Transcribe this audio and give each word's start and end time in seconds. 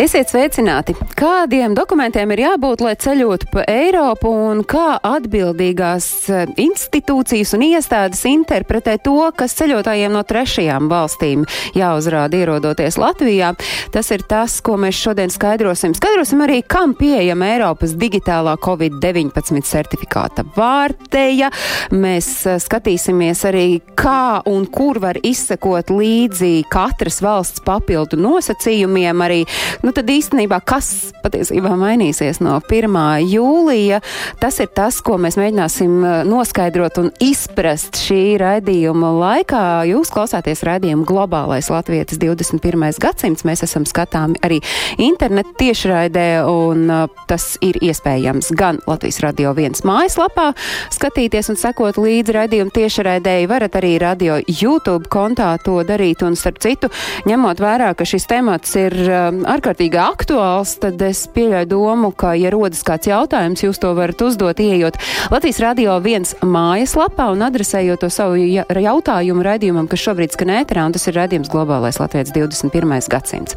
Esiet 0.00 0.30
sveicināti! 0.32 0.94
Kādiem 1.18 1.74
dokumentiem 1.76 2.30
ir 2.32 2.40
jābūt, 2.46 2.80
lai 2.80 2.94
ceļotu 2.96 3.50
pa 3.52 3.64
Eiropu 3.68 4.30
un 4.32 4.62
kā 4.64 4.96
atbildīgās 5.04 6.06
eh, 6.32 6.52
institūcijas 6.64 7.52
un 7.58 7.64
iestādes 7.66 8.22
interpretē 8.30 8.94
to, 9.04 9.18
kas 9.36 9.52
ceļotājiem 9.58 10.14
no 10.16 10.22
trešajām 10.24 10.88
valstīm 10.88 11.44
jāuzrāda 11.76 12.40
ierodoties 12.40 12.96
Latvijā? 12.96 13.50
Tas 13.92 14.08
ir 14.16 14.24
tas, 14.28 14.54
ko 14.64 14.78
mēs 14.80 14.96
šodien 14.96 15.32
skaidrosim. 15.32 15.92
Skaidrosim 15.98 16.40
arī, 16.46 16.62
kam 16.64 16.96
pieejama 16.96 17.52
Eiropas 17.52 17.92
digitālā 18.00 18.56
Covid-19 18.64 19.60
certifikāta 19.68 20.46
vārteja. 20.56 21.52
Mēs 21.92 22.30
eh, 22.48 22.56
skatīsimies 22.64 23.44
arī, 23.52 23.66
kā 23.92 24.40
un 24.48 24.64
kur 24.72 25.02
var 25.04 25.20
izsekot 25.20 25.92
līdzi 25.92 26.64
katras 26.72 27.20
valsts 27.20 27.60
papildu 27.68 28.16
nosacījumiem 28.24 29.28
arī 29.28 29.42
Nu, 29.82 29.90
tad 29.90 30.06
īstenībā, 30.06 30.60
kas 30.62 31.10
patiesībā 31.24 31.72
mainīsies 31.78 32.38
no 32.42 32.54
1. 32.62 32.94
jūlija, 33.26 33.98
tas 34.38 34.60
ir 34.62 34.68
tas, 34.70 35.00
ko 35.02 35.16
mēs 35.18 35.34
mēģināsim 35.40 35.96
uh, 36.02 36.12
noskaidrot 36.28 37.00
un 37.02 37.08
izprast 37.22 37.98
šī 37.98 38.36
raidījuma 38.38 39.10
laikā. 39.16 39.62
Jūs 39.90 40.12
klausāties 40.14 40.62
raidījumu 40.66 41.06
Globālais 41.08 41.70
Latvijas 41.72 42.14
21. 42.14 42.84
gadsimts. 43.02 43.42
Mēs 43.48 43.64
esam 43.66 43.86
skatāmi 43.88 44.38
arī 44.46 44.60
internetu 45.02 45.56
tiešraidē, 45.64 46.28
un 46.46 46.86
uh, 46.86 47.10
tas 47.30 47.56
ir 47.64 47.80
iespējams 47.82 48.52
gan 48.58 48.78
Latvijas 48.86 49.18
radio 49.26 49.50
viens 49.58 49.82
mājaslapā 49.86 50.52
skatīties 50.94 51.50
un 51.50 51.58
sekot 51.58 51.98
līdzi 51.98 52.36
raidījumu 52.38 52.74
tiešraidēji. 52.78 53.50
Varat 53.50 53.80
arī 53.82 53.96
radio 54.02 54.38
YouTube 54.46 55.10
kontā 55.12 55.56
to 55.64 55.80
darīt, 55.86 56.22
un 56.22 56.38
starp 56.38 56.62
citu, 56.62 56.92
ņemot 57.26 57.62
vērā, 57.62 57.92
ka 57.98 58.06
šis 58.06 58.30
temats 58.30 58.78
ir 58.78 58.94
um, 59.08 59.42
ārkārtīgi 59.72 59.96
aktuāls, 59.96 60.74
tad 60.82 61.00
es 61.02 61.24
pieļauju 61.32 61.68
domu, 61.70 62.10
ka, 62.12 62.34
ja 62.36 62.50
rodas 62.52 62.82
kāds 62.84 63.08
jautājums, 63.08 63.62
jūs 63.64 63.80
to 63.80 63.92
varat 63.96 64.20
uzdot, 64.20 64.60
ieejot 64.60 64.98
Latvijas 65.32 65.60
radio 65.62 65.96
viens 66.04 66.34
mājaslapā 66.42 67.30
un 67.32 67.44
adresējot 67.46 68.02
to 68.04 68.10
savu 68.12 68.36
ja- 68.36 68.66
jautājumu 68.68 69.42
raidījumam, 69.42 69.88
kas 69.88 70.04
šobrīd 70.04 70.34
skan 70.36 70.52
ēterā, 70.60 70.84
un 70.84 70.92
tas 70.92 71.06
ir 71.08 71.16
raidījums 71.16 71.48
Globālais 71.48 71.98
Latvijas 72.00 72.34
21. 72.34 73.08
gadsimts. 73.08 73.56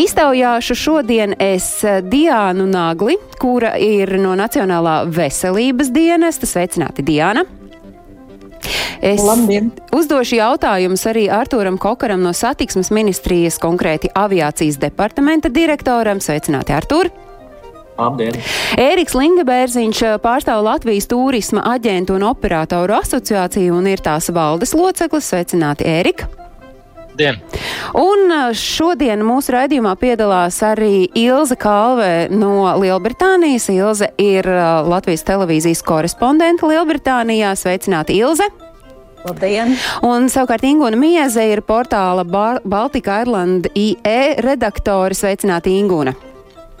Iztaujāšu 0.00 0.74
šodien 0.74 1.36
es 1.38 1.84
eh, 1.84 2.00
Diānu 2.00 2.64
Nagli, 2.66 3.18
kura 3.38 3.76
ir 3.76 4.16
no 4.18 4.32
Nacionālā 4.38 5.04
veselības 5.12 5.92
dienesta. 5.92 6.48
Sveicināti, 6.48 7.04
Diāna! 7.04 7.44
Es 9.04 9.22
Labdien! 9.24 9.70
uzdošu 9.94 10.38
jautājumus 10.38 11.04
arī 11.10 11.26
Artūram 11.32 11.78
Kokaram 11.80 12.22
no 12.24 12.32
satiksmes 12.36 12.90
ministrijas, 12.94 13.58
konkrēti 13.62 14.10
aviācijas 14.14 14.80
departamenta 14.82 15.52
direktoram. 15.52 16.22
Sveicināti, 16.24 16.74
Artūr! 16.76 17.10
Labdien! 17.98 18.38
Ēriks 18.80 19.14
Lingebērziņš 19.14 20.00
eh, 20.02 20.14
pārstāv 20.22 20.64
Latvijas 20.66 21.06
turisma 21.10 21.62
aģentu 21.74 22.16
un 22.18 22.26
operatoru 22.30 22.96
asociāciju 22.98 23.76
un 23.78 23.92
ir 23.92 24.02
tās 24.02 24.32
valdes 24.34 24.74
loceklis. 24.74 25.30
Sveicināti, 25.30 25.86
Ērika! 25.86 26.43
Dien. 27.14 27.38
Un 27.94 28.26
uh, 28.26 28.50
šodien 28.58 29.22
mūsu 29.22 29.54
raidījumā 29.54 29.94
piedalās 30.00 30.58
arī 30.66 31.06
Ilze 31.14 31.56
Kalve 31.60 32.26
no 32.34 32.66
Lielbritānijas. 32.82 33.68
Ilze 33.70 34.10
ir 34.18 34.48
uh, 34.50 34.82
Latvijas 34.88 35.22
televīzijas 35.28 35.84
korespondente 35.86 36.66
Lielbritānijā. 36.66 37.54
Sveicināti, 37.58 38.18
Ilze! 38.18 38.50
Labdien! 39.24 39.72
Un 40.04 40.26
savukārt 40.28 40.66
Ingūna 40.68 40.98
Mieze 41.00 41.46
ir 41.48 41.62
portāla 41.64 42.26
Baltika 42.28 43.22
Ireland 43.22 43.70
IE 43.72 44.20
redaktore. 44.44 45.16
Sveicināti, 45.16 45.78
Ingūna! 45.80 46.33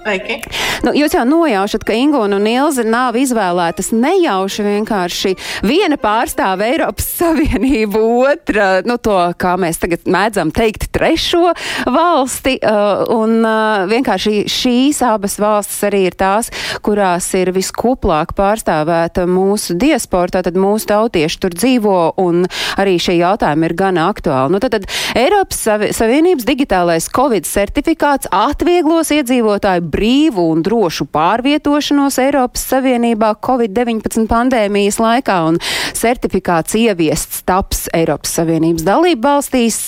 Sveiki! 0.04 0.36
Nu, 0.84 0.92
jūs 0.92 1.14
jau 1.16 1.22
nojaušat, 1.24 1.84
ka 1.88 1.94
Ingūna 1.96 2.36
un 2.36 2.48
Ilze 2.48 2.82
nav 2.84 3.16
izvēlētas 3.16 3.88
nejauši 3.96 4.64
vienkārši 4.66 5.30
viena 5.64 5.96
pārstāv 6.00 6.60
Eiropas 6.66 7.06
Savienību, 7.16 8.02
otra, 8.28 8.66
nu, 8.84 8.98
to, 9.00 9.16
kā 9.40 9.54
mēs 9.60 9.80
tagad 9.80 10.04
mēdzam 10.04 10.52
teikt, 10.52 10.90
trešo 10.92 11.54
valsti. 11.88 12.58
Uh, 12.60 13.04
un 13.16 13.38
uh, 13.40 13.86
vienkārši 13.88 14.44
šīs 14.50 15.00
abas 15.08 15.38
valstis 15.40 15.80
arī 15.88 16.02
ir 16.10 16.18
tās, 16.20 16.52
kurās 16.84 17.30
ir 17.38 17.54
viskuplāk 17.56 18.36
pārstāvēta 18.36 19.24
mūsu 19.30 19.78
diaspora, 19.80 20.36
tātad 20.36 20.60
mūsu 20.60 20.90
tautieši 20.92 21.40
tur 21.40 21.56
dzīvo, 21.56 21.96
un 22.20 22.44
arī 22.76 22.98
šie 23.00 23.16
jautājumi 23.22 23.70
ir 23.70 23.76
gan 23.80 24.02
aktuāli. 24.04 24.52
Nu, 24.52 24.60
tad, 24.60 24.76
tad 24.76 25.16
Eiropas 25.16 25.64
Savi 25.64 25.94
Savienības 25.96 26.44
digitālais 26.44 27.08
Covid 27.14 27.48
certifikāts 27.48 28.28
atvieglos 28.34 29.14
iedzīvotāju 29.16 29.93
brīvu 29.94 30.48
un 30.54 30.62
drošu 30.64 31.06
pārvietošanos 31.14 32.18
Eiropas 32.22 32.64
Savienībā 32.72 33.34
Covid-19 33.44 34.26
pandēmijas 34.30 34.98
laikā, 35.02 35.38
un 35.48 35.60
certifikāts 35.94 36.74
ieviests 36.78 37.44
taps 37.46 37.86
Eiropas 37.94 38.34
Savienības 38.38 38.84
dalību 38.86 39.22
valstīs. 39.24 39.78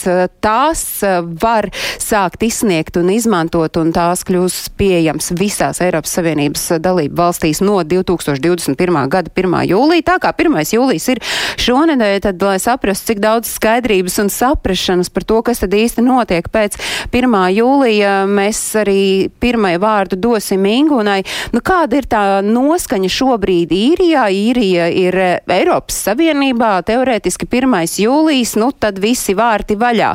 Tās 0.45 0.85
eh, 1.07 1.19
var 1.43 1.69
sākt 2.03 2.45
izsniegt 2.47 2.99
un 3.01 3.11
izmantot, 3.15 3.81
un 3.81 3.93
tās 3.97 4.23
kļūs 4.27 4.61
pieejams 4.79 5.33
visās 5.39 5.83
Eiropas 5.85 6.15
Savienības 6.19 6.69
dalību 6.85 7.19
valstīs 7.19 7.63
no 7.65 7.81
2021. 7.83 9.01
gada 9.13 9.33
1. 9.35 9.59
jūlija. 9.73 10.07
Tā 10.13 10.19
kā 10.23 10.33
1. 10.37 10.61
jūlijas 10.77 11.09
ir 11.15 11.23
šonedēļ, 11.67 12.17
tad, 12.29 12.47
lai 12.47 12.57
saprastu, 12.63 13.11
cik 13.11 13.23
daudz 13.25 13.51
skaidrības 13.57 14.21
un 14.23 14.31
saprašanas 14.33 15.11
par 15.13 15.27
to, 15.27 15.41
kas 15.47 15.65
tad 15.65 15.75
īsti 15.75 16.05
notiek 16.07 16.47
pēc 16.53 16.79
1. 17.11 17.37
jūlija, 17.57 18.15
mēs 18.31 18.63
arī 18.79 19.01
pirmai 19.43 19.77
vārdu 19.83 19.96
dosim 20.05 20.65
Ingunai. 20.69 21.23
Nu, 21.55 21.63
kāda 21.65 21.97
ir 21.97 22.07
tā 22.11 22.23
noskaņa 22.45 23.11
šobrīd 23.13 23.73
īrijā? 23.73 24.27
Īrija 24.33 24.89
ir 24.93 25.17
Eiropas 25.49 25.99
Savienībā, 26.07 26.75
teorētiski 26.87 27.49
1. 27.49 27.77
jūlijas, 28.05 28.57
nu 28.61 28.71
tad 28.77 29.01
visi 29.03 29.35
vārti 29.39 29.79
vaļā. 29.81 30.13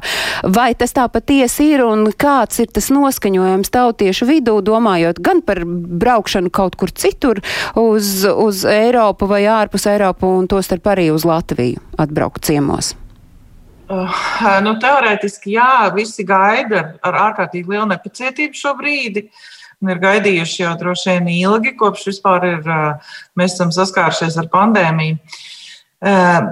Vai 0.54 0.72
tas 0.78 0.94
tā 0.94 1.08
patiesi 1.12 1.72
ir 1.74 1.86
un 1.88 2.12
kāds 2.14 2.62
ir 2.62 2.72
tas 2.74 2.92
noskaņojums 2.94 3.74
tautiešu 3.74 4.30
vidū, 4.30 4.60
domājot 4.62 5.20
gan 5.24 5.42
par 5.46 5.64
braukšanu 5.66 6.54
kaut 6.54 6.78
kur 6.80 6.94
citur 6.94 7.42
uz, 7.76 8.24
uz 8.30 8.66
Eiropu 8.70 9.30
vai 9.32 9.44
ārpus 9.50 9.90
Eiropu 9.90 10.30
un 10.38 10.50
tostarp 10.52 10.94
arī 10.94 11.10
uz 11.14 11.26
Latviju 11.28 11.82
atbraukt 12.02 12.46
ciemos? 12.46 12.96
Uh, 13.92 14.20
nu, 14.64 14.78
teorētiski, 14.80 15.52
jā, 15.58 15.90
visi 15.92 16.24
gaida 16.24 16.94
ar 17.04 17.18
ārkārtīgi 17.26 17.74
lielu 17.74 17.90
nepacietību 17.90 18.56
šo 18.56 18.72
brīdi. 18.80 19.26
Un 19.82 19.94
ir 19.94 20.02
gaidījuši 20.02 20.62
jau 20.62 20.74
droši 20.78 21.16
vien 21.16 21.30
ilgi, 21.34 21.76
kopš 21.78 22.06
vispār 22.12 22.46
ir, 22.52 22.68
mēs 23.40 23.56
esam 23.56 23.72
saskārušies 23.74 24.38
ar 24.38 24.50
pandēmiju. 24.54 25.18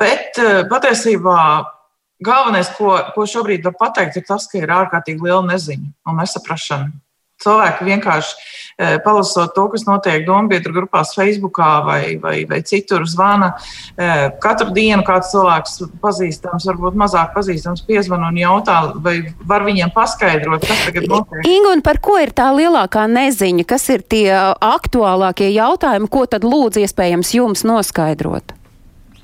Bet 0.02 0.40
patiesībā 0.72 1.38
galvenais, 2.26 2.72
ko, 2.78 2.96
ko 3.16 3.26
šobrīd 3.30 3.66
var 3.70 3.76
pateikt, 3.80 4.18
ir 4.20 4.26
tas, 4.28 4.48
ka 4.50 4.60
ir 4.62 4.74
ārkārtīgi 4.74 5.26
liela 5.26 5.46
neziņa 5.48 5.94
un 6.10 6.20
nesaprašana. 6.22 6.92
Cilvēki 7.40 7.86
vienkārši 7.88 8.34
eh, 8.36 8.98
palasot 9.04 9.54
to, 9.56 9.64
kas 9.72 9.86
notiek 9.88 10.26
dombiedru 10.28 10.74
grupās, 10.76 11.14
Facebook 11.16 11.62
vai, 11.86 12.18
vai, 12.20 12.44
vai 12.50 12.60
citur, 12.68 13.06
zvana. 13.08 13.54
Eh, 13.96 14.26
katru 14.44 14.74
dienu 14.76 15.06
kāds 15.08 15.32
cilvēks 15.32 15.80
pazīstams, 16.04 16.68
varbūt 16.68 17.00
mazāk 17.00 17.32
pazīstams, 17.38 17.86
piezvan 17.88 18.28
un 18.28 18.42
jautā, 18.42 18.82
vai 19.00 19.16
var 19.48 19.64
viņiem 19.68 19.96
paskaidrot, 19.96 20.68
kas 20.68 20.86
tagad 20.90 21.08
notiek. 21.08 21.48
Inga, 21.48 21.74
un 21.78 21.86
par 21.86 22.02
ko 22.04 22.20
ir 22.20 22.36
tā 22.36 22.52
lielākā 22.56 23.08
neziņa? 23.08 23.68
Kas 23.70 23.88
ir 23.96 24.04
tie 24.04 24.28
aktuālākie 24.36 25.54
jautājumi, 25.56 26.12
ko 26.12 26.28
tad 26.28 26.44
lūdzu 26.48 26.84
iespējams 26.84 27.36
jums 27.40 27.64
noskaidrot? 27.68 28.60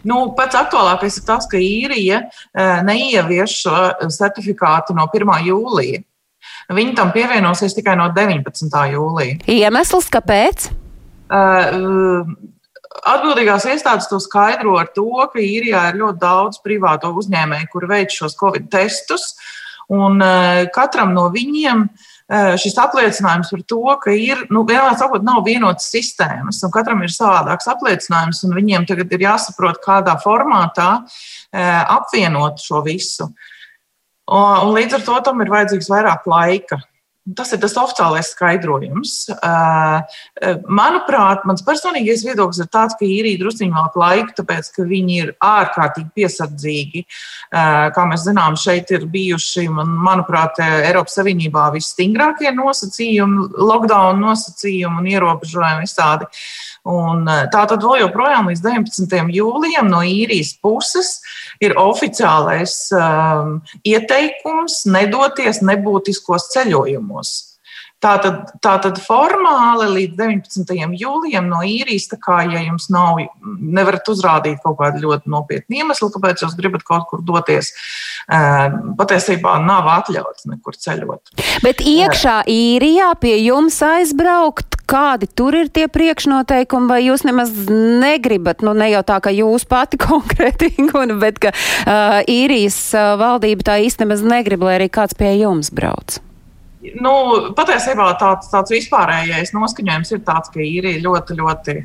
Nu, 0.05 0.21
pats 0.37 0.55
aktuālākais 0.55 1.19
ir 1.19 1.27
tas, 1.27 1.47
ka 1.49 1.59
īrija 1.59 2.23
eh, 2.29 2.81
neievieš 2.85 3.61
šo 3.65 3.77
certifikātu 4.13 4.95
no 4.95 5.09
1. 5.09 5.39
jūlija. 5.49 6.05
Viņi 6.73 6.95
tam 6.97 7.11
pievienosies 7.13 7.75
tikai 7.77 7.93
no 7.99 8.07
19. 8.15 8.73
jūlija. 8.95 9.37
Iemesls, 9.51 10.09
kāpēc? 10.13 10.69
Uh, 11.29 12.25
Atbildīgās 13.05 13.67
iestādes 13.69 14.07
to 14.09 14.17
skaidro 14.23 14.77
ar 14.79 14.89
to, 14.95 15.09
ka 15.29 15.41
īrijā 15.41 15.81
ir 15.91 15.99
ļoti 15.99 16.21
daudz 16.21 16.61
privāto 16.63 17.11
uzņēmēju, 17.19 17.69
kuri 17.69 17.89
veic 17.91 18.13
šos 18.15 18.37
covid 18.39 18.69
testus, 18.73 19.33
un 19.93 20.17
uh, 20.23 20.63
katram 20.73 21.11
no 21.13 21.27
viņiem 21.33 21.83
uh, 21.85 22.55
šis 22.61 22.77
apliecinājums 22.81 23.51
par 23.53 23.63
to, 23.69 23.81
ka 24.01 24.15
ir, 24.17 24.45
nu, 24.49 24.63
vienmēr 24.65 24.97
sakot, 24.97 25.25
nav 25.27 25.43
vienotas 25.45 25.91
sistēmas, 25.93 26.63
un 26.65 26.73
katram 26.73 27.03
ir 27.05 27.13
savādāks 27.13 27.69
apliecinājums, 27.75 28.41
un 28.47 28.57
viņiem 28.57 28.87
tagad 28.89 29.13
ir 29.13 29.27
jāsaprot, 29.27 29.83
kādā 29.85 30.17
formātā 30.23 30.95
apvienot 31.53 32.59
šo 32.59 32.81
visu. 32.83 33.29
Un 34.33 34.73
līdz 34.73 34.99
ar 34.99 35.05
to 35.05 35.21
tam 35.29 35.41
ir 35.43 35.53
vajadzīgs 35.53 35.91
vairāk 35.91 36.29
laika. 36.29 36.81
Tas 37.33 37.49
ir 37.55 37.57
tas 37.57 37.73
oficiālais 37.81 38.27
skaidrojums. 38.35 39.13
Manuprāt, 40.69 41.41
mans 41.49 41.63
personīgais 41.65 42.21
viedoklis 42.21 42.59
ir 42.61 42.67
tāds, 42.69 42.93
ka 42.99 43.07
īrija 43.07 43.39
druskuļi 43.41 43.73
vēl 43.73 43.97
laika, 43.97 44.35
tāpēc 44.37 44.69
ka 44.75 44.85
viņi 44.85 45.15
ir 45.23 45.31
ārkārtīgi 45.41 46.13
piesardzīgi. 46.19 47.01
Kā 47.49 48.05
mēs 48.11 48.27
zinām, 48.27 48.59
šeit 48.61 48.93
ir 48.93 49.07
bijuši, 49.09 49.65
man, 49.73 49.95
manuprāt, 50.05 50.61
Eiropas 50.61 51.17
Savienībā 51.17 51.71
visstingrākie 51.73 52.53
nosacījumi, 52.53 53.49
lockdown 53.57 54.21
nosacījumi 54.21 55.01
un 55.01 55.09
ierobežojumi 55.15 55.87
visādi. 55.87 56.29
Un 56.85 57.25
tā 57.25 57.63
tad 57.65 57.81
vēl 57.81 58.03
joprojām 58.03 58.51
līdz 58.51 58.61
19. 58.61 59.15
jūlijam 59.33 59.89
no 59.89 60.03
īrijas 60.05 60.53
puses 60.61 61.15
ir 61.63 61.73
oficiālais 61.81 62.75
um, 62.93 63.57
ieteikums 63.81 64.83
nedoties 64.93 65.63
nebūtiskos 65.65 66.51
ceļojumos. 66.53 67.33
Tātad, 68.05 68.51
tātad 68.61 68.99
formāli 69.01 69.87
līdz 69.89 70.19
19. 70.19 70.75
jūlijam 70.99 71.49
no 71.49 71.63
īrijas, 71.65 72.05
tā 72.11 72.19
kā 72.21 72.43
ja 72.51 72.61
jums 72.67 72.87
nav, 72.93 73.17
nevarat 73.57 74.05
uzrādīt 74.11 74.61
kaut 74.61 74.77
kādu 74.81 75.01
ļoti 75.07 75.31
nopietnu 75.33 75.79
iemeslu, 75.79 76.11
kāpēc 76.13 76.45
jūs 76.45 76.53
gribat 76.59 76.85
kaut 76.85 77.07
kur 77.09 77.25
doties, 77.25 77.71
um, 78.29 78.93
patiesībā 78.99 79.57
nav 79.65 79.89
atļauts 79.97 80.45
nekur 80.51 80.77
ceļot. 80.77 81.33
Bet 81.65 81.81
iekšā 81.81 82.43
īrijā 82.51 83.11
pie 83.21 83.37
jums 83.41 83.81
aizbraukt 83.85 84.75
Kādi 84.85 85.25
tur 85.25 85.55
ir 85.57 85.69
tie 85.73 85.87
priekšnoteikumi, 85.89 86.89
vai 86.89 86.99
jūs 87.07 87.23
nemaz 87.25 87.49
negribat, 87.73 88.61
nu 88.61 88.75
ne 88.77 88.91
jau 88.91 89.01
tā, 89.07 89.17
ka 89.17 89.33
jūs 89.33 89.65
pati 89.65 89.97
konkrēti, 90.05 90.69
bet 91.17 91.41
ka 91.41 91.53
uh, 91.55 92.19
īrijas 92.29 92.77
uh, 92.93 93.15
valdība 93.17 93.65
tā 93.65 93.79
īsti 93.81 94.05
nemaz 94.05 94.21
negrib, 94.21 94.61
lai 94.65 94.77
arī 94.77 94.91
kāds 94.93 95.17
pie 95.17 95.33
jums 95.39 95.73
brauc? 95.73 96.19
Nu, 97.01 97.11
patiesībā 97.57 98.07
tāds, 98.19 98.49
tāds 98.51 98.73
vispārējais 98.73 99.53
noskaņojums 99.55 100.11
ir 100.15 100.21
tāds, 100.27 100.51
ka 100.53 100.61
īrija 100.63 101.01
ļoti, 101.03 101.37
ļoti 101.39 101.75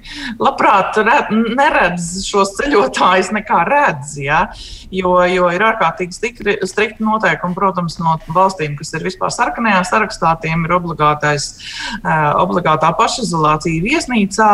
labprāt 0.40 0.98
red, 1.06 1.32
neredz 1.56 2.08
šos 2.26 2.54
ceļotājus, 2.58 3.32
nekā 3.36 3.62
redz. 3.68 4.16
Ja? 4.20 4.40
Jo, 4.94 5.16
jo 5.30 5.50
ir 5.54 5.64
ārkārtīgi 5.64 6.16
strikti, 6.16 6.56
strikti 6.68 7.06
noteikumi, 7.06 7.56
protams, 7.56 7.98
no 8.02 8.16
valstīm, 8.34 8.76
kas 8.78 8.94
ir 8.98 9.06
vispār 9.06 9.32
sarkanajā 9.34 9.82
sarakstā, 9.88 10.34
tiem 10.42 10.66
ir 10.68 10.76
obligātais, 10.76 11.50
obligātā 12.04 12.92
pašizolācija 12.98 13.84
viesnīcā, 13.84 14.50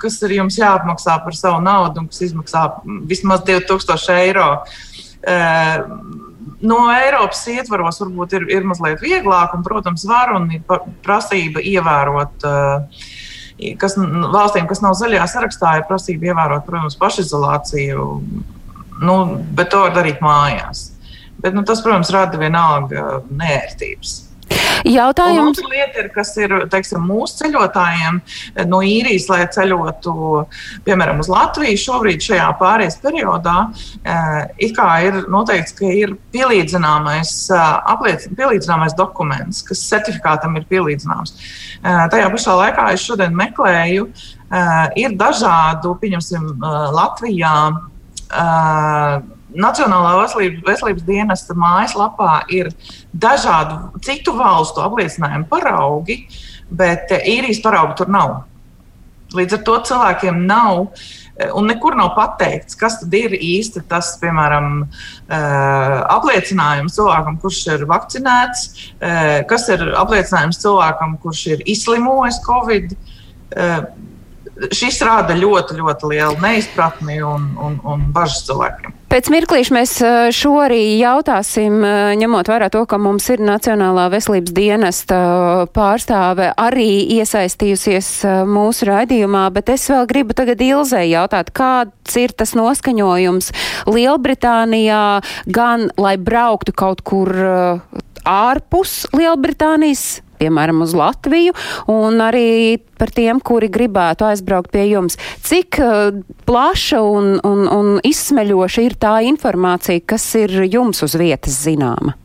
kas 0.00 0.20
ir 0.26 0.38
jums 0.38 0.58
jāapmaksā 0.60 1.18
par 1.24 1.38
savu 1.38 1.62
naudu 1.64 2.04
un 2.04 2.10
kas 2.12 2.24
izmaksā 2.28 2.68
vismaz 3.10 3.44
2000 3.48 4.20
eiro 4.24 4.50
no 6.64 6.80
Eiropas 6.92 7.44
ietvaros 7.52 8.00
varbūt 8.02 8.38
ir, 8.38 8.48
ir 8.52 8.66
mazliet 8.68 9.02
vieglāk, 9.04 9.54
un, 9.56 9.62
protams, 9.66 10.06
var 10.08 10.34
un 10.36 10.50
ir 10.56 10.82
prasība 11.04 11.62
ievērot. 11.64 12.48
Uh, 12.48 13.06
kas, 13.80 13.96
valstīm, 13.98 14.66
kas 14.70 14.82
nav 14.84 14.96
zaļajā 14.98 15.28
sarakstā, 15.30 15.76
ir 15.78 15.86
prasība 15.88 16.32
ievērot, 16.32 16.66
protams, 16.66 16.98
pašizolāciju, 17.00 18.08
nu, 19.04 19.16
bet 19.56 19.72
to 19.74 19.84
var 19.86 19.94
darīt 19.96 20.22
mājās. 20.24 20.90
Bet, 21.38 21.54
nu, 21.54 21.64
tas, 21.66 21.82
protams, 21.84 22.12
rada 22.14 22.40
vienalga 22.40 23.20
nērtības. 23.28 24.23
Jautājums. 24.84 25.58
Otra 25.58 25.70
lieta 25.72 26.02
ir, 26.02 26.08
kas 26.12 26.34
ir 26.36 26.52
teiksim, 26.72 27.04
mūsu 27.08 27.38
ceļotājiem 27.40 28.20
no 28.68 28.80
īrijas, 28.84 29.28
lai 29.32 29.44
ceļotu, 29.54 30.14
piemēram, 30.84 31.22
uz 31.22 31.30
Latviju 31.32 31.80
šobrīd 31.80 32.24
šajā 32.24 32.48
pārējais 32.60 32.98
periodā, 33.00 33.56
eh, 34.04 34.66
ir 35.06 35.20
noteikts, 35.32 35.76
ka 35.78 35.88
ir 35.88 36.16
pielīdzināmais, 36.34 37.32
eh, 37.50 37.80
apliec, 37.94 38.28
pielīdzināmais 38.36 38.96
dokuments, 38.96 39.62
kas 39.64 39.88
certifikātam 39.88 40.56
ir 40.56 40.66
pielīdzināms. 40.68 41.32
Eh, 41.82 42.08
tajā 42.12 42.28
pašā 42.34 42.58
laikā 42.60 42.92
es 42.92 43.00
šodien 43.00 43.32
meklēju, 43.32 44.08
ir 44.94 45.10
dažādu, 45.18 45.98
pieņemsim, 45.98 46.60
Latvijā 46.94 47.72
Nacionālā 49.54 50.14
veselības, 50.18 50.62
veselības 50.66 51.04
dienesta 51.06 51.54
mājaslapā 51.58 52.44
ir 52.54 52.72
dažādu 53.12 54.00
citu 54.04 54.34
valstu 54.38 54.82
apliecinājumu 54.82 55.46
paraugi, 55.50 56.24
bet 56.70 57.12
eh, 57.14 57.28
īrijas 57.36 57.62
paraugu 57.64 57.94
tur 57.98 58.10
nav. 58.12 58.40
Līdz 59.34 59.56
ar 59.56 59.62
to 59.66 59.76
cilvēkiem 59.90 60.40
nav. 60.46 60.88
Eh, 61.34 61.50
un 61.54 61.68
nekur 61.70 61.96
nav 61.98 62.12
pateikts, 62.18 62.78
kas 62.78 63.00
ir 63.14 63.36
īsti 63.38 63.84
tas, 63.90 64.12
piemēram, 64.22 64.84
eh, 64.84 65.96
apliecinājums 66.16 66.98
cilvēkam, 66.98 67.38
kurš 67.42 67.60
ir 67.74 67.86
vakcinēts, 67.90 68.66
kas 69.50 69.68
ir 69.74 69.86
apliecinājums 69.98 70.62
cilvēkam, 70.62 71.18
kurš 71.22 71.46
ir 71.54 71.68
izslimojis 71.74 72.42
Covid 72.46 72.96
šis 74.74 75.00
rada 75.06 75.34
ļoti, 75.38 75.78
ļoti 75.78 76.10
lielu 76.12 76.36
neizpratni 76.42 77.20
un, 77.26 77.48
un, 77.60 77.80
un 77.82 78.04
bažas 78.14 78.44
cilvēkiem. 78.48 78.94
Pēc 79.14 79.28
mirklīša 79.30 79.74
mēs 79.76 79.90
šo 80.34 80.52
arī 80.64 80.96
jautāsim, 80.98 81.76
ņemot 82.18 82.48
vērā 82.50 82.66
to, 82.74 82.80
ka 82.90 82.98
mums 82.98 83.28
ir 83.30 83.42
Nacionālā 83.46 84.08
veselības 84.10 84.54
dienesta 84.56 85.18
pārstāve 85.76 86.48
arī 86.58 87.04
iesaistījusies 87.20 88.08
mūsu 88.50 88.88
raidījumā, 88.90 89.44
bet 89.54 89.70
es 89.76 89.86
vēl 89.92 90.08
gribu 90.10 90.34
tagad 90.34 90.64
Ilzē 90.66 91.04
jautāt, 91.06 91.52
kāds 91.54 92.18
ir 92.18 92.34
tas 92.34 92.56
noskaņojums 92.58 93.52
Lielbritānijā, 93.86 95.04
gan 95.46 95.90
lai 96.00 96.16
brauktu 96.18 96.74
kaut 96.74 97.06
kur 97.06 97.30
ārpus 98.24 99.04
Lielbritānijas 99.14 100.24
piemēram, 100.44 100.82
uz 100.84 100.94
Latviju, 100.96 101.54
un 101.90 102.20
arī 102.22 102.78
par 102.98 103.12
tiem, 103.14 103.40
kuri 103.44 103.70
gribētu 103.72 104.26
aizbraukt 104.28 104.72
pie 104.74 104.86
jums. 104.90 105.18
Cik 105.44 105.80
uh, 105.82 106.18
plaša 106.48 107.00
un, 107.04 107.38
un, 107.46 107.64
un 107.70 107.94
izsmeļoša 108.04 108.84
ir 108.84 108.98
tā 109.00 109.16
informācija, 109.28 110.02
kas 110.04 110.26
ir 110.40 110.56
jums 110.66 111.04
uz 111.06 111.16
vietas 111.20 111.62
zināma? 111.64 112.16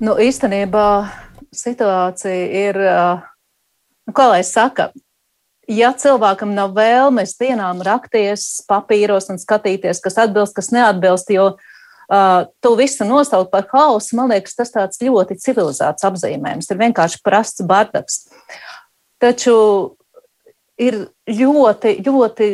Nu, 0.00 0.16
īstenībā 0.16 0.88
situācija 1.52 2.66
ir, 2.68 2.80
uh, 2.80 3.20
nu, 4.08 4.16
kā 4.16 4.30
lai 4.30 4.42
saka, 4.46 4.90
ja 5.68 5.90
cilvēkam 5.92 6.54
nav 6.56 6.72
vēlmes 6.78 7.36
dienām 7.40 7.82
rakties 7.84 8.62
papīros 8.70 9.28
un 9.32 9.42
skatīties, 9.42 10.00
kas 10.00 10.16
atbilst, 10.24 10.56
kas 10.56 10.72
neatbilst, 10.72 11.34
jo 11.34 11.52
uh, 11.52 11.69
Uh, 12.10 12.48
to 12.58 12.74
visu 12.74 13.06
nosaukt 13.06 13.52
par 13.52 13.68
hausu, 13.70 14.16
man 14.18 14.32
liekas, 14.32 14.56
tas 14.58 14.72
tāds 14.74 14.98
ļoti 14.98 15.36
civilizēts 15.38 16.02
apzīmējums. 16.08 16.66
Ir 16.66 16.80
vienkārši 16.80 17.20
prasts 17.22 17.62
bardaks. 17.62 18.24
Taču 19.22 19.54
ir 20.80 21.04
ļoti, 21.30 22.00
ļoti 22.02 22.50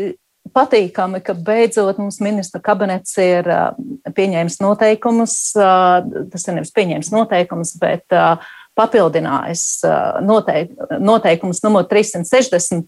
patīkami, 0.53 1.23
ka 1.25 1.35
beidzot 1.47 1.97
mums 2.01 2.21
ministra 2.21 2.61
kabinets 2.65 3.17
ir 3.23 3.49
uh, 3.49 3.73
pieņēmis 4.13 4.61
noteikumus, 4.61 5.39
uh, 5.57 6.05
tas 6.33 6.47
ir 6.47 6.59
nevis 6.59 6.75
pieņēmis 6.77 7.13
noteikumus, 7.15 7.73
bet 7.81 8.13
uh, 8.13 8.45
papildinājis 8.77 9.67
uh, 9.89 10.19
noteik, 10.25 10.77
noteikumus 11.01 11.63
numur 11.65 11.89
360, 11.89 12.85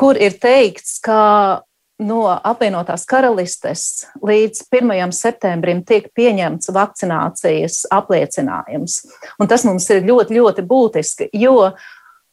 kur 0.00 0.16
ir 0.16 0.40
teikts, 0.40 0.96
ka 1.04 1.20
no 2.00 2.24
apvienotās 2.32 3.04
karalistes 3.08 4.06
līdz 4.24 4.64
1. 4.72 5.12
septembrim 5.14 5.82
tiek 5.86 6.08
pieņemts 6.16 6.72
vakcinācijas 6.74 7.82
apliecinājums. 7.92 9.00
Un 9.40 9.50
tas 9.50 9.64
mums 9.68 9.88
ir 9.92 10.06
ļoti, 10.08 10.36
ļoti 10.38 10.64
būtiski, 10.66 11.28
jo, 11.36 11.72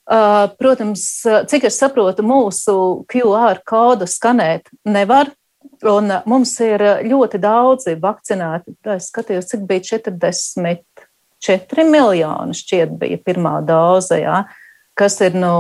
protams, 0.08 1.04
cik 1.52 1.68
es 1.68 1.80
saprotu, 1.82 2.24
mūsu 2.26 3.06
QR 3.12 3.62
kodu 3.68 4.08
skanēt 4.10 4.72
nevar. 4.88 5.34
Un 5.86 6.10
mums 6.26 6.56
ir 6.64 6.82
ļoti 7.06 7.38
daudzi 7.44 7.98
vakcinēti. 8.02 8.72
Es 8.96 9.12
skatījos, 9.12 9.50
cik 9.52 9.68
bija 9.70 9.84
44 10.00 11.86
miljoni, 11.86 12.56
šķiet, 12.58 12.96
bija 12.98 13.18
pirmā 13.22 13.60
doze, 13.68 14.18
ja, 14.24 14.46
kas 14.98 15.20
ir 15.22 15.38
no 15.38 15.58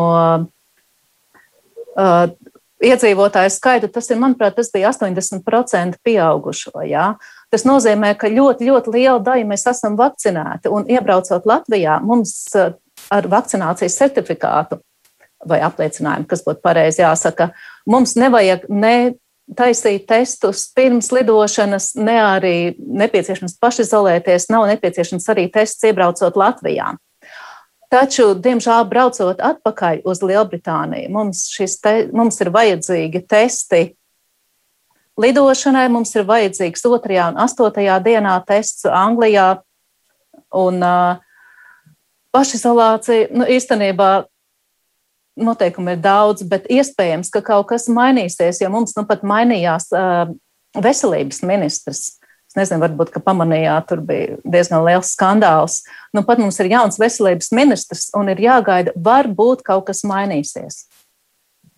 iedzīvotāju 2.84 3.52
skaitu, 3.54 3.90
tas 3.92 4.10
ir, 4.12 4.20
manuprāt, 4.22 4.56
tas 4.58 4.70
bija 4.74 4.92
80% 4.94 6.00
pieaugušo. 6.06 6.76
Jā. 6.88 7.14
Tas 7.54 7.66
nozīmē, 7.68 8.14
ka 8.20 8.30
ļoti, 8.32 8.68
ļoti 8.70 8.94
liela 8.94 9.22
daļa 9.24 9.48
mēs 9.50 9.66
esam 9.72 9.98
vakcinēti. 10.00 10.72
Un 10.74 10.90
iebraucot 10.92 11.48
Latvijā, 11.50 12.00
mums 12.04 12.34
eh, 12.56 12.76
ar 13.14 13.30
vakcinācijas 13.32 13.98
certifikātu 14.02 14.82
vai 15.48 15.62
apliecinājumu, 15.66 16.28
kas 16.30 16.44
būtu 16.46 16.64
pareizi 16.66 17.04
jāsaka, 17.04 17.52
mums 17.90 18.16
nevajag 18.18 18.66
ne 18.74 18.98
taisīt 19.58 20.08
testus 20.10 20.66
pirms 20.76 21.12
lidošanas, 21.16 21.94
ne 21.96 22.18
arī 22.20 22.56
nepieciešams 22.78 23.56
pašizolēties, 23.62 24.50
nav 24.52 24.66
nepieciešams 24.74 25.30
arī 25.32 25.48
tests 25.54 25.88
iebraucot 25.88 26.36
Latvijā. 26.36 26.96
Taču, 27.88 28.34
diemžēl, 28.44 28.84
braucot 28.89 29.39
atpakaļ 29.39 30.01
uz 30.03 30.20
Lielbritāniju, 30.20 31.08
mums, 31.13 31.46
te, 31.79 31.94
mums 32.12 32.41
ir 32.44 32.51
vajadzīgi 32.51 33.24
testi 33.24 33.86
lidošanai 35.17 35.88
mums 35.91 36.13
ir 36.15 36.25
vajadzīgs 36.27 36.86
2. 36.86 37.20
un 37.32 37.39
8. 37.41 37.86
dienā 38.06 38.38
tests 38.48 38.86
Anglijā. 38.86 39.58
Un 40.56 40.79
uh, 40.79 41.17
pašizolācija, 42.32 43.27
nu, 43.36 43.44
īstenībā 43.51 44.12
noteikumi 45.38 45.98
ir 45.98 46.00
daudz, 46.01 46.46
bet 46.48 46.70
iespējams, 46.72 47.29
ka 47.34 47.41
kaut 47.46 47.67
kas 47.74 47.89
mainīsies, 47.91 48.62
jo 48.63 48.70
mums 48.72 48.96
nu 48.96 49.03
pat 49.10 49.25
mainījās 49.27 49.89
uh, 49.91 50.32
veselības 50.77 51.44
ministrs. 51.44 52.06
Nezinu, 52.58 52.82
varbūt, 52.82 53.14
ka 53.14 53.22
pamanījāt, 53.22 53.88
tur 53.92 54.02
bija 54.06 54.38
diezgan 54.42 54.86
liels 54.88 55.14
skandāls. 55.14 55.84
Nu, 56.16 56.24
pat 56.26 56.42
mums 56.42 56.58
ir 56.64 56.72
jauns 56.74 56.98
veselības 56.98 57.52
ministrs 57.54 58.08
un 58.18 58.32
ir 58.34 58.42
jāgaida, 58.42 58.96
varbūt 58.98 59.62
kaut 59.68 59.86
kas 59.92 60.02
mainīsies. 60.08 60.88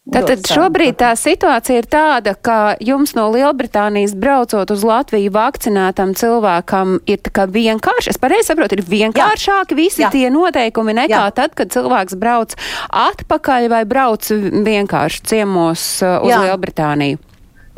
Tātad 0.09 0.41
šobrīd 0.47 0.97
tā 0.97 1.11
situācija 1.17 1.83
ir 1.83 1.87
tāda, 1.89 2.33
ka 2.33 2.73
jums 2.81 3.13
no 3.17 3.27
Lielbritānijas 3.33 4.15
braucot 4.17 4.71
uz 4.73 4.83
Latviju 4.87 5.33
vakcinētam 5.35 6.15
cilvēkam 6.17 6.97
ir 7.09 7.21
tā 7.25 7.33
kā 7.35 7.45
vienkārši, 7.51 8.13
es 8.13 8.21
pareizi 8.21 8.49
saprotu, 8.49 8.79
ir 8.79 8.87
vienkāršāki 8.89 9.77
visi 9.77 10.01
Jā. 10.05 10.09
tie 10.13 10.31
noteikumi 10.33 10.97
nekā 11.03 11.13
Jā. 11.27 11.29
tad, 11.35 11.53
kad 11.57 11.69
cilvēks 11.75 12.17
brauc 12.17 12.57
atpakaļ 12.89 13.69
vai 13.69 13.83
brauc 13.89 14.31
vienkārši 14.31 15.25
ciemos 15.29 15.89
uh, 16.01 16.17
uz 16.25 16.33
Jā. 16.33 16.45
Lielbritāniju. 16.47 17.28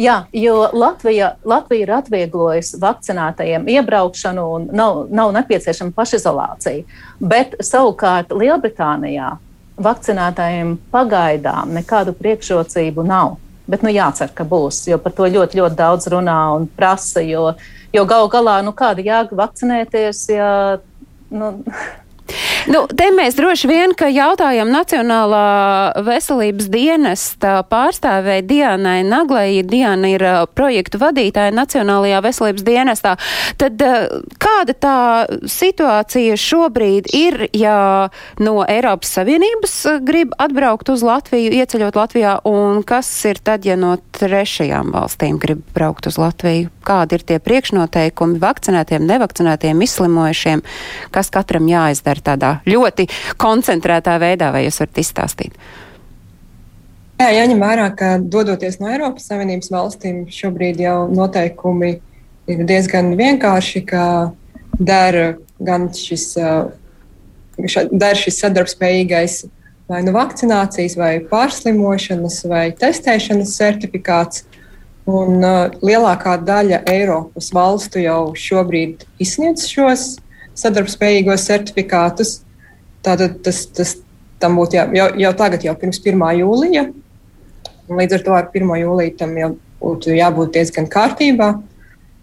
Jā, 0.02 0.16
jo 0.34 0.70
Latvija, 0.74 1.36
Latvija 1.46 1.86
ir 1.86 1.92
atvieglojusi 1.94 2.80
vakcinētajiem 2.82 3.68
iebraukšanu 3.70 4.46
un 4.56 4.68
nav, 4.74 5.04
nav 5.14 5.34
nepieciešama 5.36 5.94
pašizolācija. 5.94 6.86
Bet 7.20 7.54
savukārt 7.62 8.34
Lielbritānijā 8.34 9.36
vakcinētājiem 9.82 10.74
pagaidām 10.94 11.76
nekādu 11.78 12.16
priekšrocību 12.18 13.06
nav. 13.06 13.38
Bet 13.70 13.86
nu, 13.86 13.92
jācer, 13.94 14.32
ka 14.34 14.46
būs, 14.48 14.82
jo 14.90 14.98
par 15.00 15.14
to 15.16 15.28
ļoti, 15.30 15.60
ļoti 15.62 15.78
daudz 15.78 16.10
runā 16.12 16.40
un 16.56 16.66
prasa. 16.66 17.22
Jo, 17.22 17.54
jo 17.94 18.06
gal 18.10 18.30
galā, 18.32 18.58
nu, 18.66 18.74
kāda 18.78 19.06
jēga 19.06 19.38
vakcinēties, 19.38 20.24
ja 20.34 20.50
nu, 21.30 21.54
Nu, 22.72 22.84
te 22.88 23.10
mēs 23.16 23.36
droši 23.38 23.70
vien, 23.70 23.96
ka 23.98 24.10
jautājam 24.12 24.70
Nacionālā 24.72 26.02
veselības 26.06 26.70
dienesta 26.72 27.62
pārstāvēja 27.70 28.46
Dianai 28.48 29.02
Naglai. 29.08 29.62
Diana 29.68 30.12
ir 30.14 30.26
projektu 30.56 31.02
vadītāja 31.02 31.54
Nacionālajā 31.56 32.22
veselības 32.26 32.66
dienestā. 32.68 33.16
Tad 33.62 33.82
kāda 34.42 34.78
tā 34.78 34.98
situācija 35.50 36.38
šobrīd 36.40 37.12
ir, 37.18 37.48
ja 37.58 38.10
no 38.42 38.62
Eiropas 38.68 39.16
Savienības 39.18 39.78
grib 40.08 40.36
atbraukt 40.42 40.92
uz 40.94 41.06
Latviju, 41.06 41.54
ieceļot 41.62 41.98
Latvijā, 42.00 42.38
un 42.48 42.84
kas 42.88 43.10
ir 43.30 43.42
tad, 43.44 43.66
ja 43.68 43.78
no 43.80 43.96
trešajām 44.18 44.94
valstīm 44.96 45.42
grib 45.42 45.66
braukt 45.76 46.10
uz 46.10 46.20
Latviju? 46.22 46.72
Kādi 46.86 47.18
ir 47.18 47.26
tie 47.28 47.38
priekšnoteikumi 47.44 48.40
vakcinētiem, 48.42 49.06
nevakcinētiem, 49.10 49.84
izslimojušiem, 49.86 50.64
kas 51.14 51.30
katram 51.34 51.70
jāizdara 51.70 52.26
tādā 52.32 52.52
ļoti 52.70 53.08
koncentrētā 53.42 54.18
veidā, 54.22 54.50
vai 54.56 54.66
jūs 54.66 54.82
varat 54.82 55.02
izstāstīt? 55.04 55.58
Jā, 57.22 57.28
jāņem 57.38 57.60
vērā, 57.62 57.86
ka 57.94 58.16
dodoties 58.18 58.80
no 58.82 58.90
Eiropas 58.90 59.28
Savienības 59.30 59.70
valstīm, 59.70 60.24
šobrīd 60.34 60.82
jau 60.82 61.06
noteikumi 61.14 61.92
ir 62.50 62.64
diezgan 62.66 63.14
vienkārši, 63.20 63.84
ka 63.86 64.06
der 64.82 65.38
gan 65.62 65.86
šis, 65.94 66.32
der 67.92 68.18
šis 68.18 68.42
sadarbspējīgais 68.42 69.44
vai 69.92 70.02
nu 70.08 70.14
vakcinācijas, 70.16 70.96
vai 70.98 71.12
pārslimošanas, 71.30 72.42
vai 72.50 72.70
testēšanas 72.80 73.54
certifikāts. 73.60 74.46
Un, 75.10 75.40
uh, 75.42 75.72
lielākā 75.82 76.36
daļa 76.46 76.84
Eiropas 76.92 77.50
valstu 77.56 78.04
jau 78.04 78.36
šobrīd 78.38 79.08
izsniedz 79.22 79.66
šos 79.72 80.20
sadarbspējīgos 80.62 81.48
certifikātus. 81.50 82.42
Tātad 83.02 83.40
tas, 83.46 83.64
tas 83.74 83.96
tam 84.42 84.60
būtu 84.60 84.78
jā, 84.78 84.86
jau, 84.94 85.08
jau 85.24 85.34
tagad, 85.38 85.66
jau 85.66 85.74
pirms 85.80 86.02
1. 86.04 86.22
jūlija. 86.42 86.86
Līdz 87.92 88.18
ar 88.18 88.24
to 88.28 88.38
ar 88.38 88.50
1. 88.54 88.74
jūliju 88.84 89.18
tam 89.18 89.36
jau 89.40 89.52
būtu 89.82 90.16
jābūt 90.16 90.54
diezgan 90.58 90.90
kārtībā. 90.92 91.52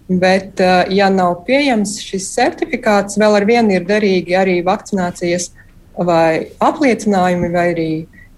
Bet, 0.08 0.60
eh, 0.60 0.86
ja 0.96 1.10
nav 1.12 1.42
pieejams 1.44 1.98
šis 2.00 2.30
certifikāts, 2.32 3.18
vēl 3.20 3.34
ar 3.36 3.44
vienu 3.44 3.74
ir 3.76 3.84
derīgi 3.84 4.38
arī 4.38 4.62
vakcinācijas 4.64 5.50
vai 5.98 6.48
apliecinājumi, 6.64 7.50
vai 7.52 7.66
arī 7.74 7.90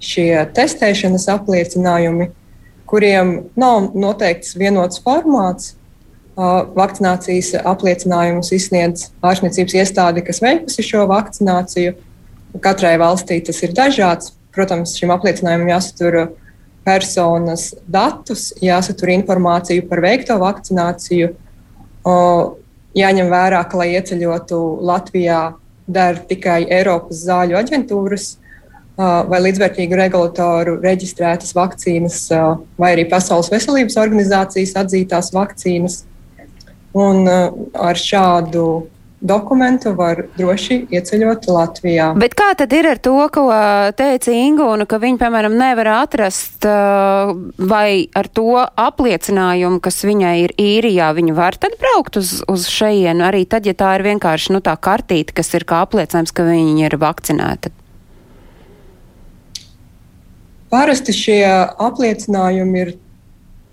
šie 0.03 0.33
testēšanas 0.57 1.29
apliecinājumi, 1.31 2.31
kuriem 2.91 3.37
nav 3.59 3.93
noteikts 3.95 4.57
vienots 4.59 5.03
formāts. 5.05 5.75
Vakcinācijas 6.41 7.53
apliecinājumus 7.69 8.53
izsniedz 8.57 9.11
ārstniecības 9.27 9.75
iestāde, 9.77 10.23
kas 10.25 10.41
veikusi 10.41 10.85
šo 10.87 11.05
vakcināciju. 11.11 11.97
Katrai 12.65 12.95
valstī 13.01 13.41
tas 13.45 13.59
ir 13.67 13.75
dažāds. 13.77 14.33
Protams, 14.55 14.97
šim 14.99 15.13
apliecinājumam 15.15 15.69
jāsatur 15.71 16.17
personas 16.87 17.69
datus, 17.87 18.49
jāsatur 18.65 19.13
informāciju 19.15 19.85
par 19.91 20.03
veikto 20.03 20.39
vakcināciju. 20.41 21.31
Jāņem 22.97 23.31
vērā, 23.31 23.61
ka, 23.71 23.79
lai 23.79 23.93
ieceļotu 23.99 24.59
Latvijā, 24.89 25.43
der 25.91 26.23
tikai 26.27 26.65
Eiropas 26.73 27.21
zāļu 27.29 27.59
aģentūras 27.61 28.33
vai 29.01 29.41
līdzvērtīgu 29.47 29.97
regulatoru 29.97 30.77
reģistrētas 30.83 31.55
vakcīnas, 31.57 32.23
vai 32.81 32.95
arī 32.97 33.07
Pasaules 33.09 33.51
veselības 33.53 33.97
organizācijas 34.03 34.77
atzītās 34.83 35.33
vakcīnas. 35.37 36.03
Un 37.01 37.23
ar 37.31 37.99
šādu 37.99 38.65
dokumentu 39.21 39.93
var 39.97 40.23
droši 40.37 40.79
ieceļot 40.91 41.47
Latvijā. 41.53 42.09
Bet 42.19 42.35
kā 42.39 42.51
tad 42.59 42.73
ir 42.75 42.89
ar 42.89 43.01
to, 43.03 43.17
ko 43.33 43.47
teica 43.97 44.33
Ingūna, 44.35 44.87
ka 44.89 45.01
viņi, 45.03 45.21
piemēram, 45.21 45.57
nevar 45.61 45.93
atrast 46.01 46.65
vai 46.65 48.09
ar 48.17 48.31
to 48.33 48.57
apliecinājumu, 48.65 49.81
kas 49.85 50.01
viņai 50.09 50.37
ir 50.47 50.57
īrijā, 50.61 51.11
viņa 51.17 51.37
var 51.37 51.59
tad 51.61 51.77
braukt 51.81 52.21
uz, 52.21 52.39
uz 52.49 52.69
šejienu, 52.73 53.27
arī 53.29 53.45
tad, 53.49 53.69
ja 53.69 53.77
tā 53.77 53.95
ir 53.99 54.09
vienkārši, 54.09 54.55
nu, 54.57 54.65
tā 54.65 54.77
kartīte, 54.81 55.37
kas 55.37 55.53
ir 55.57 55.69
kā 55.69 55.85
apliecinājums, 55.85 56.35
ka 56.35 56.49
viņa 56.49 56.89
ir 56.89 56.99
vakcinēta? 57.01 57.75
Parasti 60.71 61.15
šie 61.15 61.45
apliecinājumi 61.83 62.85
ir 62.85 62.93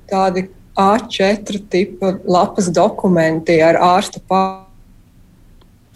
tādi 0.10 0.48
A4 0.78 1.60
tipa 1.70 2.16
lapas 2.26 2.72
dokumenti 2.74 3.58
ar 3.66 3.78
ārsta 3.82 4.22
pārādu. 4.22 4.66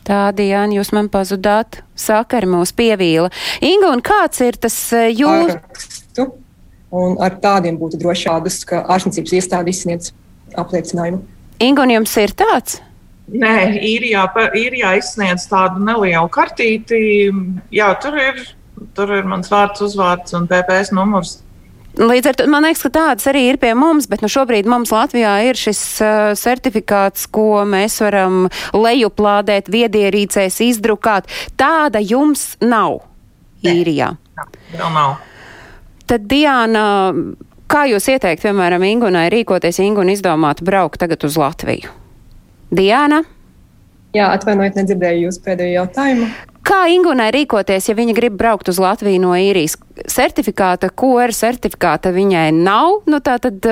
Tādi, 0.06 0.48
Jāni, 0.50 0.80
jūs 0.80 0.90
man 0.98 1.12
pazudāt, 1.14 1.84
sakari 1.94 2.50
mūs 2.50 2.74
pievīla. 2.74 3.30
Inga, 3.62 3.92
un 3.94 4.02
kāds 4.02 4.42
ir 4.42 4.58
tas 4.62 4.78
eh, 4.98 5.12
jūs? 5.14 5.54
Parakstu, 5.54 6.26
un 6.98 7.20
ar 7.22 7.38
tādiem 7.44 7.78
būtu 7.78 8.00
droši 8.02 8.26
šādus, 8.28 8.58
ka 8.68 8.82
ārstniecības 8.90 9.36
iestāde 9.38 9.70
izsniedz 9.70 10.10
apliecinājumu. 10.58 11.22
Inga, 11.62 11.86
un 11.86 11.94
jums 11.94 12.16
ir 12.18 12.34
tāds? 12.34 12.80
Nē, 13.32 13.78
īrijā, 13.78 14.26
īrijā 14.58 14.96
izsniedz 15.00 15.46
tādu 15.48 15.84
nelielu 15.86 16.28
kartīti. 16.34 17.30
Jā, 17.72 17.94
tur 18.02 18.18
ir, 18.20 18.42
tur 18.98 19.14
ir 19.16 19.30
mans 19.30 19.52
vārds, 19.52 19.84
uzvārds 19.86 20.36
un 20.38 20.50
PPS 20.50 20.94
numurs. 20.96 21.40
Līdz 22.00 22.30
ar 22.30 22.38
to 22.40 22.46
man 22.48 22.64
liekas, 22.64 22.86
ka 22.86 22.92
tādas 22.96 23.28
arī 23.28 23.42
ir 23.50 23.58
pie 23.60 23.74
mums, 23.76 24.08
bet 24.08 24.22
nu, 24.24 24.30
šobrīd 24.32 24.68
mums 24.70 24.94
Latvijā 24.96 25.34
ir 25.50 25.60
šis 25.60 25.82
uh, 26.00 26.32
certifikāts, 26.40 27.26
ko 27.28 27.66
mēs 27.68 28.00
varam 28.00 28.46
lejuplādēt, 28.72 29.68
viedierīcēs 29.72 30.62
izdrukāt. 30.70 31.28
Tāda 31.60 32.00
jums 32.00 32.54
nav 32.64 33.02
īrijā. 33.68 34.14
Vēl 34.72 34.94
nav. 34.96 35.18
Tad, 36.08 36.24
Diana, 36.32 36.86
kā 37.72 37.84
jūs 37.92 38.08
ieteikt, 38.12 38.46
piemēram, 38.46 38.88
Ingunai 38.88 39.28
rīkoties, 39.32 39.82
Inguna 39.84 40.16
izdomāt 40.16 40.64
braukt 40.64 41.00
tagad 41.04 41.28
uz 41.28 41.36
Latviju? 41.40 41.92
Diana? 42.72 43.22
Jā, 44.16 44.32
atvainojiet, 44.36 44.80
nedzirdēju 44.80 45.28
jūsu 45.28 45.44
pēdējo 45.44 45.76
jautājumu. 45.82 46.32
Kā 46.62 46.84
Ingunai 46.94 47.32
rīkoties, 47.34 47.88
ja 47.90 47.98
viņa 47.98 48.14
grib 48.14 48.36
braukt 48.38 48.70
uz 48.70 48.78
Latviju 48.82 49.22
no 49.24 49.34
īrijas? 49.34 49.80
Certifikāta, 50.10 50.92
QR 50.94 51.34
certifikāta 51.34 52.12
viņai 52.14 52.52
nav, 52.54 53.02
nu 53.10 53.18
tā 53.24 53.40
tad 53.42 53.66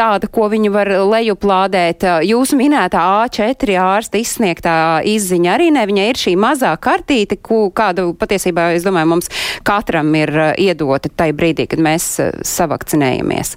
tāda, 0.00 0.28
ko 0.32 0.46
viņa 0.48 0.70
var 0.72 0.90
lejuplādēt. 1.10 2.06
Jūsu 2.24 2.56
minētā 2.56 3.02
A4 3.26 3.76
ārsta 3.82 4.20
izsniegtā 4.20 4.74
izziņa 5.08 5.52
arī 5.52 5.68
ne, 5.74 5.84
viņai 5.90 6.06
ir 6.08 6.20
šī 6.20 6.34
mazā 6.40 6.72
kartīte, 6.80 7.36
ku, 7.36 7.66
kādu 7.76 8.10
patiesībā, 8.16 8.70
es 8.76 8.86
domāju, 8.86 9.10
mums 9.12 9.28
katram 9.66 10.14
ir 10.16 10.32
iedota 10.56 11.12
tai 11.12 11.30
brīdī, 11.36 11.68
kad 11.70 11.82
mēs 11.84 12.14
savakcinējamies. 12.54 13.56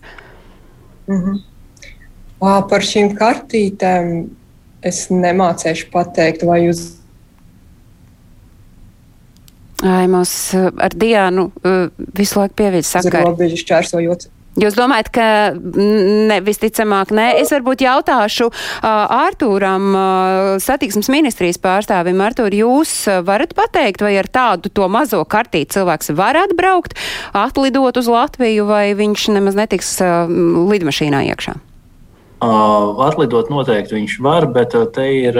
Mhm. 1.07 1.39
Par 2.43 2.83
šīm 2.83 3.13
kartītēm 3.15 4.09
es 4.83 5.05
nemācēšu 5.07 5.87
pateikt, 5.93 6.43
vai 6.43 6.65
jūs 6.65 6.83
Ai, 9.83 10.05
mums 10.07 10.31
eh, 10.55 10.69
ar 10.79 10.95
Diānu 10.95 11.49
uh, 11.51 11.89
visu 12.15 12.39
laiku 12.39 12.55
pieviļ 12.61 12.87
sakari. 12.87 13.27
Robežu 13.27 13.59
šķērsojot 13.59 14.29
Jūs 14.53 14.75
domājat, 14.77 15.07
ka 15.09 15.27
ne, 15.57 16.35
visticamāk, 16.45 17.09
nē. 17.15 17.25
Es 17.41 17.49
varbūt 17.55 17.81
jautāšu 17.81 18.51
uh, 18.51 18.85
Ārtūram, 18.85 19.87
uh, 19.97 20.49
satiksmes 20.61 21.09
ministrijas 21.09 21.57
pārstāvim. 21.63 22.21
Artūr, 22.21 22.53
jūs 22.59 22.93
varat 23.25 23.57
pateikt, 23.57 24.05
vai 24.05 24.13
ar 24.21 24.29
tādu 24.29 24.69
to 24.69 24.85
mazo 24.93 25.23
kartīti 25.25 25.79
cilvēks 25.79 26.13
var 26.13 26.37
atbraukt, 26.45 26.93
atlidot 27.33 27.97
uz 27.97 28.13
Latviju, 28.13 28.69
vai 28.69 28.91
viņš 28.97 29.29
nemaz 29.33 29.57
netiks 29.57 29.95
uh, 30.05 30.29
lidmašīnā 30.69 31.25
iekšā? 31.33 31.57
Uh, 31.57 31.72
atlidot 33.07 33.49
noteikti 33.51 33.97
viņš 33.97 34.15
var, 34.23 34.47
bet 34.51 34.75
te 34.95 35.05
ir 35.15 35.37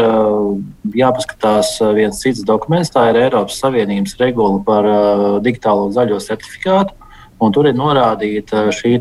jāpaskatās 0.95 1.75
viens 1.95 2.19
cits 2.21 2.43
dokuments. 2.47 2.91
Tā 2.93 3.09
ir 3.11 3.21
Eiropas 3.25 3.59
Savienības 3.61 4.17
regula 4.21 4.61
par 4.65 4.89
digitālo 5.45 5.89
zaļo 5.95 6.19
certifikātu. 6.23 6.95
Un 7.43 7.51
tur 7.51 7.67
ir 7.67 7.75
norādīta 7.75 8.69
šī 8.71 8.93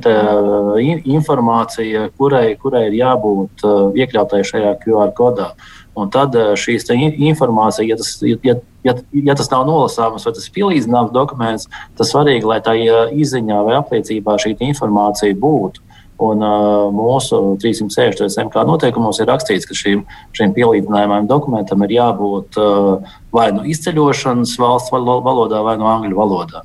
informācija, 1.13 2.09
kurai, 2.19 2.57
kurai 2.59 2.89
ir 2.89 2.97
jābūt 2.99 3.63
iekļautai 4.03 4.43
šajā 4.49 4.73
QR 4.83 5.13
kodā. 5.15 5.53
Un 5.95 6.09
tad 6.11 6.35
šīs 6.57 6.89
informācija, 6.91 7.87
ja 7.87 7.99
tas, 8.01 8.17
ja, 8.25 8.57
ja, 8.83 8.97
ja 9.13 9.35
tas 9.37 9.51
nav 9.53 9.67
nolasāms 9.69 10.25
vai 10.25 10.33
tas 10.33 10.49
ir 10.49 10.55
pielīdzināms 10.57 11.13
dokuments, 11.13 11.69
tas 11.99 12.11
svarīgi, 12.11 12.49
lai 12.49 12.59
tā 12.65 12.75
izziņā 13.13 13.61
vai 13.69 13.77
apliecībā 13.79 14.39
šī 14.41 14.57
informācija 14.73 15.37
būtu. 15.37 15.85
Un, 16.23 16.43
uh, 16.45 16.91
mūsu 16.95 17.39
360 17.63 18.45
MK 18.47 18.67
noteikumos 18.69 19.19
ir 19.23 19.31
rakstīts, 19.31 19.67
ka 19.67 19.75
šīm, 19.75 20.05
šīm 20.37 20.53
pielīdzinājumam 20.55 21.27
dokumentam 21.31 21.83
ir 21.87 21.97
jābūt 21.97 22.59
uh, 22.61 23.15
vai 23.35 23.49
nu 23.57 23.65
izceļošanas 23.73 24.53
valsts 24.61 24.93
valodā, 24.93 25.65
vai 25.65 25.79
no 25.81 25.87
nu 25.87 25.91
angļu 25.97 26.21
valodā. 26.21 26.63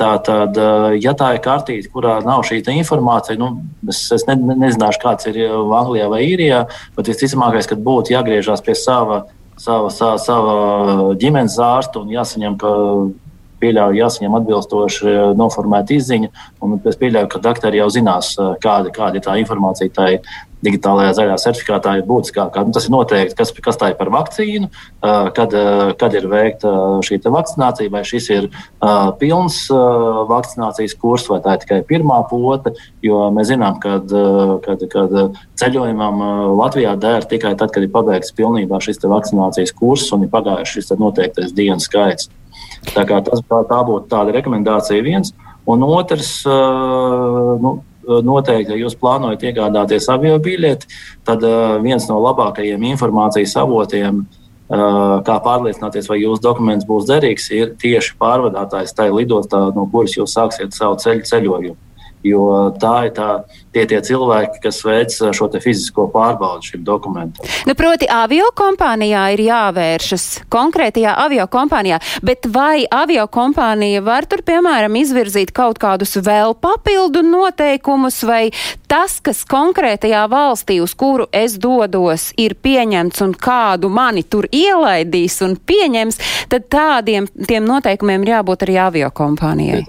Tātad, 0.00 0.56
ja 0.96 1.12
tā 1.12 1.34
ir 1.36 1.42
kartīte, 1.44 1.90
kurā 1.92 2.14
nav 2.24 2.40
šī 2.48 2.62
informācija, 2.72 3.36
nu, 3.36 3.50
es, 3.92 4.06
es 4.16 4.24
ne, 4.24 4.36
nezināšu, 4.62 5.00
kāds 5.02 5.28
ir 5.28 5.42
Anglijā 5.50 6.06
vai 6.08 6.22
Īrijā, 6.24 6.62
bet 6.96 7.10
visticamākais, 7.12 7.68
ka 7.68 7.76
būtu 7.76 8.14
jāgriežas 8.14 8.64
pie 8.64 8.72
sava, 8.80 9.26
sava, 9.60 9.90
sava, 9.92 10.16
sava 10.22 10.54
ģimenes 11.20 11.58
ārsta 11.60 12.00
un 12.00 12.14
jāsaņem, 12.14 12.56
ka 12.62 12.72
pieļauju, 13.60 14.00
jāsaņem 14.00 14.36
atbilstoši 14.40 15.16
noformēta 15.38 15.96
izziņa. 15.96 16.30
Es 16.90 17.00
pieļauju, 17.00 17.32
ka 17.32 17.42
doktori 17.44 17.82
jau 17.82 17.90
zinās, 17.92 18.34
kāda, 18.62 18.92
kāda 18.94 19.20
ir 19.20 19.26
tā 19.26 19.36
informācija 19.42 19.92
tai 19.96 20.12
digitālajā 20.64 21.14
zaļā 21.16 21.36
certifikātā 21.40 21.94
ir 21.98 22.06
būtiskākā. 22.08 22.64
Nu, 22.66 22.74
tas 22.76 22.86
ir 22.86 22.92
noteikti, 22.92 23.36
kas, 23.38 23.52
kas 23.64 23.78
tā 23.80 23.92
ir 23.92 23.96
par 23.98 24.10
vakcīnu, 24.12 24.68
kad, 25.36 25.54
kad 26.00 26.16
ir 26.16 26.28
veikta 26.30 26.72
šī 27.06 27.20
vakcinācija, 27.24 27.92
vai 27.92 28.02
šis 28.06 28.28
ir 28.34 28.48
pilns 29.20 29.62
vakcinācijas 30.30 30.96
kurs, 31.00 31.28
vai 31.32 31.40
tā 31.44 31.56
ir 31.56 31.64
tikai 31.64 31.80
pirmā 31.88 32.20
pote. 32.30 32.74
Jo 33.04 33.28
mēs 33.34 33.52
zinām, 33.52 33.80
ka 33.82 33.98
ceļojumam 35.60 36.24
Latvijā 36.60 36.96
der 37.00 37.24
tikai 37.28 37.54
tad, 37.56 37.72
kad 37.72 37.86
ir 37.86 37.94
pabeigts 37.94 38.36
pilnībā 38.36 38.82
šis 38.84 39.00
vakcinācijas 39.00 39.72
kurs 39.76 40.10
un 40.12 40.26
ir 40.26 40.32
pagājis 40.32 40.76
šis 40.76 40.92
noteiktais 41.00 41.56
dienas 41.56 41.88
skaits. 41.88 42.28
Tā, 42.88 43.04
tas, 43.04 43.44
tā, 43.44 43.60
tā 43.68 43.78
būtu 43.86 44.08
tāda 44.10 44.34
rekomendācija 44.34 45.04
viens. 45.04 45.34
Un 45.68 45.84
otrs, 45.84 46.40
nu, 46.46 47.74
noteikti, 48.08 48.72
ja 48.72 48.80
jūs 48.80 48.96
plānojat 48.98 49.44
iegādāties 49.44 50.08
avio 50.10 50.38
biļeti, 50.42 50.88
tad 51.28 51.44
viens 51.84 52.08
no 52.10 52.18
labākajiem 52.24 52.88
informācijas 52.90 53.54
avotiem, 53.60 54.24
kā 54.70 55.36
pārliecināties, 55.44 56.08
vai 56.10 56.20
jūsu 56.22 56.42
dokuments 56.42 56.86
būs 56.88 57.08
derīgs, 57.10 57.50
ir 57.54 57.72
tieši 57.80 58.16
pārvadātājs 58.20 58.94
tajā 58.96 59.14
lidostā, 59.14 59.64
no 59.74 59.86
kuras 59.90 60.16
jūs 60.16 60.34
sāksiet 60.36 60.74
savu 60.74 60.98
ceļu 61.02 61.26
ceļojumu. 61.26 61.78
Jo 62.26 62.42
tā 62.76 62.94
ir 63.08 63.14
tā, 63.16 63.28
tie, 63.74 63.86
tie 63.90 64.00
cilvēki, 64.04 64.60
kas 64.64 64.82
veic 64.86 65.14
šo 65.36 65.48
fizisko 65.60 66.06
pārbaudi 66.12 66.72
šim 66.72 66.84
dokumentam. 66.86 67.46
Nu, 67.68 67.74
proti, 67.78 68.08
avio 68.10 68.50
kompānijā 68.56 69.26
ir 69.34 69.44
jāvēršas 69.46 70.26
konkrētajā 70.52 71.14
avio 71.24 71.46
kompānijā, 71.50 72.00
bet 72.26 72.48
vai 72.50 72.84
avio 72.90 73.26
kompānija 73.30 74.02
var 74.06 74.26
tur, 74.30 74.44
piemēram, 74.46 74.96
izvirzīt 75.00 75.54
kaut 75.56 75.80
kādus 75.82 76.16
vēl 76.20 76.56
papildu 76.60 77.22
noteikumus, 77.26 78.22
vai 78.26 78.50
tas, 78.90 79.18
kas 79.22 79.44
konkrētajā 79.48 80.24
valstī, 80.30 80.80
uz 80.82 80.94
kuru 80.98 81.28
es 81.34 81.56
dodos, 81.60 82.30
ir 82.40 82.56
pieņemts 82.58 83.22
un 83.26 83.34
kādu 83.38 83.90
mani 83.92 84.24
tur 84.26 84.48
ielaidīs 84.50 85.38
un 85.46 85.56
pieņems, 85.56 86.18
tad 86.50 86.66
tādiem 86.72 87.28
tiem 87.46 87.66
noteikumiem 87.68 88.26
ir 88.26 88.34
jābūt 88.34 88.66
arī 88.66 88.78
avio 88.82 89.10
kompānijai. 89.14 89.84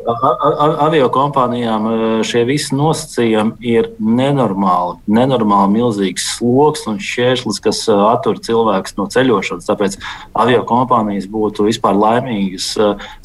Avio 0.86 1.10
kompānijām 1.13 1.89
šie 2.27 2.45
visi 2.49 2.77
nosacījumi 2.77 3.70
ir 3.71 3.89
nenormāli, 3.99 4.99
nenormāli 5.12 5.75
milzīgs 5.77 6.27
sloks 6.36 6.86
un 6.89 6.99
šķērslis, 7.01 7.60
kas 7.63 7.84
attur 7.91 8.39
cilvēkus 8.43 8.97
no 8.99 9.07
ceļošanas. 9.12 9.67
Tāpēc 9.69 9.97
avio 10.43 10.62
kompānijas 10.67 11.27
būtu 11.31 11.67
vispār 11.67 11.97
laimīgas 11.97 12.71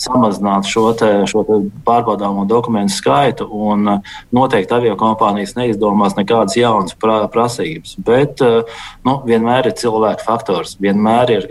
samazināt 0.03 0.69
šo, 0.71 0.89
te, 0.99 1.11
šo 1.31 1.45
te 1.49 1.61
pārbaudāmo 1.87 2.47
dokumentu 2.49 2.97
skaitu, 2.97 3.49
un 3.51 3.99
noteikti 4.35 4.77
avio 4.77 4.97
kompānijas 5.01 5.57
neizdomās 5.59 6.19
nekādas 6.19 6.59
jaunas 6.59 6.97
pra, 6.99 7.23
prasības. 7.33 7.97
Bet 8.07 8.43
nu, 8.43 9.19
vienmēr 9.27 9.71
ir 9.71 9.79
cilvēku 9.81 10.27
faktors, 10.27 10.77
vienmēr 10.83 11.37
ir 11.39 11.51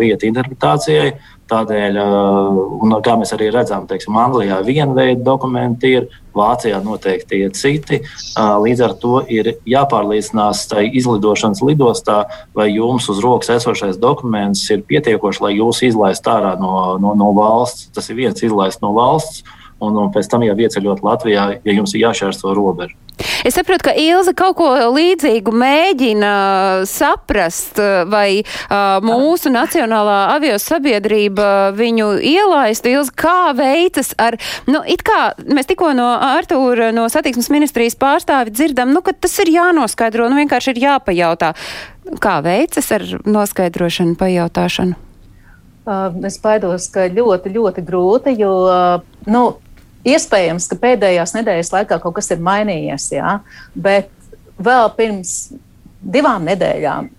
vieta 0.00 0.28
interpretācijai. 0.28 1.12
Tādēļ, 1.50 1.96
un 2.84 2.92
kā 3.02 3.16
mēs 3.18 3.32
arī 3.34 3.48
redzam, 3.50 3.86
teiksim, 3.90 4.14
Anglijā 4.20 4.60
viena 4.66 4.94
veida 4.94 5.24
dokumenti 5.26 5.94
ir, 5.98 6.10
Vācijā 6.30 6.78
noteikti 6.84 7.40
ir 7.42 7.54
citi. 7.58 7.98
Līdz 8.38 8.82
ar 8.86 8.92
to 9.02 9.16
ir 9.26 9.48
jāpārliecinās 9.66 10.62
tai 10.70 10.84
izlidošanas 10.86 11.58
lidostā, 11.66 12.20
vai 12.54 12.68
jums 12.70 13.08
uz 13.10 13.18
rokas 13.24 13.50
esošais 13.56 13.98
dokuments 13.98 14.62
ir 14.70 14.84
pietiekošs, 14.86 15.42
lai 15.42 15.56
jūs 15.56 15.82
izlaistu 15.88 16.30
ārā 16.30 16.54
no, 16.60 16.72
no, 17.02 17.16
no 17.18 17.32
valsts. 17.34 17.88
Tas 17.96 18.12
ir 18.12 18.20
viens 18.22 18.46
izlaist 18.46 18.78
no 18.84 18.94
valsts, 18.94 19.42
un, 19.82 19.98
un 19.98 20.14
pēc 20.14 20.30
tam 20.30 20.46
jau 20.46 20.54
ieceļot 20.54 21.02
Latvijā, 21.02 21.50
ja 21.66 21.78
jums 21.80 21.96
ir 21.96 22.06
jāšķērso 22.06 22.54
robežu. 22.54 22.94
Es 23.46 23.56
saprotu, 23.56 23.88
ka 23.88 23.94
Ilza 23.96 24.34
kaut 24.36 24.56
ko 24.58 24.68
līdzīgu 24.94 25.52
mēģina 25.54 26.32
saprast, 26.88 27.80
vai 28.10 28.42
uh, 28.42 28.98
mūsu 29.04 29.52
Nacionālā 29.52 30.18
aviosabiedrība 30.36 31.72
viņu 31.76 32.12
ielaist. 32.32 32.88
Ilza, 32.90 33.14
kā 33.16 33.52
veicas 33.56 34.12
ar, 34.20 34.38
nu, 34.70 34.82
it 34.86 35.04
kā 35.06 35.32
mēs 35.48 35.70
tikko 35.70 35.92
no 35.96 36.08
Artūra, 36.30 36.90
no 36.96 37.06
satiksmes 37.12 37.50
ministrijas 37.52 37.98
pārstāvi 38.00 38.54
dzirdam, 38.54 38.94
nu, 38.94 39.04
ka 39.04 39.14
tas 39.16 39.36
ir 39.42 39.52
jānoskaidro, 39.56 40.28
nu, 40.30 40.40
vienkārši 40.42 40.74
ir 40.74 40.82
jāpajautā. 40.86 41.54
Kā 42.20 42.40
veicas 42.44 42.90
ar 42.96 43.06
noskaidrošanu, 43.28 44.16
pajautāšanu? 44.20 44.98
Uh, 45.90 46.12
es 46.28 46.36
baidos, 46.42 46.90
ka 46.92 47.08
ļoti, 47.10 47.50
ļoti 47.54 47.82
grūti, 47.86 48.34
jo, 48.38 48.52
uh, 48.68 49.24
nu, 49.32 49.44
Iespējams, 50.08 50.68
ka 50.70 50.78
pēdējās 50.80 51.34
nedēļas 51.36 51.72
laikā 51.74 51.98
kaut 52.00 52.16
kas 52.16 52.30
ir 52.32 52.40
mainījies, 52.44 53.10
jā, 53.12 53.34
bet 53.74 54.08
vēl 54.60 54.88
pirms 54.96 55.34
divām 56.00 56.46
nedēļām 56.48 57.10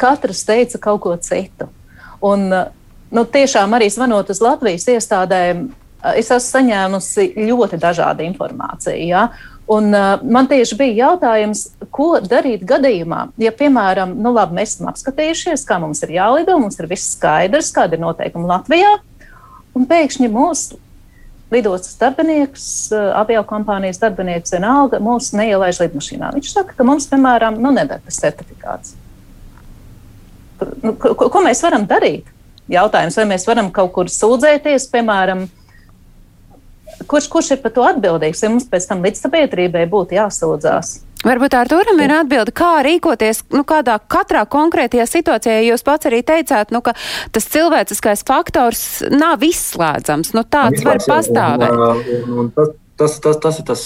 katrs 0.00 0.44
teica 0.48 0.80
kaut 0.80 1.02
ko 1.04 1.14
citu. 1.20 1.68
Un, 2.24 2.48
nu, 3.12 3.24
tiešām 3.36 3.76
arī 3.76 3.90
zvanot 3.92 4.30
uz 4.32 4.40
Latvijas 4.42 4.88
iestādēm, 4.88 5.66
es 6.16 6.30
esmu 6.30 6.48
saņēmusi 6.48 7.32
ļoti 7.50 7.78
dažādu 7.82 8.24
informāciju. 8.26 9.02
Ja? 9.10 9.26
Un, 9.70 9.92
uh, 9.94 10.22
man 10.24 10.48
tieši 10.50 10.76
bija 10.78 11.06
jautājums, 11.06 11.68
ko 11.94 12.16
darīt 12.24 12.64
gadījumā, 12.68 13.28
ja, 13.40 13.52
piemēram, 13.54 14.16
nu, 14.18 14.32
labi, 14.34 14.58
mēs 14.58 14.74
esam 14.74 14.90
apskatījušies, 14.90 15.66
kā 15.68 15.78
mums 15.82 16.02
ir 16.02 16.16
jālido, 16.16 16.56
mums 16.58 16.80
ir 16.80 16.88
viss 16.90 17.14
skaidrs, 17.14 17.70
kāda 17.74 17.96
ir 17.96 18.02
noteikuma 18.02 18.56
Latvijā, 18.56 18.96
un 19.78 19.86
pēkšņi 19.88 20.32
mūsu 20.32 20.80
lidostas 21.52 21.96
darbinieks, 22.00 22.64
eh, 22.92 23.08
avio 23.20 23.42
kompānijas 23.48 24.00
darbinieks 24.02 24.54
vienalga 24.54 25.00
mūs 25.02 25.32
neielaiž 25.36 25.82
lidmašīnā. 25.84 26.32
Viņš 26.36 26.52
saka, 26.52 26.76
ka 26.78 26.86
mums, 26.88 27.08
piemēram, 27.10 27.58
nu, 27.60 27.72
nedara 27.74 28.00
tas 28.04 28.20
certifikāts. 28.22 28.94
Nu, 30.82 30.94
ko, 30.94 31.14
ko 31.16 31.42
mēs 31.42 31.62
varam 31.64 31.86
darīt? 31.90 32.28
Jautājums, 32.70 33.16
vai 33.18 33.26
mēs 33.34 33.46
varam 33.48 33.70
kaut 33.74 33.92
kur 33.92 34.10
sūdzēties, 34.12 34.86
piemēram, 34.92 35.48
kurš, 37.10 37.28
kurš 37.28 37.54
ir 37.56 37.62
par 37.64 37.74
to 37.74 37.86
atbildīgs, 37.86 38.42
ja 38.44 38.50
mums 38.52 38.68
pēc 38.70 38.86
tam 38.88 39.02
līdzsabiedrībai 39.04 39.82
būtu 39.90 40.16
jāsūdzās? 40.16 41.00
Varbūt 41.22 41.54
ar 41.54 41.70
turam 41.70 42.00
ir 42.02 42.12
atbildi, 42.16 42.54
kā 42.56 42.72
rīkoties, 42.82 43.44
nu, 43.54 43.62
kādā 43.68 43.98
katrā 44.10 44.42
konkrētajā 44.50 45.06
situācijā, 45.06 45.60
ja 45.60 45.72
jūs 45.72 45.86
pats 45.86 46.10
arī 46.10 46.22
teicāt, 46.26 46.74
nu, 46.74 46.82
ka 46.82 46.96
tas 47.34 47.48
cilvēciskais 47.52 48.24
faktors 48.26 48.84
nav 49.12 49.44
izslēdzams, 49.46 50.34
nu, 50.36 50.42
tāds 50.42 50.82
var 50.86 51.02
pastāvēt. 51.06 51.76
Un, 51.76 52.32
un, 52.40 52.40
un, 52.42 52.72
tas, 52.98 53.18
tas, 53.22 53.38
tas 53.42 53.58
ir 53.58 53.66
tas, 53.66 53.84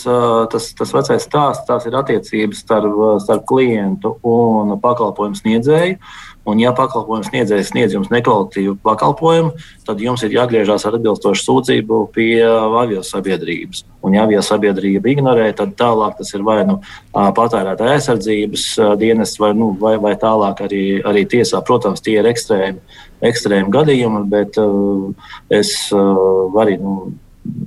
tas, 0.53 0.70
tas 0.79 0.94
vecais 0.96 1.27
stāsts, 1.29 1.66
tās 1.68 1.87
ir 1.88 1.96
attiecības 1.99 2.62
starp, 2.64 2.96
starp 3.25 3.44
klientu 3.49 4.16
un 4.27 4.77
pakalpojumu 4.83 5.38
sniedzēju. 5.40 6.01
Un, 6.47 6.61
ja 6.63 6.71
pakalpojums 6.77 7.27
sniedzējs 7.33 7.73
sniedz 7.73 7.95
jums 7.97 8.11
nekvalitatīvu 8.13 8.77
pakalpojumu, 8.87 9.51
tad 9.87 10.03
jums 10.03 10.23
ir 10.23 10.37
jāgriežās 10.37 10.85
ar 10.87 10.95
atbilstošu 10.99 11.43
sūdzību 11.43 11.99
pie 12.15 12.45
avio 12.47 13.03
sabiedrības. 13.07 13.83
Un, 14.07 14.15
ja 14.15 14.23
avio 14.29 14.45
sabiedrība 14.47 15.11
ignorē, 15.11 15.49
tad 15.59 15.75
tālāk 15.81 16.21
tas 16.21 16.31
ir 16.37 16.47
vai 16.47 16.61
nu 16.69 16.79
patērētāja 17.13 17.99
aizsardzības 17.99 18.69
dienests, 19.01 19.41
vai, 19.43 19.51
nu, 19.59 19.73
vai, 19.81 19.97
vai 20.03 20.15
tālāk 20.23 20.63
arī, 20.69 20.85
arī 21.03 21.27
tiesā. 21.27 21.65
Protams, 21.67 22.05
tie 22.07 22.21
ir 22.21 22.31
ekstrēmi, 22.31 22.79
ekstrēmi 23.27 23.75
gadījumi, 23.75 24.23
bet 24.31 24.61
uh, 24.63 25.11
es 25.51 25.75
uh, 25.97 26.61
arī 26.63 26.79
nu, 26.79 26.97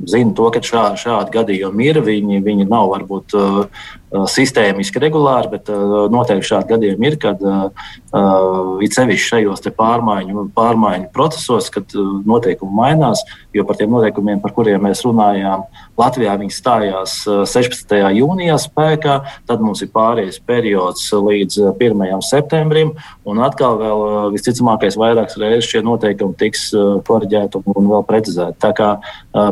zinu 0.08 0.32
to, 0.39 0.48
ka 0.56 0.63
šā, 0.63 0.86
šādi 1.00 1.36
gadījumi 1.36 1.92
ir. 1.92 2.00
Viņi, 2.08 2.39
viņi 2.48 2.72
nav 2.72 2.94
varbūt 2.96 3.36
Uh, 3.36 3.88
sistēmiski 4.10 5.02
regulāri, 5.04 5.52
bet 5.54 5.69
uh, 5.69 6.08
noteikti 6.10 6.50
šādi 6.50 6.74
gadījumi 6.74 7.10
ir, 7.12 7.17
kad 7.22 7.43
uh, 7.45 8.80
it 8.84 8.95
sevišķi 8.98 9.28
šajos 9.36 9.67
pārmaiņu, 9.78 10.48
pārmaiņu 10.56 11.12
procesos, 11.13 11.69
kad 11.74 11.93
noteikumi 12.26 12.74
mainās, 12.74 13.22
jo 13.54 13.65
par 13.69 13.78
tiem 13.78 13.93
noteikumiem, 13.93 14.41
par 14.41 14.54
kuriem 14.56 14.82
mēs 14.88 15.04
runājām, 15.06 15.67
Latvijā 16.00 16.34
viņi 16.39 16.56
stājās 16.56 17.15
16. 17.28 17.93
jūnijā 18.17 18.56
spēkā, 18.62 19.19
tad 19.50 19.62
mums 19.62 19.84
ir 19.86 19.91
pārējais 19.93 20.39
periods 20.48 21.06
līdz 21.13 21.60
1. 21.76 22.04
septembrim, 22.26 22.95
un 23.30 23.43
atkal 23.45 23.78
vēl 23.82 24.04
visticamākais 24.34 24.98
vairākas 25.00 25.38
reizes 25.41 25.69
šie 25.69 25.84
noteikumi 25.86 26.38
tiks 26.39 26.69
korģēti 27.06 27.62
un 27.76 27.91
vēl 27.91 28.06
precizēti. 28.08 28.58
Tā 28.63 28.72
kā, 28.78 28.89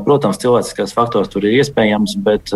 protams, 0.08 0.40
cilvēciskais 0.42 0.96
faktors 0.98 1.30
tur 1.34 1.46
ir 1.46 1.60
iespējams, 1.60 2.18
bet 2.26 2.54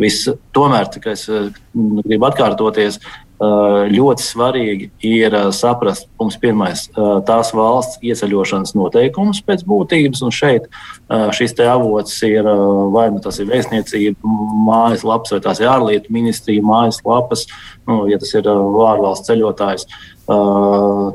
viss 0.00 0.30
tomēr, 0.54 0.90
kā 1.02 1.16
es 1.16 1.26
gribu 1.74 2.28
atkārtoties, 2.28 2.98
ļoti 3.42 4.22
svarīgi 4.22 4.86
ir 5.02 5.34
saprast, 5.56 6.06
mums 6.20 6.36
pirmais, 6.38 6.84
tās 7.26 7.50
valsts 7.56 7.98
ieceļošanas 8.04 8.76
noteikumus 8.78 9.40
pēc 9.42 9.64
būtības, 9.66 10.22
un 10.22 10.34
šeit 10.34 10.68
šis 11.34 11.56
te 11.58 11.66
avots 11.66 12.14
ir 12.28 12.46
vai 12.94 13.08
nu 13.10 13.18
tas 13.24 13.40
ir 13.42 13.50
vēstniecība, 13.50 14.34
mājaslapas, 14.68 15.34
vai 15.34 15.42
tās 15.42 15.62
ir 15.62 15.72
ārlietu 15.72 16.14
ministrija, 16.14 16.62
mājaslapas, 16.62 17.48
nu, 17.88 18.04
ja 18.12 18.20
tas 18.22 18.30
ir 18.38 18.46
ārvalsts 18.46 19.26
ceļotājs. 19.26 19.88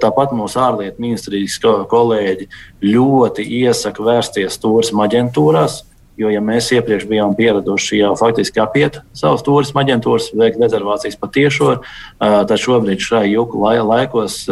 Tāpat 0.03 0.35
mūsu 0.35 0.59
ārlietu 0.59 0.99
ministrijas 1.01 1.55
kolēģi 1.63 2.49
ļoti 2.83 3.47
iesaka 3.63 4.03
vērsties 4.03 4.59
turisma 4.59 5.07
aģentūrās, 5.07 5.85
Jo, 6.17 6.31
ja 6.33 6.41
mēs 6.41 6.71
iepriekš 6.73 7.05
bijām 7.09 7.35
pieraduši 7.37 7.99
jau 7.99 8.15
faktiski 8.17 8.61
apiet 8.63 9.01
savus 9.17 9.43
turisma 9.45 9.83
aģentūras, 9.83 10.31
veikt 10.33 10.61
rezervācijas 10.63 11.19
patiešo, 11.21 11.75
tad 12.17 12.55
šobrīd 12.57 13.03
šai 13.05 13.27
juku 13.35 13.61
laikos 13.61 14.47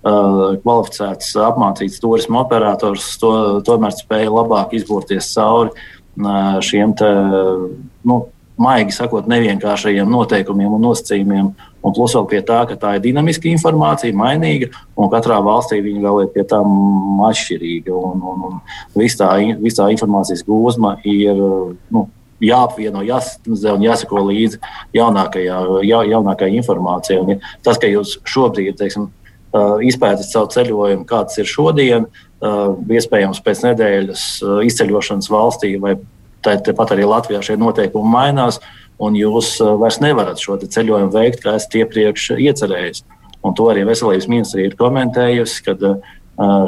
kvalificēts, 0.00 1.32
apmācīts 1.44 1.98
turisma 2.00 2.44
operators 2.44 3.08
to, 3.20 3.32
tomēr 3.66 3.96
spēja 3.98 4.30
labāk 4.32 4.76
izburties 4.78 5.32
cauri 5.34 5.74
šiem 6.64 6.94
te, 6.96 7.10
nu, 8.06 8.20
maigi 8.60 8.94
sakot, 8.94 9.28
nevienkāršajiem 9.30 10.08
noteikumiem 10.10 10.76
un 10.76 10.88
nosacījumiem. 10.88 11.52
Un 11.80 11.94
plus 11.96 12.14
vēl 12.16 12.26
pie 12.28 12.40
tā, 12.44 12.60
ka 12.68 12.76
tā 12.76 12.94
ir 12.96 13.04
dinamiska 13.06 13.48
informācija, 13.48 14.16
mainīga, 14.16 14.68
un 15.00 15.08
katrā 15.12 15.38
valstī 15.44 15.80
viņa 15.84 16.02
vēl 16.04 16.22
ir 16.24 16.32
pie 16.34 16.44
tam 16.48 17.22
atšķirīga. 17.28 17.94
Un, 17.96 18.24
un, 18.32 18.42
un 18.50 18.58
viss 19.00 19.18
tā, 19.20 19.30
vis 19.62 19.78
tā 19.78 19.88
informācijas 19.94 20.44
gūzma 20.48 20.98
ir. 21.08 21.40
Nu, 21.92 22.08
jāapvieno, 22.40 23.02
jāsastāv 23.04 23.74
un 23.76 23.82
jāsako 23.84 24.22
līdzi 24.30 24.62
jaunākajā, 24.96 25.56
ja, 25.84 25.98
jaunākajai 26.08 26.56
informācijai. 26.56 27.18
Un, 27.20 27.42
tas, 27.66 27.76
ka 27.76 27.90
jūs 27.90 28.14
šobrīd 28.24 28.78
teiksim, 28.80 29.10
izpētat 29.84 30.24
savu 30.24 30.48
ceļojumu, 30.54 31.04
kāds 31.10 31.36
ir 31.42 31.50
šodien, 31.50 32.06
iespējams 32.40 33.42
pēc 33.44 33.60
nedēļas 33.66 34.24
izceļošanas 34.70 35.28
valstī 35.32 35.74
vai 35.82 35.98
Tāpat 36.40 36.94
arī 36.94 37.04
Latvijā 37.04 37.42
šie 37.44 37.58
noteikumi 37.60 38.12
mainās, 38.14 38.60
un 39.00 39.16
jūs 39.18 39.54
uh, 39.62 39.74
vairs 39.80 40.00
nevarat 40.02 40.40
šo 40.42 40.58
ceļojumu 40.60 41.12
veikt, 41.14 41.42
kā 41.44 41.56
esat 41.58 41.78
iepriekš 41.80 42.30
iecerējis. 42.36 43.04
Un 43.46 43.56
to 43.56 43.70
arī 43.72 43.86
Veselības 43.88 44.28
ministrija 44.28 44.68
ir 44.68 44.76
komentējusi, 44.78 45.64
ka 45.64 45.76
uh, 45.78 46.12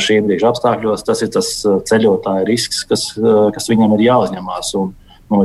šī 0.02 0.22
brīža 0.26 0.52
apstākļos 0.52 1.04
tas 1.08 1.22
ir 1.24 1.32
tas 1.34 1.52
uh, 1.68 1.78
ceļotāja 1.88 2.48
risks, 2.48 2.82
kas, 2.88 3.10
kas 3.54 3.70
viņam 3.70 3.96
ir 3.98 4.06
jāuzņemās. 4.08 4.74
Un, 4.80 4.94
nu, 5.32 5.42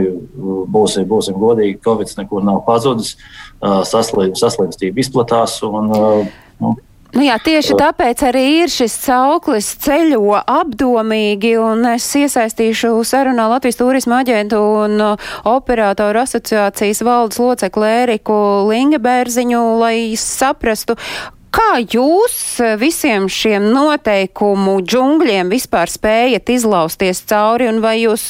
būsim, 0.72 1.06
būsim 1.08 1.38
godīgi, 1.40 1.80
Covid 1.84 2.12
nekur 2.18 2.44
nav 2.44 2.64
pazudis, 2.66 3.14
saslim, 3.88 4.34
saslimstība 4.36 5.00
izplatās. 5.00 5.62
Un, 5.64 5.88
nu, 6.60 6.74
Nu 7.18 7.24
jā, 7.26 7.34
tieši 7.42 7.74
tāpēc 7.80 8.20
arī 8.28 8.42
ir 8.62 8.70
šis 8.70 8.94
cauklis 9.08 9.72
ceļo 9.82 10.36
apdomīgi, 10.38 11.56
un 11.58 11.88
es 11.90 12.06
iesaistīšu 12.20 12.92
sarunā 13.10 13.48
Latvijas 13.50 13.80
turisma 13.80 14.20
aģentu 14.22 14.60
un 14.84 15.02
operātoru 15.50 16.22
asociācijas 16.22 17.02
valdes 17.08 17.40
locekli 17.42 17.90
Ēriku 18.04 18.38
Lingebērziņu, 18.70 19.64
lai 19.82 19.98
saprastu, 20.22 20.94
Kā 21.58 21.80
jūs 21.80 22.36
visiem 22.78 23.26
šiem 23.32 23.72
noteikumu 23.74 24.76
džungļiem 24.84 25.50
vispār 25.50 25.90
spējat 25.90 26.52
izlausties 26.54 27.24
cauri, 27.26 27.70
un 27.72 27.80
vai 27.82 27.96
jūs 28.04 28.28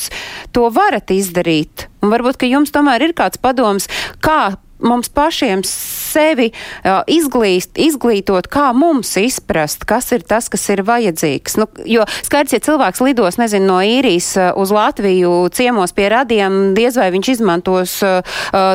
to 0.56 0.70
varat 0.72 1.12
izdarīt? 1.12 1.90
Un 2.06 2.14
varbūt, 2.14 2.40
ka 2.40 2.48
jums 2.48 2.72
tomēr 2.72 3.10
ir 3.10 3.16
kāds 3.18 3.42
padoms, 3.42 3.90
kā 4.24 4.54
mums 4.84 5.10
pašiem 5.14 5.64
sevi 5.68 6.52
uh, 6.52 7.02
izglīst, 7.10 7.76
izglītot, 7.82 8.50
kā 8.52 8.70
mums 8.78 9.16
izprast, 9.20 9.86
kas 9.90 10.12
ir 10.16 10.26
tas, 10.28 10.50
kas 10.54 10.68
ir 10.74 10.84
vajadzīgs. 10.88 11.58
Nu, 11.62 11.68
jo 11.90 12.06
skaidrs, 12.26 12.58
ja 12.58 12.64
cilvēks 12.68 13.04
lidos, 13.06 13.40
nezinu, 13.42 13.70
no 13.72 13.80
īrijas 13.84 14.34
uz 14.58 14.74
Latviju 14.74 15.34
ciemos 15.56 15.96
pie 15.98 16.10
radiem, 16.14 16.74
diez 16.78 16.98
vai 17.00 17.10
viņš 17.16 17.34
izmantos 17.38 17.98
uh, 18.06 18.22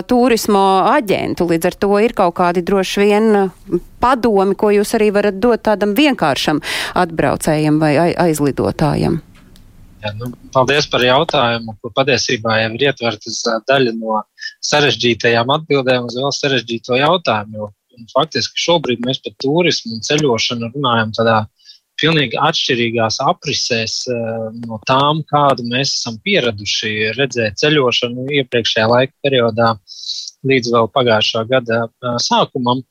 turismo 0.08 0.66
aģentu. 0.92 1.48
Līdz 1.50 1.72
ar 1.72 1.80
to 1.86 1.92
ir 2.02 2.16
kaut 2.18 2.36
kādi 2.40 2.64
droši 2.66 3.04
vien 3.04 3.50
padomi, 4.02 4.56
ko 4.58 4.72
jūs 4.74 4.96
arī 4.98 5.12
varat 5.14 5.38
dot 5.42 5.64
tādam 5.68 5.94
vienkāršam 5.98 6.62
atbraucējam 6.98 7.78
vai 7.82 7.94
aizlidotājam. 8.12 9.20
Jā, 10.02 10.10
nu, 10.18 10.32
paldies 10.50 10.88
par 10.90 11.04
jautājumu, 11.06 11.76
kur 11.78 11.92
patiesībā 11.94 12.56
jau 12.64 12.70
ir 12.74 12.88
ietvertas 12.88 13.36
daļa 13.68 13.92
no 14.00 14.18
sarežģītajām 14.66 15.50
atbildēm 15.56 16.06
uz 16.08 16.18
vēl 16.18 16.34
sarežģīto 16.36 16.98
jautājumu. 17.00 17.58
Jo, 17.58 17.72
faktiski 18.14 18.62
šobrīd 18.66 19.02
mēs 19.06 19.20
par 19.24 19.34
turismu 19.42 19.96
un 19.96 20.06
ceļošanu 20.06 20.70
runājam 20.74 21.12
tādā 21.18 21.40
pilnīgi 22.00 22.38
atšķirīgās 22.40 23.20
aprisēs 23.28 23.96
no 24.62 24.78
tām, 24.88 25.20
kādu 25.28 25.66
mēs 25.68 25.92
esam 25.98 26.16
pieraduši 26.24 27.12
redzēt 27.18 27.60
ceļošanu 27.62 28.26
iepriekšējā 28.40 28.88
laika 28.90 29.14
periodā 29.22 29.74
līdz 30.48 30.72
vēl 30.74 30.88
pagājušā 30.96 31.44
gada 31.50 31.84
sākumam. 32.24 32.82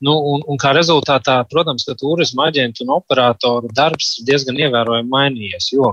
Nu, 0.00 0.14
un, 0.32 0.40
un 0.48 0.56
kā 0.56 0.70
rezultātā, 0.72 1.34
protams, 1.50 1.84
ka 1.84 1.92
turisma 2.00 2.46
aģentu 2.48 2.86
un 2.86 2.94
operatoru 2.94 3.68
darbs 3.76 4.14
ir 4.20 4.30
diezgan 4.30 4.56
ievērojami 4.56 5.12
mainījies. 5.12 5.66
Jo 5.74 5.90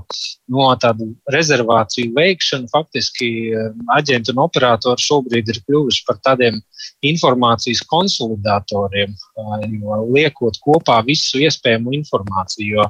no 0.54 0.67
tādu 0.80 1.10
rezervāciju 1.34 2.13
veikšanu 2.15 2.72
faktiski 2.72 3.30
eh, 3.52 3.65
aģenti 3.98 4.32
un 4.32 4.39
operatori 4.46 5.04
šobrīd 5.04 5.52
ir 5.52 5.60
kļuvuši 5.65 6.06
par 6.08 6.22
tādiem 6.24 6.62
informācijas 7.10 7.84
konsolidatoriem, 7.91 9.12
eh, 9.12 9.67
liekot 10.15 10.62
kopā 10.63 11.02
visu 11.08 11.43
iespējamo 11.43 11.91
informāciju. 12.00 12.78
Jo 12.78 12.88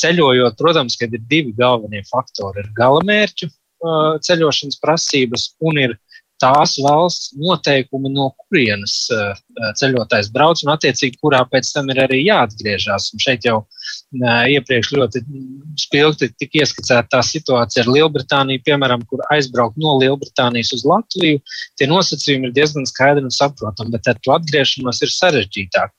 ceļojot, 0.00 0.56
protams, 0.56 0.96
ir 1.04 1.20
divi 1.28 1.52
galvenie 1.60 2.00
faktori. 2.08 2.64
Ir 2.64 2.72
galamērķu 2.80 3.50
eh, 3.50 4.16
ceļošanas 4.24 4.80
prasības 4.80 5.50
un 5.60 5.84
ir 5.84 5.98
tās 6.42 6.76
valsts 6.84 7.32
noteikumi, 7.40 8.10
no 8.12 8.28
kurienes 8.44 8.94
uh, 9.14 9.34
ceļotājs 9.80 10.30
brauc, 10.34 10.60
un 10.64 10.72
attiecīgi, 10.74 11.18
kurā 11.22 11.42
pēc 11.50 11.72
tam 11.74 11.90
ir 11.92 12.02
arī 12.04 12.22
jāatgriežas. 12.26 13.10
Un 13.14 13.22
šeit 13.22 13.46
jau 13.48 13.58
uh, 13.62 14.42
iepriekš 14.52 14.92
ļoti 14.96 15.24
spilgti 15.80 16.30
tika 16.40 16.62
ieskicēta 16.62 17.16
tā 17.16 17.22
situācija 17.26 17.84
ar 17.84 17.92
Lielbritāniju, 17.92 18.64
piemēram, 18.66 19.04
kur 19.10 19.24
aizbraukt 19.34 19.80
no 19.80 19.96
Lielbritānijas 20.00 20.74
uz 20.76 20.86
Latviju. 20.88 21.42
Tie 21.78 21.90
nosacījumi 21.90 22.50
ir 22.50 22.56
diezgan 22.56 22.88
skaidri 22.88 23.26
un 23.26 23.34
saprotami, 23.34 23.94
bet 23.96 24.12
ar 24.12 24.20
to 24.22 24.36
atgriešanos 24.36 25.02
ir 25.06 25.14
sarežģītāk. 25.16 25.94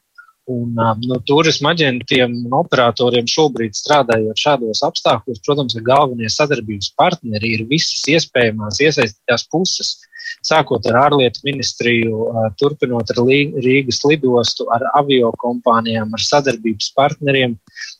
Un, 0.47 0.77
no 1.03 1.17
turisma 1.27 1.73
aģentiem 1.75 2.31
un 2.47 2.53
operatoriem 2.55 3.25
šobrīd 3.27 3.75
strādājot 3.75 4.39
šādos 4.39 4.79
apstākļos, 4.87 5.41
protams, 5.43 5.75
ir 5.75 5.83
galvenie 5.83 6.29
sadarbības 6.31 6.93
partneri, 6.95 7.51
ir 7.57 7.65
visas 7.67 8.05
iespējamās 8.13 8.79
iesaistītās 8.85 9.43
puses 9.51 9.97
sākot 10.45 10.85
ar 10.89 10.99
ārlietu 11.07 11.43
ministriju, 11.47 12.27
turpinot 12.59 13.11
ar 13.13 13.21
Rīgas 13.63 14.01
lidostu, 14.07 14.67
ar 14.73 14.85
avio 14.99 15.31
kompānijām, 15.41 16.13
ar 16.13 16.23
sadarbības 16.23 16.91
partneriem. 16.97 17.57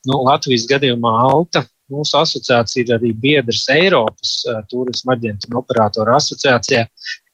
Nu, 0.08 0.22
Latvijas 0.28 0.68
gadījumā 0.70 1.14
Alta. 1.28 1.66
Mūsu 1.88 2.18
asociācija 2.20 2.84
ir 2.84 2.90
arī 2.98 3.14
biedrs 3.16 3.62
Eiropas 3.72 4.32
uh, 4.44 4.58
turisma 4.68 5.14
aģentu 5.16 5.48
un 5.48 5.62
operatoru 5.62 6.12
asociācijā, 6.18 6.82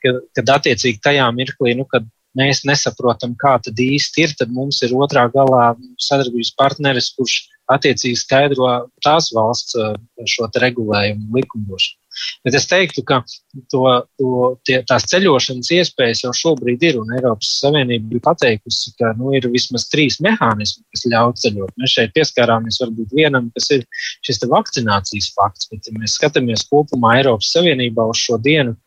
kad, 0.05 0.19
kad 0.37 0.51
attiecīgi 0.59 1.01
tajā 1.01 1.25
mirklī, 1.33 1.73
nu, 1.79 1.87
kad 1.89 2.05
mēs 2.39 2.63
nesaprotam, 2.67 3.35
kā 3.39 3.57
tad 3.63 3.79
īsti 3.79 4.25
ir, 4.25 4.35
tad 4.39 4.53
mums 4.53 4.81
ir 4.85 4.95
otrā 4.97 5.25
galā 5.33 5.73
sadarbības 6.01 6.53
partneris, 6.59 7.11
kurš 7.17 7.39
attiecīgi 7.71 8.19
skaidro 8.19 8.69
tās 9.05 9.29
valsts 9.35 9.77
šo 10.29 10.49
regulējumu 10.59 11.37
likumdošanu. 11.37 11.99
Bet 12.45 12.53
es 12.57 12.67
teiktu, 12.69 13.01
ka 13.07 13.21
to, 13.71 13.83
to, 14.21 14.33
tie, 14.67 14.75
tās 14.89 15.07
ceļošanas 15.09 15.71
iespējas 15.73 16.23
jau 16.25 16.33
šobrīd 16.37 16.85
ir, 16.85 16.99
un 17.01 17.09
Eiropas 17.17 17.49
Savienība 17.63 18.13
ir 18.13 18.23
pateikusi, 18.25 18.93
ka 18.99 19.15
nu, 19.17 19.31
ir 19.33 19.47
vismaz 19.49 19.87
trīs 19.89 20.19
mehānismi, 20.23 20.83
kas 20.93 21.07
ļauj 21.09 21.33
ceļot. 21.41 21.73
Mēs 21.81 21.95
šeit 21.97 22.13
pieskārāmies 22.17 22.77
varbūt 22.83 23.17
vienam, 23.17 23.49
kas 23.57 23.71
ir 23.73 23.87
šis 24.27 24.43
vakcinācijas 24.51 25.31
fakts, 25.33 25.71
bet, 25.71 25.89
ja 25.89 25.97
mēs 25.97 26.19
skatāmies 26.19 26.67
kopumā 26.69 27.17
Eiropas 27.21 27.49
Savienībā 27.55 28.05
uz 28.11 28.21
šo 28.21 28.37
dienu, 28.45 28.77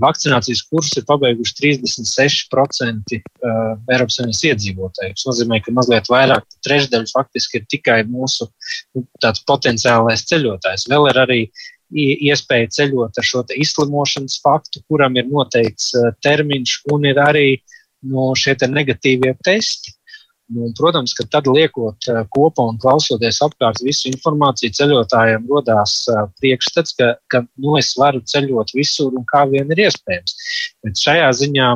vakcinācijas 0.00 0.62
kursu 0.70 1.00
ir 1.00 1.06
pabeiguši 1.08 1.54
36% 1.60 3.18
Eiropas 3.18 4.18
Savienības 4.18 4.42
iedzīvotāju. 4.50 5.14
Tas 5.14 5.28
nozīmē, 5.28 5.60
ka 5.62 5.74
mazliet 5.76 6.10
vairāk 6.10 6.46
trešdaļa 6.66 7.12
faktiski 7.12 7.60
ir 7.60 7.68
tikai 7.70 8.00
mūsu 8.10 8.48
nu, 8.96 9.04
potenciālais 9.48 10.26
ceļotājs. 10.30 10.88
Vēl 10.90 11.10
ir 11.12 11.20
arī 11.24 11.40
iespēja 11.94 12.72
ceļot 12.78 13.20
ar 13.20 13.28
šo 13.28 13.44
izslimošanas 13.54 14.40
faktu, 14.42 14.82
kuram 14.90 15.16
ir 15.20 15.28
noteikts 15.30 15.92
termiņš, 16.24 16.78
un 16.94 17.10
ir 17.10 17.20
arī 17.22 17.48
no 18.04 18.30
nu, 18.30 18.38
šie 18.38 18.56
negatīvie 18.68 19.36
testi. 19.44 19.94
Nu, 20.52 20.66
protams, 20.76 21.14
ka 21.16 21.24
tad 21.32 21.46
liekot 21.48 22.04
eh, 22.12 22.20
kopā 22.36 22.66
un 22.68 22.76
klausoties 22.80 23.40
apkārt 23.46 23.80
visu 23.84 24.10
informāciju, 24.10 24.74
ceļotājiem 24.76 25.46
radās 25.48 25.94
eh, 26.12 26.26
priekšstats, 26.42 26.96
ka, 26.98 27.14
ka 27.32 27.40
nu, 27.64 27.78
es 27.80 27.94
varu 27.96 28.20
ceļot 28.20 28.74
visur 28.76 29.16
un 29.16 29.24
kā 29.30 29.46
vien 29.48 29.72
ir 29.72 29.86
iespējams. 29.86 30.36
Bet 30.84 31.00
šajā 31.00 31.30
ziņā 31.40 31.70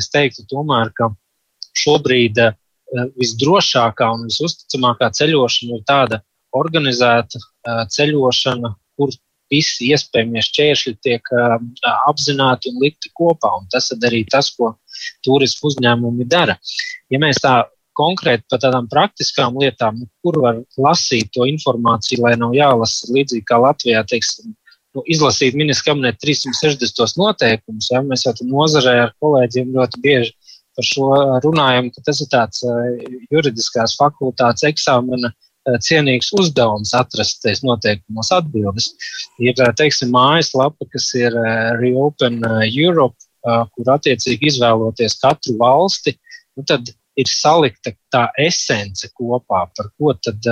es 0.00 0.08
teiktu, 0.14 0.46
tomēr, 0.48 0.94
ka 0.96 1.10
šobrīd 1.76 2.40
visdrošākā 3.18 4.08
un 4.14 4.24
visusticamākā 4.30 5.10
ceļošana 5.18 5.76
ir 5.76 5.84
tāda 5.88 6.20
organizēta 6.56 7.40
ceļošana, 7.92 8.70
kur 8.96 9.12
visi 9.52 9.90
iespējamie 9.92 10.42
šķēršļi 10.44 10.94
tiek 11.04 11.30
uh, 11.34 11.56
apzināti 12.08 12.70
un 12.72 12.80
likti 12.82 13.10
kopā. 13.16 13.50
Un 13.60 13.68
tas 13.72 13.90
ir 13.92 14.06
arī 14.08 14.22
tas, 14.30 14.50
ko 14.54 14.74
turismu 15.26 15.70
uzņēmumi 15.70 16.26
dara. 16.30 16.56
Ja 17.12 17.20
mēs 17.22 17.42
tā 17.44 17.58
konkrēti 17.96 18.46
par 18.50 18.60
tādām 18.62 18.88
praktiskām 18.90 19.58
lietām, 19.60 20.02
nu, 20.02 20.10
kur 20.24 20.40
var 20.42 20.60
lasīt 20.80 21.32
to 21.34 21.48
informāciju, 21.50 22.22
lai 22.26 22.34
nav 22.40 22.54
jālasa 22.56 23.12
līdzīgi 23.14 23.46
kā 23.48 23.60
Latvijā, 23.62 24.04
teiksim, 24.10 24.54
nu, 24.94 25.04
izlasīt 25.10 25.56
ministra 25.58 25.92
kabineta 25.92 26.20
360 26.26 27.20
noteikumus. 27.20 27.90
Ja? 27.92 28.02
Mēs 28.06 28.26
jau 28.26 28.34
nozarē 28.48 28.98
ar 29.06 29.14
kolēģiem 29.22 29.72
ļoti 29.76 30.02
bieži 30.04 30.34
par 30.74 30.86
šo 30.90 31.08
runājam, 31.44 31.90
ka 31.94 32.02
tas 32.06 32.20
ir 32.22 32.30
tāds 32.32 32.64
uh, 32.66 32.86
juridiskās 33.30 33.94
fakultātes 33.98 34.66
eksāmena 34.66 35.30
Eh, 35.64 35.78
cienīgs 35.80 36.28
uzdevums 36.36 36.90
atrast 36.96 37.38
tais 37.40 37.62
noteikumos 37.64 38.28
atbildes. 38.36 38.90
Ir, 39.40 39.54
eh, 39.56 39.70
teiksim, 39.78 40.10
mājaslapa, 40.12 40.84
kas 40.92 41.06
ir 41.16 41.32
eh, 41.32 41.70
Reopen 41.80 42.42
Europe, 42.68 43.16
kur 43.44 43.88
attiecīgi 43.92 44.48
izvēloties 44.48 45.18
katru 45.20 45.52
valsti, 45.60 46.14
nu 46.56 46.62
tad 46.64 46.88
ir 47.20 47.30
salikta 47.30 47.92
tā 48.12 48.24
esence 48.42 49.08
kopā, 49.14 49.64
par 49.76 49.90
ko, 49.98 50.14
tad, 50.18 50.46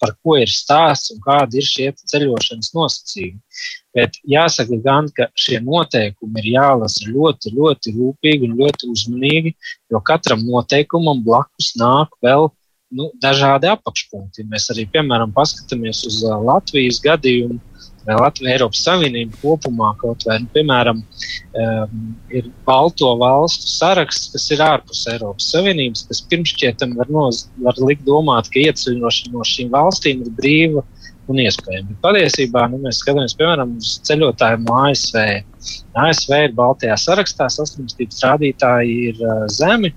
par 0.00 0.14
ko 0.22 0.36
ir 0.40 0.50
stāsts 0.52 1.12
un 1.14 1.20
kādi 1.24 1.60
ir 1.60 1.66
šie 1.66 1.90
ceļošanas 2.12 2.72
nosacījumi. 2.76 3.40
Bet 3.96 4.16
jāsaka 4.32 4.78
gan, 4.84 5.10
ka 5.16 5.28
šie 5.38 5.58
noteikumi 5.66 6.44
ir 6.44 6.52
jālasa 6.54 7.08
ļoti, 7.10 7.54
ļoti 7.56 7.94
rūpīgi 7.96 8.48
un 8.48 8.56
ļoti 8.60 8.90
uzmanīgi, 8.92 9.54
jo 9.90 10.00
katram 10.06 10.44
noteikumam 10.46 11.24
blakus 11.26 11.74
nāk 11.80 12.14
vēl 12.24 12.48
nu, 12.96 13.10
dažādi 13.22 13.70
apakšpunkti. 13.70 14.46
Mēs 14.50 14.70
arī, 14.74 14.86
piemēram, 14.90 15.34
paskatāmies 15.34 16.04
uz 16.08 16.22
uh, 16.26 16.38
Latvijas 16.46 17.00
gadījumu, 17.04 17.60
vai 18.06 18.16
Latvijas 18.18 18.54
Eiropas 18.54 18.82
Savienību 18.86 19.40
kopumā, 19.42 19.90
kaut 20.00 20.24
vai, 20.28 20.38
nu, 20.42 20.48
piemēram, 20.54 21.02
um, 21.02 22.04
ir 22.34 22.48
balto 22.66 23.10
valstu 23.20 23.68
saraksts, 23.70 24.30
kas 24.34 24.46
ir 24.54 24.62
ārpus 24.64 25.02
Eiropas 25.12 25.50
Savienības, 25.54 26.06
kas 26.08 26.22
pirmšķietam 26.30 26.96
var, 26.98 27.10
noz, 27.12 27.44
var 27.64 27.80
likt 27.84 28.06
domāt, 28.08 28.50
ka 28.52 28.62
ieceļošana 28.64 29.36
no 29.36 29.46
šīm 29.46 29.72
valstīm 29.74 30.24
ir 30.24 30.32
brīva 30.38 30.84
un 31.30 31.42
iespējama. 31.44 31.92
Bet 31.92 32.00
patiesībā 32.04 32.64
nu, 32.72 32.80
mēs 32.84 33.02
skatāmies, 33.04 33.36
piemēram, 33.38 33.76
uz 33.78 33.98
ceļotājiem 34.08 34.64
no 34.66 34.78
ASV. 34.88 35.26
ASV 36.04 36.32
ir 36.46 36.56
Baltijā 36.56 36.96
sarakstā, 36.98 37.50
saslimstības 37.52 38.24
rādītāji 38.26 38.96
ir 39.10 39.20
uh, 39.22 39.44
zemi, 39.52 39.92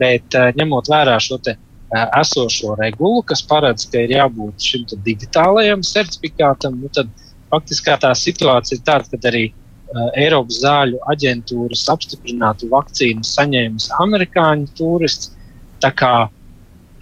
bet 0.00 0.38
uh, 0.38 0.50
ņemot 0.58 0.90
vērā 0.90 1.18
šo 1.22 1.38
te 1.44 1.58
esošo 1.92 2.76
regulu, 2.80 3.22
kas 3.28 3.42
paredz, 3.44 3.84
ka 3.92 4.00
ir 4.00 4.14
jābūt 4.16 4.64
šim 4.64 4.86
digitālajam 5.04 5.82
certifikātam, 5.84 6.78
nu 6.80 6.88
tad 6.94 7.10
faktiski 7.52 7.96
tā 8.00 8.12
situācija 8.18 8.78
ir 8.78 8.84
tāda, 8.86 9.08
ka 9.12 9.30
arī 9.30 9.46
uh, 9.50 10.10
Eiropas 10.18 10.60
zāļu 10.64 11.00
aģentūras 11.12 11.86
apstiprinātu 11.92 12.70
vakcīnu 12.72 13.26
saņēmis 13.26 13.90
amerikāņu 14.02 14.70
turists. 14.78 15.34
Tā 15.82 15.90
kā 15.98 16.14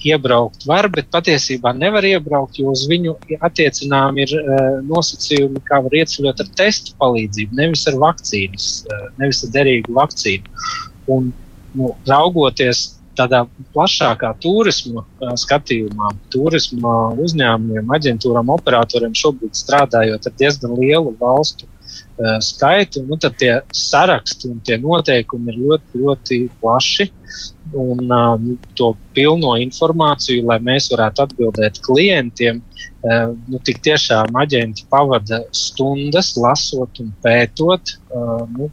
iebraukt 0.09 0.65
var, 0.69 0.89
bet 0.89 1.11
patiesībā 1.13 1.75
nevar 1.77 2.07
iebraukt, 2.09 2.57
jo 2.61 2.73
uz 2.73 2.87
viņu 2.89 3.19
attiecinām 3.45 4.17
ir 4.23 4.33
uh, 4.39 4.79
nosacījumi, 4.89 5.61
kā 5.69 5.83
var 5.85 5.97
ieceļot 6.01 6.41
ar 6.41 6.55
testu 6.57 6.97
palīdzību, 7.03 7.59
nevis 7.59 7.85
ar 7.91 7.99
vakcīnas, 8.01 8.71
uh, 8.89 9.11
nevis 9.21 9.45
ar 9.45 9.53
derīgu 9.59 9.97
vakcīnu. 9.99 10.65
Un, 11.13 11.29
nu, 11.77 11.93
raugoties 12.09 12.87
tādā 13.19 13.45
plašākā 13.75 14.33
turisma 14.43 15.05
skatījumā, 15.43 16.13
turisma 16.33 16.95
uzņēmumiem, 17.21 17.91
aģentūrām, 17.97 18.53
operatoriem 18.57 19.17
šobrīd 19.19 19.59
strādājot 19.59 20.31
ar 20.31 20.39
diezgan 20.41 20.77
lielu 20.79 21.15
valstu 21.21 21.69
skaitu, 22.41 23.03
nu, 23.09 23.17
tad 23.17 23.37
tie 23.41 23.61
saraksti 23.75 24.51
un 24.51 24.61
tie 24.65 24.77
noteikumi 24.81 25.53
ir 25.53 25.61
ļoti, 25.61 26.03
ļoti 26.05 26.41
plaši. 26.61 27.11
Un 27.79 28.11
um, 28.11 28.47
to 28.75 28.91
pilno 29.15 29.53
informāciju, 29.63 30.43
lai 30.49 30.59
mēs 30.67 30.89
varētu 30.91 31.23
atbildēt 31.23 31.79
klientiem, 31.85 32.59
uh, 32.59 33.31
nu, 33.47 33.61
tik 33.65 33.79
tiešām 33.87 34.35
aģenti 34.43 34.89
pavada 34.91 35.45
stundas 35.55 36.33
lasot 36.41 36.99
un 37.05 37.13
pētot, 37.23 37.95
uh, 38.11 38.43
nu, 38.57 38.71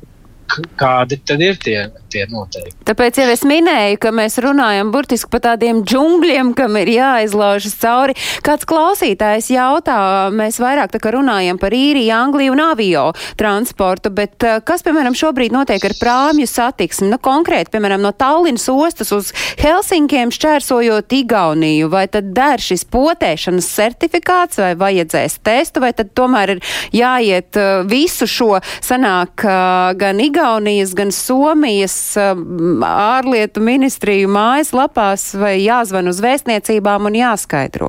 kādi 0.79 1.19
tad 1.27 1.41
ir 1.43 1.57
tie, 1.61 1.77
tie 2.11 2.25
noteikumi. 2.31 2.85
Tāpēc 2.87 3.19
jau 3.21 3.27
es 3.31 3.43
minēju, 3.47 3.99
ka 4.01 4.11
mēs 4.15 4.39
runājam 4.43 4.91
burtiski 4.93 5.29
par 5.33 5.43
tādiem 5.43 5.83
džungļiem, 5.87 6.53
kam 6.57 6.77
ir 6.79 6.91
jāizlaužas 6.95 7.75
cauri. 7.81 8.15
Kāds 8.45 8.67
klausītājs 8.69 9.51
jautā, 9.53 9.97
mēs 10.33 10.59
vairāk 10.63 10.93
tā 10.93 11.01
kā 11.03 11.11
runājam 11.15 11.59
par 11.61 11.75
īriju, 11.75 12.13
Angliju 12.17 12.55
un 12.55 12.63
avio 12.63 13.03
transportu, 13.37 14.11
bet 14.13 14.43
eh, 14.47 14.59
kas, 14.65 14.83
piemēram, 14.85 15.15
šobrīd 15.17 15.53
notiek 15.53 15.83
ar 15.83 15.95
prāmju 15.99 16.47
satiksmi? 16.49 17.11
Nu, 17.11 17.19
konkrēti, 17.21 17.73
piemēram, 17.75 18.01
no 18.03 18.13
Tallinas 18.15 18.67
ostas 18.71 19.11
uz 19.15 19.33
Helsinkiem 19.59 20.31
šķērsojot 20.33 21.17
Igauniju, 21.19 21.91
vai 21.91 22.05
tad 22.11 22.31
der 22.35 22.63
šis 22.63 22.87
potēšanas 22.93 23.67
certifikāts, 23.77 24.61
vai 24.63 24.73
vajadzēs 24.79 25.39
testu, 25.45 25.83
vai 25.83 25.91
tad 25.97 26.13
tomēr 26.17 26.55
ir 26.55 26.63
jāiet 26.95 27.59
eh, 27.59 27.83
visu 27.89 28.29
šo 28.29 28.55
sanāk 28.63 29.45
eh, 29.45 29.93
gan 29.99 30.23
Igauniju, 30.23 30.36
Igaunijas, 30.37 30.91
gan 30.93 31.09
Somijas 31.11 32.13
um, 32.21 32.83
ārlietu 32.85 33.57
ministriju 33.65 34.29
mājaslapās 34.29 35.31
vai 35.33 35.55
jāzvan 35.63 36.11
uz 36.11 36.19
vēstniecībām 36.21 37.09
un 37.09 37.17
jāskaidro? 37.17 37.87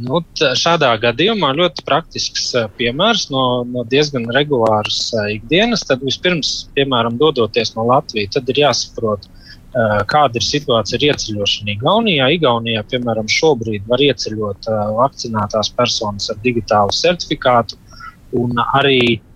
Nu, 0.00 0.22
šādā 0.56 0.94
gadījumā 1.02 1.50
ļoti 1.58 1.84
praktisks 1.84 2.46
uh, 2.56 2.70
piemērs 2.80 3.26
no, 3.34 3.66
no 3.68 3.84
diezgan 3.84 4.24
regulāras 4.32 5.10
uh, 5.12 5.26
ikdienas. 5.34 5.84
Tad 5.84 6.06
vispirms, 6.08 6.70
piemēram, 6.78 7.20
dodoties 7.20 7.74
no 7.76 7.84
Latvijas, 7.90 8.32
tad 8.38 8.48
ir 8.54 8.62
jāsaprot, 8.62 9.28
uh, 9.28 10.00
kāda 10.08 10.40
ir 10.40 10.48
situācija 10.48 11.02
ar 11.02 11.06
ieceļošanu 11.10 11.76
Igaunijā. 11.76 12.32
Igaunijā, 12.38 12.86
piemēram, 12.94 13.28
šobrīd 13.28 13.84
var 13.92 14.08
ieceļot 14.08 14.72
vakcinētās 15.02 15.74
personas 15.76 16.32
ar 16.32 16.40
digitālu 16.48 16.96
certifikātu, 16.96 17.76
un 18.40 18.56
arī 18.72 19.00
Eh, 19.10 19.35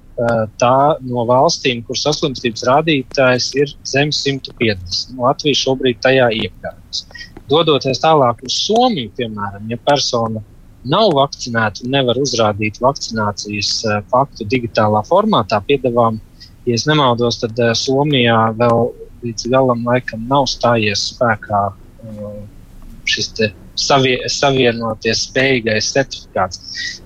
tā 0.60 0.76
no 1.06 1.24
valstīm, 1.28 1.82
kur 1.86 1.98
saslimstības 1.98 2.64
rādītājs 2.68 3.50
ir 3.56 3.74
zem 3.88 4.12
150. 4.14 5.16
Latvija 5.20 5.60
šobrīd 5.62 6.00
tajā 6.04 6.28
iekļaujas. 6.42 7.04
Dodoties 7.50 8.02
tālāk 8.02 8.44
uz 8.46 8.56
Somiju, 8.66 9.10
piemēram, 9.18 9.66
ja 9.70 9.78
persona 9.82 10.42
nav 10.90 11.12
vakcinēta 11.16 11.84
un 11.84 11.94
nevar 11.96 12.18
uzrādīt 12.20 12.80
vakcinācijas 12.80 13.72
eh, 13.84 14.02
faktu 14.12 14.46
digitālā 14.48 15.02
formātā, 15.08 15.60
piedāvām, 15.66 16.20
ja 16.68 16.78
nemaldos, 16.86 17.40
tad 17.42 17.58
eh, 17.58 17.74
Somijā 17.76 18.38
vēl 18.60 18.92
līdz 19.24 19.50
galam 19.52 19.84
laikam 19.84 20.24
nav 20.30 20.46
stājies 20.48 21.10
spēkā 21.10 21.66
šis 23.10 23.32
savie, 23.80 24.16
savienoties 24.30 25.24
spējīgais 25.28 25.90
certifikāts. 25.94 26.60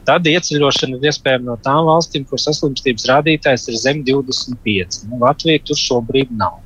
Tad 0.09 0.27
ieceļošana 0.31 0.99
ir 0.99 1.09
iespējama 1.11 1.53
no 1.53 1.57
tām 1.65 1.85
valstīm, 1.89 2.27
kur 2.29 2.43
saslimstības 2.43 3.09
rādītājs 3.11 3.69
ir 3.71 3.81
zem 3.81 4.05
25. 4.07 5.05
Nu, 5.09 5.23
Latvija 5.25 5.63
tur 5.65 5.81
šobrīd 5.81 6.35
nav. 6.35 6.61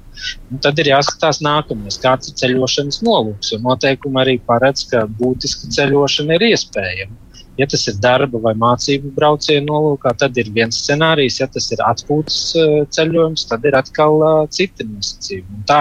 Nu, 0.50 0.58
tad 0.64 0.80
ir 0.82 0.90
jāskatās 0.90 1.38
nākamais, 1.44 2.00
kāds 2.02 2.30
ir 2.30 2.38
ceļošanas 2.40 3.00
nolūks. 3.06 3.54
Noteikumi 3.62 4.22
arī 4.24 4.36
paredz, 4.48 4.88
ka 4.90 5.04
būtiska 5.20 5.70
ceļošana 5.76 6.38
ir 6.38 6.48
iespējama. 6.50 7.27
Ja 7.58 7.66
tas 7.66 7.84
ir 7.90 7.96
darba 8.02 8.38
vai 8.42 8.54
mācību 8.58 9.10
brauciena 9.16 9.66
nolūkā, 9.66 10.12
tad 10.20 10.36
ir 10.38 10.50
viens 10.54 10.78
scenārijs. 10.78 11.40
Ja 11.40 11.48
tas 11.50 11.66
ir 11.74 11.82
atpūtas 11.82 12.38
eh, 12.58 12.74
ceļojums, 12.94 13.46
tad 13.50 13.66
ir 13.66 13.76
atkal 13.78 14.22
uh, 14.22 14.42
citi 14.54 14.86
nosacījumi. 14.86 15.58
Un 15.58 15.64
tā 15.68 15.80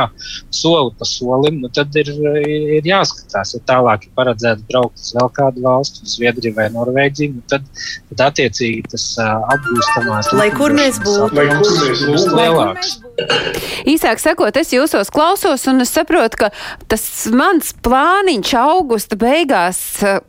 soli 0.54 0.96
pa 0.98 1.08
solim, 1.08 1.62
nu, 1.62 1.72
tad 1.74 1.94
ir, 2.00 2.10
ir 2.50 2.88
jāskatās. 2.88 3.54
Ja 3.58 3.64
tālāk 3.74 4.08
ir 4.08 4.16
paredzēts 4.18 4.66
braukt 4.72 5.02
uz 5.02 5.14
vēl 5.18 5.32
kādu 5.38 5.66
valstu, 5.66 6.06
uz 6.06 6.18
Zviedriju 6.18 6.58
vai 6.58 6.70
Norvēģiju, 6.74 7.38
nu, 7.38 7.46
tad, 7.52 7.68
tad 8.12 8.26
attiecīgi 8.32 8.88
tas 8.96 9.10
uh, 9.22 9.36
apgūstamās. 9.56 10.34
Lai 10.38 10.50
kur 10.56 10.74
mēs 10.78 11.02
būtu, 11.06 11.30
lai 11.38 11.50
kur 11.54 11.78
mēs 11.84 12.08
būtu 12.10 12.40
lielāks. 12.42 12.98
Īsāk 13.90 14.20
sakot, 14.22 14.58
es 14.60 14.70
jūsos 14.76 15.10
klausos 15.14 15.64
un 15.70 15.82
es 15.82 15.90
saprotu, 15.94 16.38
ka 16.44 16.50
tas 16.92 17.04
mans 17.34 17.72
plāniņš 17.86 18.52
augusta 18.62 19.18
beigās 19.18 19.80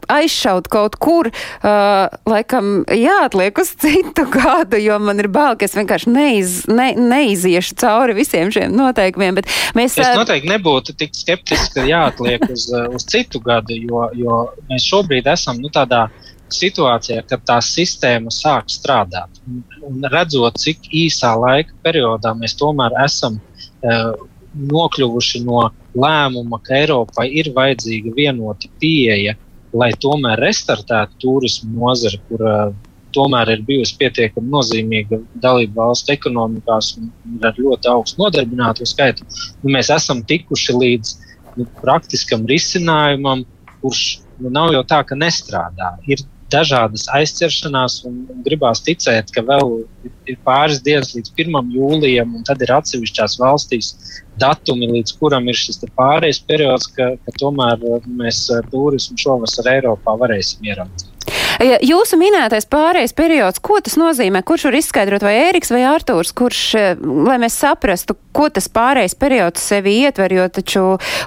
aizšaut 0.09 0.71
kaut 0.73 0.97
kur, 0.97 1.29
uh, 1.63 2.07
laikam 2.29 2.85
jāatliek 2.93 3.59
uz 3.63 3.73
citu 3.81 4.27
gadu, 4.37 4.81
jo 4.83 4.99
man 5.03 5.23
ir 5.23 5.31
bail, 5.33 5.57
ka 5.59 5.69
es 5.69 5.77
vienkārši 5.79 6.13
neiz, 6.15 6.55
ne, 6.71 6.91
neiziešu 6.99 7.77
cauri 7.81 8.17
visiem 8.19 8.53
šiem 8.55 8.75
noteikumiem. 8.77 9.43
Mēs, 9.79 9.99
es 9.99 10.15
noteikti 10.19 10.51
nebūtu 10.53 10.97
tik 10.99 11.15
skeptiski, 11.17 11.75
ka 11.79 11.87
jāatliek 11.89 12.49
uz, 12.53 12.69
uz 12.95 13.07
citu 13.09 13.43
gadu, 13.45 13.77
jo, 13.77 14.09
jo 14.19 14.41
mēs 14.71 14.87
šobrīd 14.89 15.29
esam 15.33 15.61
nu, 15.63 15.73
tādā 15.75 16.07
situācijā, 16.55 17.23
kad 17.29 17.43
tā 17.47 17.59
sistēma 17.65 18.33
sāk 18.33 18.71
strādāt. 18.73 19.41
Un, 19.47 19.61
un 19.85 20.09
redzot, 20.13 20.57
cik 20.61 20.89
īsā 20.97 21.35
laika 21.37 21.77
periodā 21.85 22.33
mēs 22.39 22.57
tomēr 22.59 22.97
esam 23.05 23.37
uh, 23.39 24.15
nokļuvuši 24.59 25.43
no 25.45 25.67
lēmuma, 25.99 26.61
ka 26.65 26.77
Eiropai 26.79 27.29
ir 27.41 27.53
vajadzīga 27.57 28.15
vienota 28.17 28.71
pieeja, 28.81 29.37
lai 29.77 29.91
tomēr 30.01 30.41
restartētu 30.41 31.19
turismu 31.25 31.83
nozari, 31.83 32.21
kur 32.29 32.45
uh, 32.45 32.77
tomēr 33.17 33.55
ir 33.55 33.65
bijusi 33.67 33.97
pietiekami 34.01 34.53
nozīmīga 34.53 35.21
dalība 35.43 35.89
valstu 35.89 36.15
ekonomikās 36.15 36.95
un 36.99 37.11
ar 37.45 37.57
ļoti 37.59 37.91
augstu 37.93 38.23
nodarbināto 38.23 38.87
skaitu. 38.89 39.27
Nu, 39.63 39.73
mēs 39.75 39.91
esam 39.95 40.23
tikuši 40.29 40.77
līdz 40.77 41.15
nu, 41.59 41.67
praktiskam 41.83 42.47
risinājumam, 42.49 43.45
kurš 43.83 44.03
nu, 44.39 44.53
nav 44.55 44.75
jau 44.77 44.85
tā, 44.89 45.03
ka 45.07 45.19
nestrādā. 45.19 45.95
Ir 46.11 46.23
dažādas 46.53 47.07
aizķeršanās, 47.13 48.03
un 48.09 48.23
gribās 48.47 48.81
ticēt, 48.85 49.33
ka 49.35 49.45
vēl 49.45 49.83
ir 50.29 50.39
pāris 50.47 50.83
dienas 50.85 51.15
līdz 51.17 51.35
1. 51.35 51.75
jūlijam, 51.75 52.35
un 52.39 52.47
tad 52.47 52.63
ir 52.65 52.73
atsevišķās 52.77 53.39
valstīs 53.41 53.93
datumi, 54.39 54.91
līdz 54.99 55.17
kuram 55.19 55.49
ir 55.51 55.59
šis 55.59 55.83
pārējais 55.99 56.43
periods, 56.49 56.89
ka, 56.95 57.15
ka 57.25 57.37
tomēr 57.41 57.83
mēs 58.07 58.47
turismu 58.73 59.19
šovasar 59.21 59.73
Eiropā 59.77 60.19
varēsim 60.21 60.69
ieraudzīt. 60.69 61.15
Jūsu 61.59 62.17
minētais 62.21 62.69
pārējais 62.71 63.13
periods, 63.19 63.59
ko 63.59 63.81
tas 63.83 63.97
nozīmē? 63.99 64.45
Kurš 64.47 64.69
var 64.69 64.77
izskaidrot, 64.79 65.25
vai 65.27 65.35
Ēriks 65.49 65.73
vai 65.75 65.83
Artūrs, 65.91 66.31
kurš, 66.39 66.61
eh, 66.79 67.01
lai 67.03 67.39
mēs 67.43 67.59
saprastu, 67.59 68.15
ko 68.33 68.47
tas 68.49 68.71
pārējais 68.71 69.19
periods 69.19 69.67
sevi 69.73 69.97
ietver, 70.05 70.33
jo 70.33 70.47
taču 70.49 70.85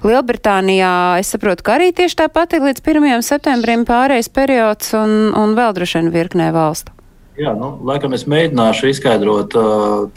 Lielbritānijā 0.08 1.20
es 1.20 1.34
saprotu, 1.36 1.68
ka 1.68 1.76
arī 1.76 1.92
tieši 1.92 2.22
tāpat 2.24 2.56
ir 2.56 2.64
līdz 2.70 2.82
1. 2.82 3.22
septembrim 3.28 3.84
pārējais 3.86 4.32
periods 4.32 4.96
un, 4.96 5.36
un 5.36 5.56
vēl 5.60 5.76
droši 5.76 6.00
vien 6.00 6.12
virknē 6.16 6.52
valstu. 6.56 6.96
Jā, 7.40 7.54
nu, 7.56 7.70
laikam 7.88 8.12
es 8.12 8.26
mēģināšu 8.28 8.90
izskaidrot. 8.92 9.56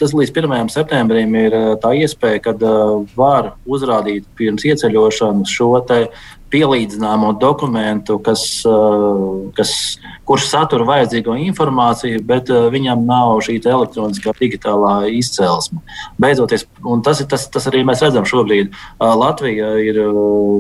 Tas 0.00 0.14
līdz 0.18 0.33
1. 0.35 0.70
septembrim 0.74 1.37
ir 1.38 1.55
tā 1.83 1.92
iespēja, 1.94 2.40
kad 2.48 2.64
var 3.14 3.53
uzrādīt 3.70 4.27
pirms 4.38 4.66
ieceļošanas 4.66 5.53
šo 5.55 5.70
pielīdzināmo 6.54 7.32
dokumentu, 7.42 8.18
kas, 8.22 8.44
eh, 8.66 9.24
kas, 9.56 9.72
kurš 10.28 10.46
satura 10.52 10.86
vajadzīgo 10.88 11.34
informāciju, 11.48 12.22
bet 12.26 12.50
eh, 12.52 12.68
viņam 12.74 13.04
nav 13.08 13.40
šī 13.46 13.58
elektroniskā 13.58 14.34
digitālā 14.38 14.94
izcelsme. 15.18 15.82
Beidzoties, 16.20 16.66
tas, 17.04 17.24
tas, 17.30 17.48
tas 17.56 17.68
arī 17.70 17.82
mēs 17.86 18.04
redzam 18.04 18.28
šobrīd, 18.28 18.70
eh, 18.70 19.16
Latvija 19.24 19.74
ir 19.82 20.00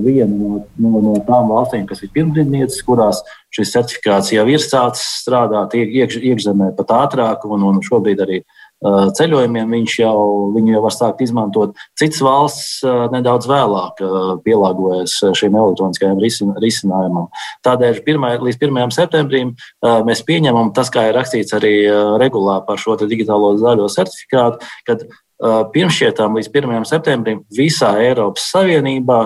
viena 0.04 0.32
no, 0.32 0.64
no, 0.78 0.92
no 1.08 1.14
tām 1.28 1.48
valstīm, 1.52 1.86
kas 1.90 2.02
ir 2.02 2.12
pirmdienieces, 2.16 2.82
kurās 2.86 3.22
šis 3.54 3.72
certifikāts 3.76 4.34
jau 4.34 4.46
ir 4.50 4.62
sācis 4.62 5.22
strādāt 5.22 5.76
iekš, 5.78 6.18
iekšzemē 6.18 6.74
pat 6.78 6.94
ātrāk, 7.04 7.46
un, 7.46 7.70
un 7.70 7.82
šobrīd 7.86 8.26
arī 8.26 8.42
Uh, 8.42 8.63
ceļojumiem, 8.84 9.70
viņš 9.78 9.96
jau, 10.02 10.18
viņu 10.54 10.74
jau 10.74 10.82
var 10.84 10.94
sākt 10.94 11.22
izmantot. 11.24 11.72
Citas 11.98 12.20
valsts 12.24 12.84
nedaudz 13.14 13.48
vēlāk 13.48 14.02
pielāgojas 14.44 15.16
šim 15.38 15.56
elektroniskajam 15.56 16.20
risinājumam. 16.60 17.30
Tādēļ 17.64 18.02
pirmā, 18.04 18.34
līdz 18.44 18.60
1. 18.60 18.94
septembrim 18.94 19.54
mēs 19.80 20.24
pieņemam 20.28 20.74
tas, 20.76 20.92
kā 20.92 21.08
ir 21.08 21.16
rakstīts 21.16 21.56
arī 21.56 21.74
regulā 22.20 22.60
par 22.66 22.80
šo 22.82 22.98
digitālo 23.00 23.54
zaļo 23.60 23.88
certifikātu, 23.92 24.60
kad 24.84 25.06
pirmšķietām 25.42 26.36
līdz 26.38 26.48
1. 26.52 26.84
septembrim 26.86 27.40
visā 27.52 27.90
Eiropas 28.02 28.46
Savienībā 28.52 29.18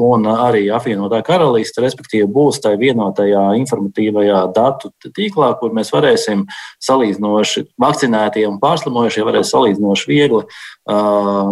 un 0.00 0.24
arī 0.32 0.64
apvienotā 0.72 1.20
karaliste, 1.26 1.82
respektīvi, 1.84 2.28
būs 2.32 2.62
tajā 2.64 2.78
vienotajā 2.80 3.42
informatīvajā 3.60 4.40
datu 4.56 4.90
tīklā, 5.04 5.52
kur 5.60 5.74
mēs 5.76 5.92
varēsim 5.92 6.46
salīdzinoši 6.84 7.66
vakcinētie 7.80 8.46
un 8.48 8.58
pārslimojušie 8.62 9.26
varēs 9.28 9.52
salīdzinoši 9.52 10.10
viegli, 10.10 10.42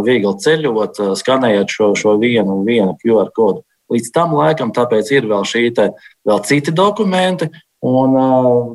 viegli 0.08 0.34
ceļot, 0.46 1.02
skanējot 1.20 1.76
šo, 1.76 1.92
šo 2.00 2.16
vienu, 2.22 2.62
vienu 2.66 2.96
QR 3.02 3.30
kodu. 3.36 3.62
Līdz 3.92 4.10
tam 4.10 4.32
laikam 4.34 4.72
tāpēc 4.74 5.12
ir 5.14 5.28
vēl 5.30 5.44
šī 5.46 5.68
te, 5.76 5.90
vēl 6.26 6.42
citi 6.48 6.74
dokumenti, 6.74 7.52
Un, 7.86 8.16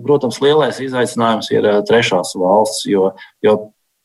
protams, 0.06 0.38
lielais 0.44 0.78
izaicinājums 0.80 1.50
ir 1.52 1.66
trešās 1.90 2.36
valsts, 2.38 2.86
jo, 2.88 3.10
jo 3.44 3.56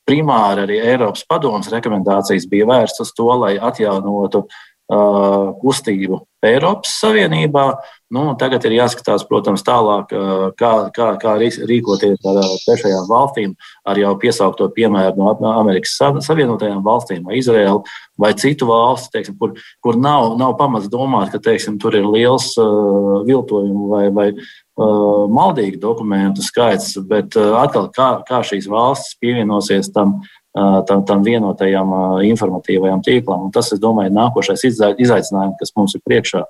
primāri 0.07 0.65
arī 0.67 0.79
Eiropas 0.93 1.27
padomas 1.29 1.71
rekomendācijas 1.73 2.49
bija 2.51 2.69
vērstas 2.71 3.09
uz 3.09 3.13
to, 3.17 3.29
lai 3.43 3.57
atjaunotu 3.59 4.47
uh, 4.47 5.53
kustību 5.61 6.23
Eiropas 6.47 6.95
Savienībā. 7.01 7.67
Nu, 8.15 8.29
tagad 8.39 8.63
ir 8.69 8.77
jāskatās, 8.77 9.25
protams, 9.27 9.65
tālāk, 9.67 10.13
kā, 10.55 10.73
kā, 10.95 11.07
kā 11.19 11.33
rīkoties 11.43 12.21
ar 12.23 12.37
trešajām 12.63 13.09
valstīm, 13.11 13.57
ar 13.83 13.99
jau 13.99 14.13
piesaukto 14.23 14.69
piemēru 14.77 15.19
no 15.19 15.55
Amerikas 15.57 15.97
Savienotajām 15.99 16.85
valstīm 16.87 17.27
vai 17.27 17.41
Izraēlu 17.41 17.83
vai 18.17 18.31
citu 18.39 18.71
valstu, 18.71 19.11
teiksim, 19.17 19.35
kur, 19.41 19.57
kur 19.83 19.99
nav, 19.99 20.37
nav 20.39 20.55
pamats 20.61 20.87
domāt, 20.93 21.33
ka 21.35 21.43
teiksim, 21.43 21.81
tur 21.83 21.99
ir 21.99 22.07
liels 22.07 22.53
uh, 22.63 23.27
viltojumu 23.27 23.91
vai, 23.91 24.05
vai 24.15 24.29
uh, 24.31 24.55
maldīgu 24.77 25.81
dokumentu 25.81 26.45
skaits, 26.45 26.97
bet 27.09 27.37
uh, 27.39 27.55
atkal 27.63 27.89
kā, 27.95 28.11
kā 28.29 28.43
šīs 28.45 28.69
valstis 28.69 29.17
pievienosies 29.23 29.89
tam, 29.95 30.19
uh, 30.59 30.83
tam, 30.89 31.05
tam 31.09 31.25
vienotajam 31.25 31.95
informatīvajam 32.29 33.05
tīklam. 33.07 33.47
Un 33.49 33.55
tas, 33.55 33.73
es 33.73 33.81
domāju, 33.81 34.13
ir 34.13 34.19
nākošais 34.19 34.67
izaicinājums, 34.69 35.57
kas 35.61 35.73
mums 35.79 35.97
ir 35.97 36.05
priekšā. 36.05 36.45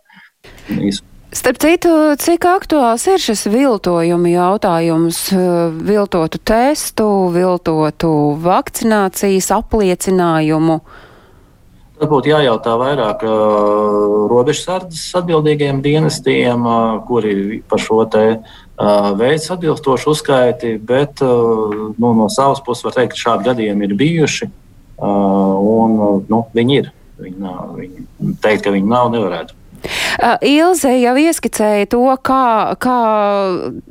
Starp 1.37 1.59
citu, 1.61 1.91
cik 2.23 2.47
aktuāls 2.49 3.05
ir 3.11 3.21
šis 3.21 3.45
viltojumu 3.53 4.31
jautājums, 4.31 5.19
viltotu 5.85 6.41
testu, 6.41 7.09
viltotu 7.35 8.13
vakcinācijas 8.43 9.51
apliecinājumu? 9.59 10.81
Uh, 10.81 11.03
Tas 11.97 12.11
būtu 12.11 12.29
jājautā 12.29 12.75
vairāk 12.77 13.23
uh, 13.25 14.27
robežsardzes 14.29 15.15
atbildīgiem 15.17 15.79
dienestiem, 15.85 16.67
uh, 16.69 16.99
kuri 17.09 17.63
par 17.71 17.81
šo 17.81 18.03
te 18.13 18.25
uh, 18.37 19.09
veids 19.17 19.49
atbilstošu 19.55 20.13
uzskaiti, 20.13 20.75
bet 20.77 21.23
uh, 21.25 21.95
nu, 21.97 22.13
no 22.19 22.29
savas 22.33 22.61
puses 22.67 22.85
var 22.85 22.99
teikt, 22.99 23.15
ka 23.15 23.23
šādi 23.23 23.49
gadījumi 23.49 23.89
ir 23.89 23.97
bijuši 23.97 24.51
uh, 24.51 25.57
un 25.57 25.97
uh, 25.97 26.19
nu, 26.29 26.45
viņi 26.57 26.79
ir. 26.83 26.93
Viņi, 27.17 27.39
nav, 27.41 27.73
viņi 27.79 28.35
teikt, 28.45 28.67
ka 28.67 28.75
viņi 28.75 28.93
nav, 28.93 29.09
nevarētu. 29.15 29.57
Uh, 30.17 30.37
Ilze 30.41 30.93
jau 30.97 31.15
ieskicēja 31.21 31.89
to, 31.93 32.03
kā, 32.25 32.77
kā 32.81 32.99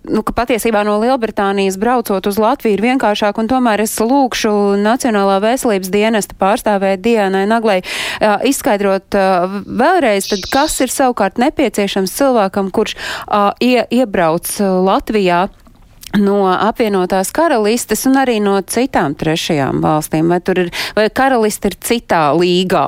nu, 0.09 0.23
ka 0.25 0.35
patiesībā 0.35 0.81
no 0.87 0.97
Lielbritānijas 1.01 1.77
braucot 1.81 2.25
uz 2.29 2.39
Latviju 2.41 2.77
ir 2.77 2.83
vienkāršāk, 2.85 3.37
un 3.41 3.49
tomēr 3.51 3.83
es 3.85 3.93
lūkšu 4.01 4.53
Nacionālā 4.81 5.37
veselības 5.43 5.91
dienesta 5.93 6.37
pārstāvēt 6.39 7.03
Dienai 7.05 7.45
Naglai 7.49 7.81
uh, 7.81 8.41
izskaidrot 8.47 9.17
uh, 9.17 9.59
vēlreiz, 9.65 10.31
tad 10.31 10.47
kas 10.53 10.79
ir 10.81 10.93
savukārt 10.93 11.37
nepieciešams 11.41 12.15
cilvēkam, 12.15 12.71
kurš 12.73 12.95
ie, 13.61 13.85
iebrauc 13.93 14.49
Latvijā 14.59 15.45
no 16.19 16.39
apvienotās 16.53 17.31
karalistes 17.35 18.05
un 18.09 18.19
arī 18.21 18.39
no 18.43 18.57
citām 18.61 19.15
trešajām 19.19 19.81
valstīm? 19.83 20.31
Vai, 20.31 20.41
ir, 20.55 20.73
vai 20.97 21.07
karaliste 21.13 21.71
ir 21.71 21.79
citā 21.83 22.27
līgā? 22.37 22.87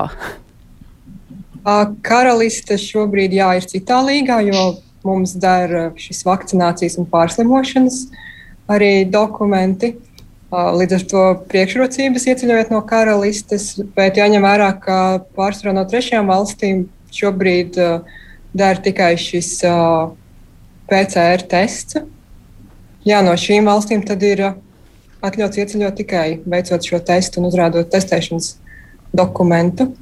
Karaliste 2.06 2.78
šobrīd 2.80 3.34
jā, 3.36 3.48
ir 3.58 3.66
citā 3.68 4.00
līgā, 4.06 4.40
jo 4.46 4.62
mums 5.06 5.34
der 5.40 5.92
šis 6.00 6.24
vakcinācijas 6.26 6.98
un 7.00 7.08
pārslimošanas 7.10 8.06
arī 8.70 9.04
dokumenti. 9.08 9.94
Līdz 10.48 10.94
ar 10.96 11.02
to 11.10 11.22
priekšrocības 11.50 12.24
ieceļojot 12.30 12.70
no 12.72 12.80
karalistes, 12.88 13.74
bet 13.96 14.16
jāņem 14.16 14.46
vērā, 14.46 14.70
ka 14.80 14.98
pārsvarā 15.36 15.74
no 15.76 15.84
trešajām 15.88 16.30
valstīm 16.32 16.86
šobrīd 17.12 17.76
dara 18.56 18.80
tikai 18.84 19.12
šis 19.20 19.58
PCR 20.88 21.44
tests. 21.50 22.00
Jā, 23.04 23.20
no 23.24 23.36
šīm 23.36 23.68
valstīm 23.68 24.06
tad 24.08 24.24
ir 24.24 24.46
atļauts 25.20 25.60
ieceļot 25.60 26.00
tikai 26.00 26.26
veicot 26.48 26.84
šo 26.84 27.00
testu 27.04 27.42
un 27.42 27.50
uzrādot 27.50 27.92
testēšanas 27.92 28.54
dokumentu. 29.12 29.92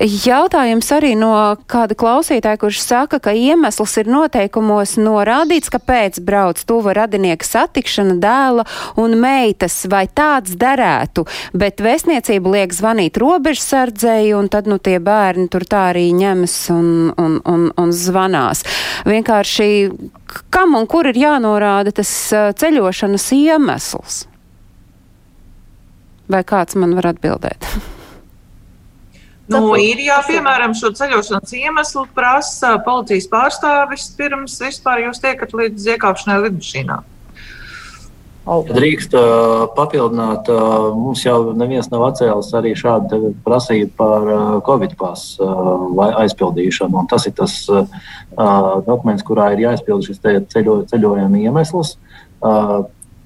Jautājums 0.00 0.88
arī 0.94 1.12
no 1.18 1.32
kāda 1.70 1.96
klausītāja, 1.98 2.58
kurš 2.60 2.80
saka, 2.82 3.20
ka 3.20 3.34
iemesls 3.36 3.96
ir 4.00 4.08
noteikumos 4.10 4.96
norādīts, 5.00 5.72
kāpēc 5.72 6.20
brauc 6.24 6.60
tuva 6.64 6.94
radinieka 6.96 7.46
satikšana 7.46 8.16
dēla 8.22 8.64
un 9.00 9.18
meitas, 9.20 9.82
vai 9.90 10.06
tāds 10.08 10.56
derētu, 10.60 11.26
bet 11.52 11.82
vēstniecība 11.84 12.54
liek 12.56 12.74
zvanīt 12.76 13.20
robežsardzēji, 13.20 14.32
un 14.38 14.48
tad, 14.52 14.70
nu, 14.70 14.80
tie 14.80 14.98
bērni 15.02 15.50
tur 15.52 15.66
tā 15.68 15.90
arī 15.92 16.08
ņemas 16.16 16.56
un, 16.74 16.90
un, 17.20 17.38
un, 17.44 17.68
un 17.76 17.94
zvanās. 17.94 18.64
Vienkārši, 19.08 19.70
kam 20.54 20.76
un 20.78 20.88
kur 20.90 21.10
ir 21.10 21.20
jānorāda 21.20 21.94
tas 22.00 22.10
ceļošanas 22.32 23.30
iemesls? 23.36 24.24
Vai 26.30 26.44
kāds 26.46 26.78
man 26.78 26.94
var 26.96 27.12
atbildēt? 27.12 27.66
Nu, 29.50 29.74
ir 29.82 29.98
jā, 30.04 30.20
piemēram, 30.28 30.74
šo 30.78 30.92
ceļošanas 30.94 31.54
iemeslu 31.58 32.04
prasa 32.14 32.76
policijas 32.86 33.26
pārstāvis 33.30 34.10
pirms 34.18 34.58
vispār 34.62 35.06
jūs 35.08 35.22
tiekat 35.22 35.56
līdz 35.58 35.88
iekāpšanai 35.96 36.44
lidmašīnā. 36.44 37.00
Drīkst 38.50 39.12
uh, 39.14 39.66
papildināt, 39.76 40.48
uh, 40.50 40.86
mums 40.96 41.20
jau 41.22 41.52
neviens 41.54 41.90
nav 41.92 42.06
atcēlis 42.08 42.48
arī 42.56 42.72
šādu 42.78 43.34
prasību 43.44 43.90
par 43.98 44.24
uh, 44.26 44.38
Covid 44.66 44.96
pasu 44.98 45.50
aizpildīšanu. 46.08 47.04
Tas 47.10 47.28
ir 47.28 47.36
tas 47.38 47.58
dokuments, 48.86 49.26
kurā 49.26 49.50
ir 49.54 49.66
jāizpild 49.66 50.06
šis 50.06 50.22
ceļo, 50.22 50.80
ceļojuma 50.90 51.42
iemesls. 51.42 51.96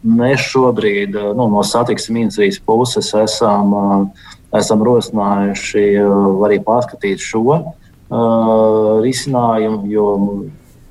Mēs 0.05 0.49
šobrīd 0.51 1.14
nu, 1.16 1.47
no 1.49 1.62
satiksmes 1.64 2.12
ministrijas 2.12 2.59
puses 2.66 3.12
esam 3.16 3.70
uh, 3.72 4.33
esam 4.59 4.84
rosinājuši 4.86 5.86
uh, 6.00 6.28
arī 6.46 6.61
pārskatīt 6.64 7.22
šo 7.22 7.42
uh, 7.55 9.00
risinājumu, 9.05 9.80
jo 9.90 10.11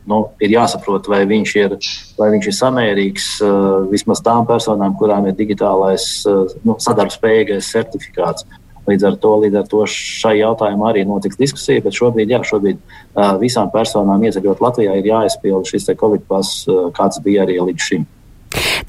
nu, 0.10 0.20
ir 0.44 0.56
jāsaprot, 0.58 1.08
vai 1.12 1.24
viņš 1.30 1.54
ir, 1.62 1.78
vai 2.18 2.32
viņš 2.36 2.50
ir 2.50 2.58
samērīgs 2.58 3.30
uh, 3.44 3.86
vismaz 3.92 4.24
tām 4.26 4.48
personām, 4.50 4.98
kurām 5.00 5.30
ir 5.30 5.38
digitālais 5.38 6.08
uh, 6.30 6.44
nu, 6.68 6.78
sadarbspējīgais 6.84 7.72
certifikāts. 7.76 8.48
Līdz 8.84 9.06
ar, 9.08 9.14
to, 9.16 9.30
līdz 9.46 9.62
ar 9.62 9.68
to 9.72 9.86
šai 9.88 10.34
jautājumā 10.42 10.90
arī 10.90 11.06
notiks 11.08 11.40
diskusija, 11.40 11.80
bet 11.86 11.96
šobrīd, 11.96 12.34
jā, 12.36 12.42
šobrīd 12.44 12.82
uh, 12.82 13.38
visām 13.40 13.72
personām 13.72 14.26
ieceļot 14.28 14.60
Latvijā 14.64 14.98
ir 15.00 15.08
jāizpild 15.08 15.70
šis 15.70 15.88
Covid 16.00 16.26
pass, 16.28 16.66
uh, 16.68 16.90
kāds 16.96 17.24
bija 17.24 17.46
arī 17.48 17.62
līdz 17.64 17.88
šim. 17.88 18.04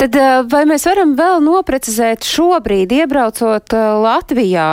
Tad 0.01 0.17
vai 0.51 0.65
mēs 0.69 0.85
varam 0.89 1.15
vēl 1.19 1.41
noprecizēt 1.45 2.27
šobrīd, 2.27 2.93
iebraucot 2.93 3.75
Latvijā, 4.05 4.67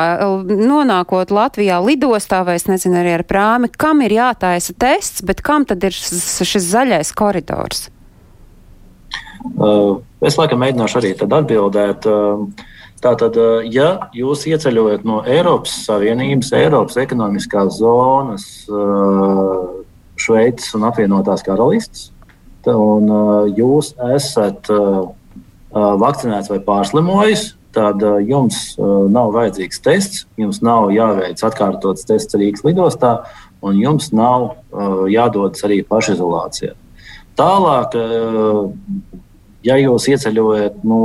nonākot 0.50 1.32
Latvijā 1.32 1.80
lidostā 1.86 2.42
vai, 2.48 2.58
es 2.60 2.68
nezinu, 2.70 3.00
arī 3.02 3.16
ar 3.20 3.26
prāmi, 3.30 3.72
kam 3.72 4.02
ir 4.06 4.18
jātaisa 4.18 4.76
tests, 4.78 5.24
bet 5.26 5.44
kam 5.46 5.68
tad 5.70 5.84
ir 5.88 5.96
šis 5.96 6.68
zaļais 6.74 7.14
koridors? 7.16 7.88
Es 10.22 10.38
laikam 10.38 10.62
mēģināšu 10.62 11.00
arī 11.00 11.16
atbildēt. 11.18 12.06
Tātad, 13.02 13.38
ja 13.74 13.88
jūs 14.14 14.44
ieceļojat 14.46 15.06
no 15.10 15.24
Eiropas 15.26 15.74
Savienības, 15.88 16.52
Eiropas 16.54 17.00
ekonomiskās 17.02 17.80
zonas, 17.80 18.46
Šveices 20.22 20.76
un 20.78 20.86
apvienotās 20.86 21.42
karalistes, 21.42 22.12
un 22.70 23.10
uh, 23.10 23.48
jūs 23.50 23.94
esat 24.16 24.70
uh, 24.74 25.08
uh, 25.08 25.94
vakcinēts 26.02 26.52
vai 26.52 26.60
pārslimojis, 26.66 27.56
tad 27.72 28.04
jums 28.28 28.76
nav 28.78 29.30
vajadzīgs 29.32 29.80
tests, 29.80 30.26
jums 30.36 30.58
nav 30.60 30.90
jāveic 30.92 31.40
atkārtots 31.40 32.04
tests 32.04 32.36
Rīgas 32.36 32.66
lidostā, 32.68 33.12
un 33.64 33.78
jums 33.80 34.10
nav 34.12 34.58
jādodas 35.08 35.64
arī 35.64 35.78
pašizolācijā. 35.88 36.74
Tālāk, 37.40 37.96
ja 39.64 39.78
jūs 39.80 40.10
ieceļojat 40.12 40.84
no 40.84 41.00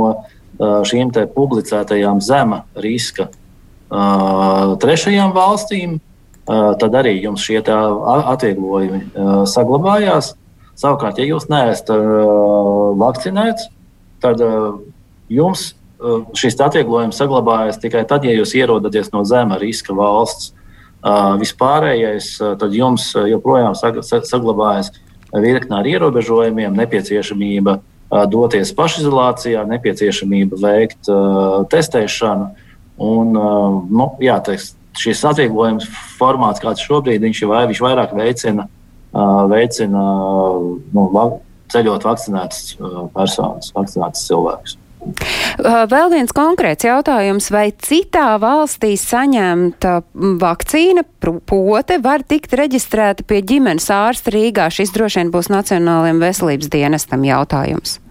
šīm 0.59 1.13
publicētajām 1.37 2.19
zema 2.19 2.65
riska 2.75 3.29
trešajām 4.83 5.31
valstīm, 5.39 6.01
tad 6.51 6.99
arī 6.99 7.15
jums 7.21 7.47
šie 7.47 7.61
atvieglojumi 7.63 9.05
saglabājās. 9.47 10.33
Savukārt, 10.77 11.17
ja 11.17 11.25
jūs 11.25 11.47
neesat 11.49 11.89
uh, 11.89 12.93
vakcinēts, 13.01 13.71
tad 14.21 14.41
uh, 14.45 14.77
jums 15.33 15.71
uh, 15.73 16.27
šis 16.37 16.59
atvieglojums 16.61 17.17
saglabājas 17.17 17.81
tikai 17.81 18.03
tad, 18.09 18.27
ja 18.27 18.35
jūs 18.37 18.53
ierodaties 18.57 19.09
no 19.15 19.23
zema 19.25 19.57
riska 19.61 19.95
valsts. 19.97 20.53
Uh, 20.97 21.33
vispārējais, 21.41 22.29
uh, 22.41 22.53
tad 22.61 22.73
jums 22.77 23.09
joprojām 23.29 23.73
saglabājas 23.77 24.91
virkne 25.33 25.79
ar 25.79 25.89
ierobežojumiem, 25.89 26.77
nepieciešamība 26.77 27.77
uh, 27.79 28.23
doties 28.29 28.73
pašizolācijā, 28.77 29.65
nepieciešamība 29.69 30.61
veikt 30.61 31.09
uh, 31.09 31.63
testēšanu. 31.73 32.49
Un, 33.01 33.33
uh, 33.33 33.81
nu, 33.89 34.11
jā, 34.21 34.37
teiks, 34.45 34.75
šis 34.97 35.21
atvieglojums 35.29 35.89
formāts, 36.17 36.61
kāds 36.61 36.85
šobrīd 36.85 37.21
ir, 37.21 37.29
viņš 37.29 37.81
vairāk 37.85 38.13
veicina 38.17 38.69
veicina 39.51 40.03
nu, 40.93 41.05
ceļot 41.73 42.05
vakcinētas 42.07 42.75
personas, 43.15 43.71
vakcinētas 43.75 44.27
cilvēkus. 44.29 44.77
Vēl 45.87 46.09
viens 46.11 46.33
konkrēts 46.35 46.87
jautājums, 46.87 47.47
vai 47.53 47.69
citā 47.71 48.33
valstī 48.41 48.95
saņemta 48.99 50.01
vakcīna 50.41 51.05
pote 51.21 51.99
var 52.03 52.25
tikt 52.27 52.57
reģistrēta 52.57 53.23
pie 53.27 53.39
ģimenes 53.45 53.87
ārsta 53.93 54.33
Rīgā? 54.33 54.67
Šis 54.73 54.91
droši 54.95 55.21
vien 55.21 55.31
būs 55.31 55.51
Nacionālajiem 55.53 56.19
veselības 56.23 56.73
dienestam 56.73 57.23
jautājums. 57.27 58.01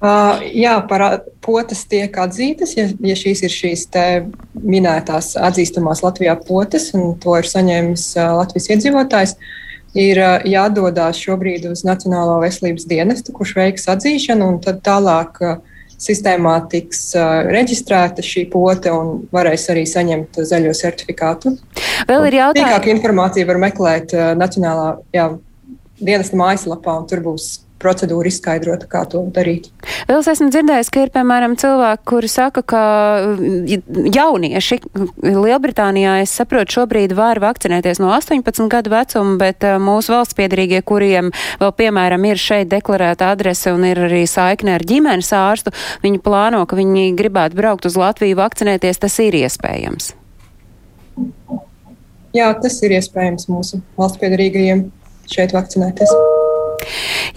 Uh, 0.00 0.38
jā, 0.56 0.78
par 0.88 1.02
potes 1.44 1.82
tiek 1.84 2.14
atzītas, 2.22 2.70
ja, 2.72 2.86
ja 3.04 3.16
šīs 3.20 3.42
ir 3.44 3.52
šīs 3.52 3.82
minētās 4.56 5.34
atzīstamās 5.36 6.00
Latvijā 6.00 6.38
potes, 6.40 6.86
un 6.96 7.18
to 7.20 7.34
ir 7.36 7.48
saņēmis 7.48 8.06
uh, 8.16 8.30
Latvijas 8.38 8.70
iedzīvotājs. 8.72 9.36
Ir 10.00 10.22
uh, 10.22 10.38
jādodas 10.48 11.20
šobrīd 11.20 11.68
uz 11.68 11.84
Nacionālo 11.84 12.38
veselības 12.40 12.88
dienestu, 12.88 13.36
kurš 13.36 13.54
veiks 13.60 13.84
atzīšanu, 13.92 14.48
un 14.54 14.58
tad 14.64 14.80
tālāk 14.88 15.36
sistēmā 16.00 16.54
tiks 16.72 17.10
reģistrēta 17.52 18.24
šī 18.24 18.46
pote 18.48 18.88
un 18.96 19.26
varēs 19.36 19.66
arī 19.68 19.82
saņemt 19.84 20.40
zaļo 20.48 20.72
certifikātu. 20.78 21.58
Vēl 22.08 22.30
ir 22.30 22.38
jautājums. 22.38 22.70
Tīkāku 22.70 22.94
informāciju 22.94 23.50
var 23.52 23.60
meklēt 23.68 24.14
Nacionālā 24.40 24.94
jā, 25.12 25.34
dienesta 26.00 26.40
mājaslapā, 26.40 27.02
un 27.02 27.10
tur 27.10 27.20
būs 27.26 27.58
procedūra 27.80 28.30
izskaidrota, 28.30 28.88
kā 28.90 29.02
to 29.10 29.22
darīt. 29.34 29.70
Vēl 30.08 30.20
es 30.20 30.28
esmu 30.30 30.50
dzirdējis, 30.52 30.90
ka 30.92 31.04
ir, 31.04 31.12
piemēram, 31.14 31.56
cilvēki, 31.60 32.04
kuri 32.10 32.30
saka, 32.30 32.62
ka 32.62 32.82
jaunieši 34.16 34.80
Lielbritānijā, 35.24 36.18
es 36.24 36.34
saprotu, 36.36 36.78
šobrīd 36.78 37.14
var 37.18 37.40
vakcinēties 37.42 38.02
no 38.02 38.12
18 38.16 38.68
gadu 38.72 38.92
vecuma, 38.94 39.36
bet 39.40 39.66
uh, 39.66 39.78
mūsu 39.82 40.14
valsts 40.14 40.36
piedarīgie, 40.38 40.82
kuriem 40.86 41.32
vēl, 41.60 41.74
piemēram, 41.80 42.28
ir 42.30 42.40
šeit 42.40 42.70
deklarēta 42.72 43.32
adrese 43.34 43.74
un 43.74 43.86
ir 43.88 44.04
arī 44.08 44.26
saikne 44.30 44.76
ar 44.76 44.86
ģimenes 44.86 45.32
ārstu, 45.36 45.74
viņi 46.04 46.22
plāno, 46.24 46.62
ka 46.68 46.78
viņi 46.78 47.10
gribētu 47.18 47.58
braukt 47.58 47.88
uz 47.88 47.98
Latviju 48.00 48.38
vakcinēties, 48.40 49.02
tas 49.02 49.18
ir 49.24 49.38
iespējams. 49.42 50.12
Jā, 52.36 52.52
tas 52.62 52.76
ir 52.86 52.94
iespējams 52.94 53.48
mūsu 53.50 53.82
valsts 53.98 54.20
piedarīgajiem 54.22 54.86
šeit 55.30 55.56
vakcinēties. 55.56 56.14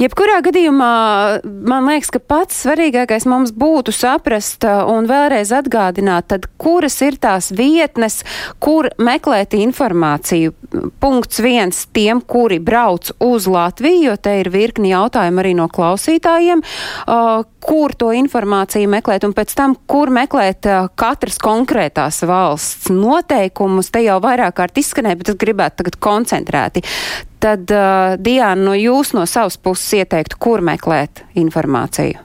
Jebkurā 0.02 0.40
gadījumā 0.46 0.94
man 1.44 1.88
liekas, 1.88 2.12
ka 2.14 2.20
pats 2.20 2.64
svarīgākais 2.64 3.28
mums 3.30 3.54
būtu 3.56 3.94
saprast 3.96 4.66
uh, 4.68 4.84
un 4.90 5.08
vēlreiz 5.10 5.54
atgādināt, 5.56 6.30
tad 6.34 6.48
kuras 6.62 6.98
ir 7.06 7.20
tās 7.22 7.52
vietnes, 7.56 8.22
kur 8.64 8.90
meklēt 8.98 9.56
informāciju. 9.58 10.54
Punkts 11.04 11.42
viens 11.44 11.84
tiem, 11.94 12.22
kuri 12.26 12.58
brauc 12.64 13.12
uz 13.24 13.48
Latviju, 13.50 14.10
jo 14.10 14.16
te 14.18 14.40
ir 14.42 14.50
virkni 14.54 14.94
jautājumu 14.94 15.44
arī 15.44 15.54
no 15.58 15.68
klausītājiem, 15.72 16.64
uh, 16.64 17.44
kur 17.64 17.94
to 17.96 18.10
informāciju 18.18 18.90
meklēt 18.92 19.28
un 19.28 19.36
pēc 19.38 19.54
tam, 19.58 19.76
kur 19.88 20.12
meklēt 20.14 20.70
uh, 20.70 20.88
katras 21.00 21.38
konkrētās 21.44 22.24
valsts 22.28 22.90
noteikumus. 22.94 23.94
Te 23.94 24.04
jau 24.08 24.18
vairāk 24.24 24.58
kārt 24.58 24.82
izskanēja, 24.82 25.22
bet 25.22 25.36
es 25.36 25.40
gribētu 25.40 25.84
tagad 25.84 26.02
koncentrēti 26.02 26.84
tad 27.44 27.72
uh, 27.76 28.16
Diana, 28.24 28.60
no 28.70 28.76
jūs 28.78 29.12
no 29.18 29.26
savas 29.30 29.58
puses 29.60 30.00
ieteiktu, 30.00 30.40
kur 30.40 30.64
meklēt 30.64 31.26
informāciju? 31.40 32.22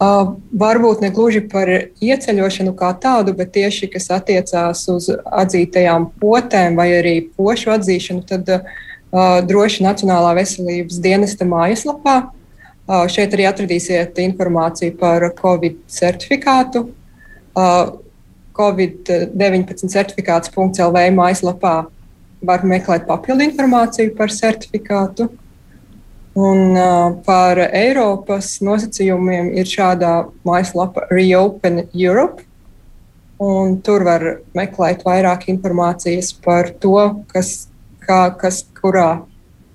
Uh, 0.00 0.30
varbūt 0.56 1.02
ne 1.04 1.10
gluži 1.12 1.42
par 1.52 1.68
ieceļošanu 2.00 2.72
kā 2.76 2.94
tādu, 3.02 3.34
bet 3.36 3.50
tieši 3.52 3.90
kas 3.92 4.08
attiecās 4.16 4.86
uz 4.88 5.10
atzītajām 5.12 6.06
potēm 6.22 6.78
vai 6.80 6.88
arī 7.02 7.14
pošu 7.36 7.74
atzīšanu, 7.74 8.24
tad 8.28 8.48
uh, 8.54 8.70
droši 9.44 9.84
Nacionālā 9.84 10.32
veselības 10.40 11.02
dienesta 11.04 11.48
mājaslapā. 11.48 12.16
Uh, 12.88 13.04
šeit 13.12 13.36
arī 13.36 13.44
atradīsiet 13.50 14.16
informāciju 14.24 14.96
par 15.00 15.28
Covid 15.36 15.76
certifikātu. 15.92 16.86
Uh, 17.52 17.92
Covid-19 18.56 19.92
certifikāts.lv 19.92 21.04
mājaslapā 21.16 21.74
var 22.46 22.64
meklēt 22.64 23.06
papildu 23.08 23.44
informāciju 23.48 24.14
par 24.16 24.32
certifikātu. 24.32 25.28
Un 26.40 26.76
uh, 26.78 27.16
par 27.26 27.58
Eiropas 27.58 28.60
nosacījumiem 28.62 29.50
ir 29.58 29.66
šāda 29.66 30.12
mājaslapa 30.46 31.08
Reopen 31.10 31.84
Europe. 31.90 32.46
Un 33.40 33.78
tur 33.84 34.04
var 34.06 34.24
meklēt 34.56 35.02
vairāk 35.06 35.48
informācijas 35.50 36.30
par 36.44 36.70
to, 36.80 36.96
kas, 37.32 37.70
kā, 38.04 38.28
kas 38.38 38.62
kurā 38.78 39.24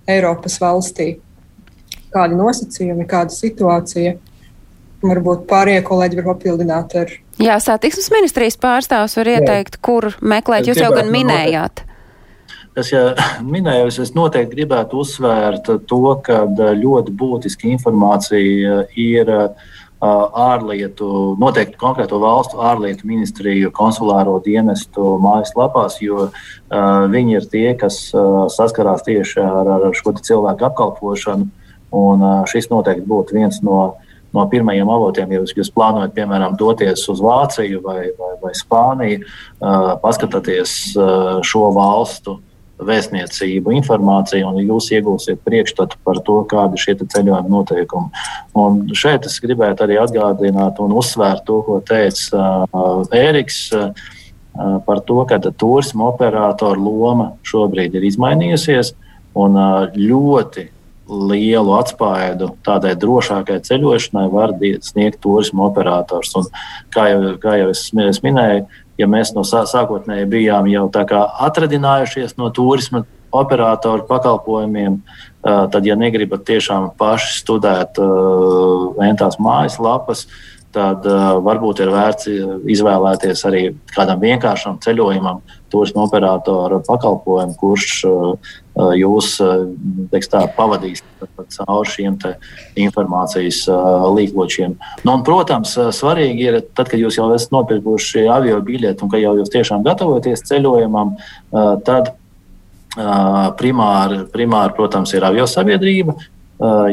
Eiropas 0.08 0.60
valstī, 0.62 1.16
kādi 2.14 2.38
nosacījumi, 2.38 3.08
kāda 3.10 3.34
situācija. 3.34 4.16
Varbūt 5.06 5.44
pārējie 5.50 5.82
kolēģi 5.86 6.22
var 6.22 6.28
papildināt 6.32 6.96
ar. 6.98 7.12
Jā, 7.42 7.58
satiksmes 7.62 8.08
ministrijas 8.14 8.56
pārstāvs 8.62 9.18
var 9.20 9.34
ieteikt, 9.34 9.76
Jā. 9.76 9.84
kur 9.86 10.14
meklēt. 10.22 10.70
Jūs 10.70 10.80
jau 10.82 10.94
gan 10.96 11.12
minējāt. 11.14 11.84
Noteikti 11.84 11.95
Es 12.76 12.92
jau 12.92 13.14
minēju, 13.56 13.88
es 14.04 14.12
noteikti 14.16 14.60
gribētu 14.60 15.00
uzsvērt 15.04 15.72
to, 15.88 16.04
ka 16.26 16.44
ļoti 16.76 17.16
būtiska 17.16 17.70
informācija 17.72 18.84
ir 19.00 19.32
ārlietu, 20.06 21.08
noteikti 21.42 21.80
konkrēto 21.80 22.20
valstu 22.22 22.60
ārlietu 22.62 23.08
ministriju 23.08 23.72
konsulāro 23.74 24.36
dienestu 24.44 25.16
mājaslapās, 25.24 25.98
jo 26.04 26.28
uh, 26.28 27.06
viņi 27.10 27.38
ir 27.40 27.48
tie, 27.50 27.70
kas 27.80 28.12
uh, 28.14 28.46
saskarās 28.52 29.06
tieši 29.08 29.40
ar, 29.42 29.72
ar 29.78 29.96
šo 29.96 30.14
cilvēku 30.20 30.68
apkalpošanu. 30.68 31.48
Un, 31.96 32.22
uh, 32.22 32.44
šis 32.52 32.68
noteikti 32.70 33.08
būtu 33.08 33.38
viens 33.40 33.62
no, 33.66 33.96
no 34.36 34.46
pirmajiem 34.52 34.92
avotiem, 34.92 35.32
ja 35.32 35.40
jūs, 35.40 35.56
jūs 35.58 35.72
plānojat, 35.74 36.14
piemēram, 36.14 36.58
doties 36.60 37.08
uz 37.10 37.24
Vāciju 37.24 37.80
vai, 37.86 38.02
vai, 38.20 38.34
vai 38.44 38.52
Spāniju, 38.60 39.24
uh, 39.24 39.96
paskatieties 40.04 40.76
uh, 41.00 41.40
šo 41.48 41.72
valstu 41.74 42.42
vēstniecību 42.82 43.72
informāciju, 43.78 44.50
un 44.50 44.60
jūs 44.66 44.90
iegūsiet 44.98 45.40
priekšstatu 45.48 46.00
par 46.04 46.20
to, 46.28 46.42
kādi 46.50 46.76
ir 46.76 46.84
šie 46.84 46.98
ceļojuma 47.00 47.52
noteikumi. 47.52 48.26
Un 48.60 48.84
šeit 48.98 49.28
es 49.30 49.40
gribētu 49.44 49.86
arī 49.86 50.00
atgādināt 50.02 50.82
un 50.84 50.96
uzsvērt 51.00 51.46
to, 51.48 51.62
ko 51.68 51.80
teica 51.86 52.66
uh, 52.68 53.02
Ēriks. 53.16 53.70
Uh, 53.76 54.14
par 54.86 55.02
to, 55.04 55.18
ka 55.28 55.40
turisma 55.52 56.08
operatora 56.14 56.80
loma 56.80 57.34
šobrīd 57.44 57.98
ir 57.98 58.06
izmainījusies 58.08 58.94
un 59.36 59.58
uh, 59.60 59.92
ļoti 59.92 60.70
lielu 61.06 61.74
atspēju 61.78 62.48
tādai 62.66 62.96
drošākai 62.98 63.60
ceļošanai 63.68 64.26
var 64.34 64.56
sniegt 64.82 65.20
turisma 65.22 65.68
operators. 65.68 66.34
Un, 66.40 66.48
kā, 66.94 67.10
jau, 67.12 67.36
kā 67.42 67.60
jau 67.62 67.70
es 67.74 68.22
minēju, 68.26 68.66
ja 68.98 69.08
mēs 69.12 69.34
no 69.36 69.44
sākotnēji 69.46 70.30
bijām 70.32 70.70
jau 70.72 70.88
atradinājušies 70.92 72.38
no 72.40 72.50
turisma 72.56 73.04
operatoru 73.36 74.06
pakalpojumiem, 74.08 75.00
tad, 75.44 75.82
ja 75.86 75.98
negribat 76.00 76.46
tiešām 76.48 76.92
paši 77.00 77.40
studēt 77.42 78.00
entās 79.04 79.40
mājaslapas, 79.42 80.26
tad 80.76 81.06
uh, 81.08 81.38
varbūt 81.46 81.82
ir 81.84 81.92
vērts 81.94 82.30
izvēlēties 82.76 83.44
arī 83.48 83.62
kādam 83.96 84.20
vienkāršam 84.24 84.78
ceļojumam, 84.84 85.40
turismu 85.72 86.04
operatoru 86.06 86.82
pakalpojumu, 86.86 87.56
kurš 87.60 87.88
uh, 88.10 88.54
jūs 88.96 89.38
teiks, 90.12 90.30
tā, 90.32 90.44
pavadīs 90.58 91.04
cauri 91.56 91.94
šiem 91.94 92.20
informācijas 92.86 93.64
uh, 93.72 94.06
līkločiem. 94.16 94.76
Nu, 95.06 95.16
un, 95.16 95.24
protams, 95.28 95.78
svarīgi 95.96 96.50
ir, 96.50 96.60
tad, 96.76 96.92
kad 96.92 97.00
jūs 97.00 97.20
jau 97.20 97.32
esat 97.36 97.56
nopirkuši 97.56 98.28
avio 98.32 98.60
biļeti 98.66 99.06
un 99.06 99.14
ka 99.14 99.24
jau 99.24 99.38
jūs 99.40 99.54
tiešām 99.56 99.88
gatavojaties 99.88 100.46
ceļojumam, 100.52 101.16
uh, 101.16 101.74
tad 101.88 102.14
primāri, 103.60 104.22
primāri, 104.32 104.72
protams, 104.78 105.12
ir 105.18 105.26
avio 105.28 105.44
sabiedrība, 105.52 106.16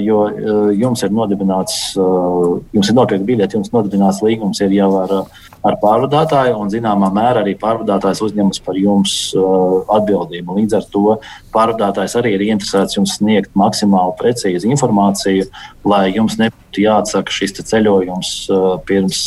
jo 0.03 0.25
uh, 0.27 0.71
jums 0.75 1.05
ir 1.07 1.13
nodibināts, 1.15 1.93
uh, 1.95 2.59
jums 2.75 2.89
ir 2.91 2.97
nopietni 2.97 3.29
biļeti, 3.29 3.59
jums 3.61 3.71
nodibināts 3.71 4.19
līgums 4.25 4.59
ir 4.65 4.75
jau 4.75 4.89
ar, 4.99 5.15
ar 5.63 5.77
pārvadātāju, 5.83 6.57
un 6.59 6.73
zināmā 6.73 7.13
mērā 7.15 7.45
arī 7.45 7.55
pārvadātājs 7.61 8.25
uzņemas 8.27 8.59
par 8.67 8.81
jums 8.81 9.15
atbildību. 9.39 10.59
Līdz 10.59 10.79
ar 10.81 10.89
to 10.91 11.05
pārvadātājs 11.55 12.19
arī 12.19 12.35
ir 12.35 12.47
interesēts 12.49 12.99
jums 12.99 13.15
sniegt 13.21 13.55
maksimāli 13.55 14.19
precīzu 14.19 14.73
informāciju, 14.75 15.47
lai 15.87 16.09
jums 16.11 16.41
nebūtu 16.43 16.83
jāatsaka 16.83 17.31
šis 17.31 17.55
ceļojums 17.63 18.35
pirms, 18.91 19.25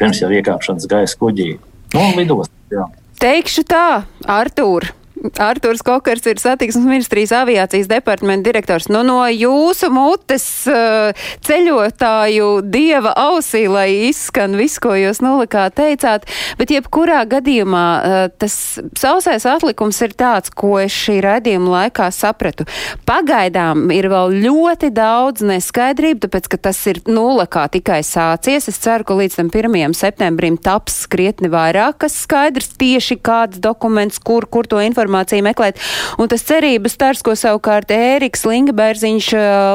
pirms 0.00 0.24
jau 0.24 0.32
iekāpšanas 0.32 0.88
gaisa 0.88 1.20
kuģī. 1.20 1.52
Nu, 1.92 2.10
lidos, 2.16 2.48
jā. 2.72 2.88
Teikšu 3.20 3.68
tā, 3.68 3.86
Artūr. 4.24 4.94
Artūrs 5.24 5.80
Kokars 5.84 6.26
ir 6.28 6.40
satiksmes 6.40 6.84
ministrijas 6.84 7.32
aviācijas 7.38 7.88
departamenta 7.88 8.44
direktors. 8.50 8.90
Nu, 8.92 9.00
no 9.06 9.22
jūsu 9.32 9.88
mutes 9.92 10.44
uh, 10.68 11.16
ceļotāju 11.46 12.48
dieva 12.68 13.14
ausī, 13.16 13.64
lai 13.70 14.10
izskan 14.10 14.56
viss, 14.58 14.80
ko 14.82 14.92
jūs 14.98 15.22
nulikā 15.24 15.70
teicāt, 15.72 16.28
bet 16.60 16.74
jebkurā 16.74 17.22
gadījumā 17.30 17.84
uh, 17.96 18.26
tas 18.36 18.56
sausais 19.00 19.46
atlikums 19.48 20.02
ir 20.04 20.12
tāds, 20.12 20.52
ko 20.52 20.76
es 20.82 20.92
šī 20.92 21.16
raidījuma 21.24 21.72
laikā 21.78 22.10
sapratu. 22.12 22.68
Pagaidām 23.08 23.88
ir 23.96 24.10
vēl 24.12 24.36
ļoti 24.44 24.92
daudz 24.92 25.46
neskaidrību, 25.48 26.26
tāpēc, 26.26 26.50
ka 26.52 26.60
tas 26.68 26.82
ir 26.90 27.00
nulakā 27.08 27.64
tikai 27.72 28.02
sācies. 28.04 28.68
Es 28.68 28.82
ceru, 28.84 29.08
ka 29.08 29.16
līdz 29.22 29.40
tam 29.40 29.48
1. 29.48 29.96
septembrim 29.96 30.60
taps 30.60 31.06
krietni 31.08 31.48
vairāk, 31.52 32.02
kas 32.04 32.20
skaidrs 32.26 32.74
tieši 32.76 33.16
kāds 33.24 33.62
dokuments, 33.64 34.20
kur, 34.20 34.44
kur 34.44 34.68
to 34.68 34.84
informāciju 34.84 35.13
informāciju 35.14 35.44
meklēt. 35.46 35.78
Un 36.18 36.30
tas 36.30 36.44
cerības 36.46 36.96
stars, 36.96 37.22
ko 37.24 37.34
savukārt 37.38 37.92
Ēriks 37.94 38.44
Lingabērziņš, 38.48 39.30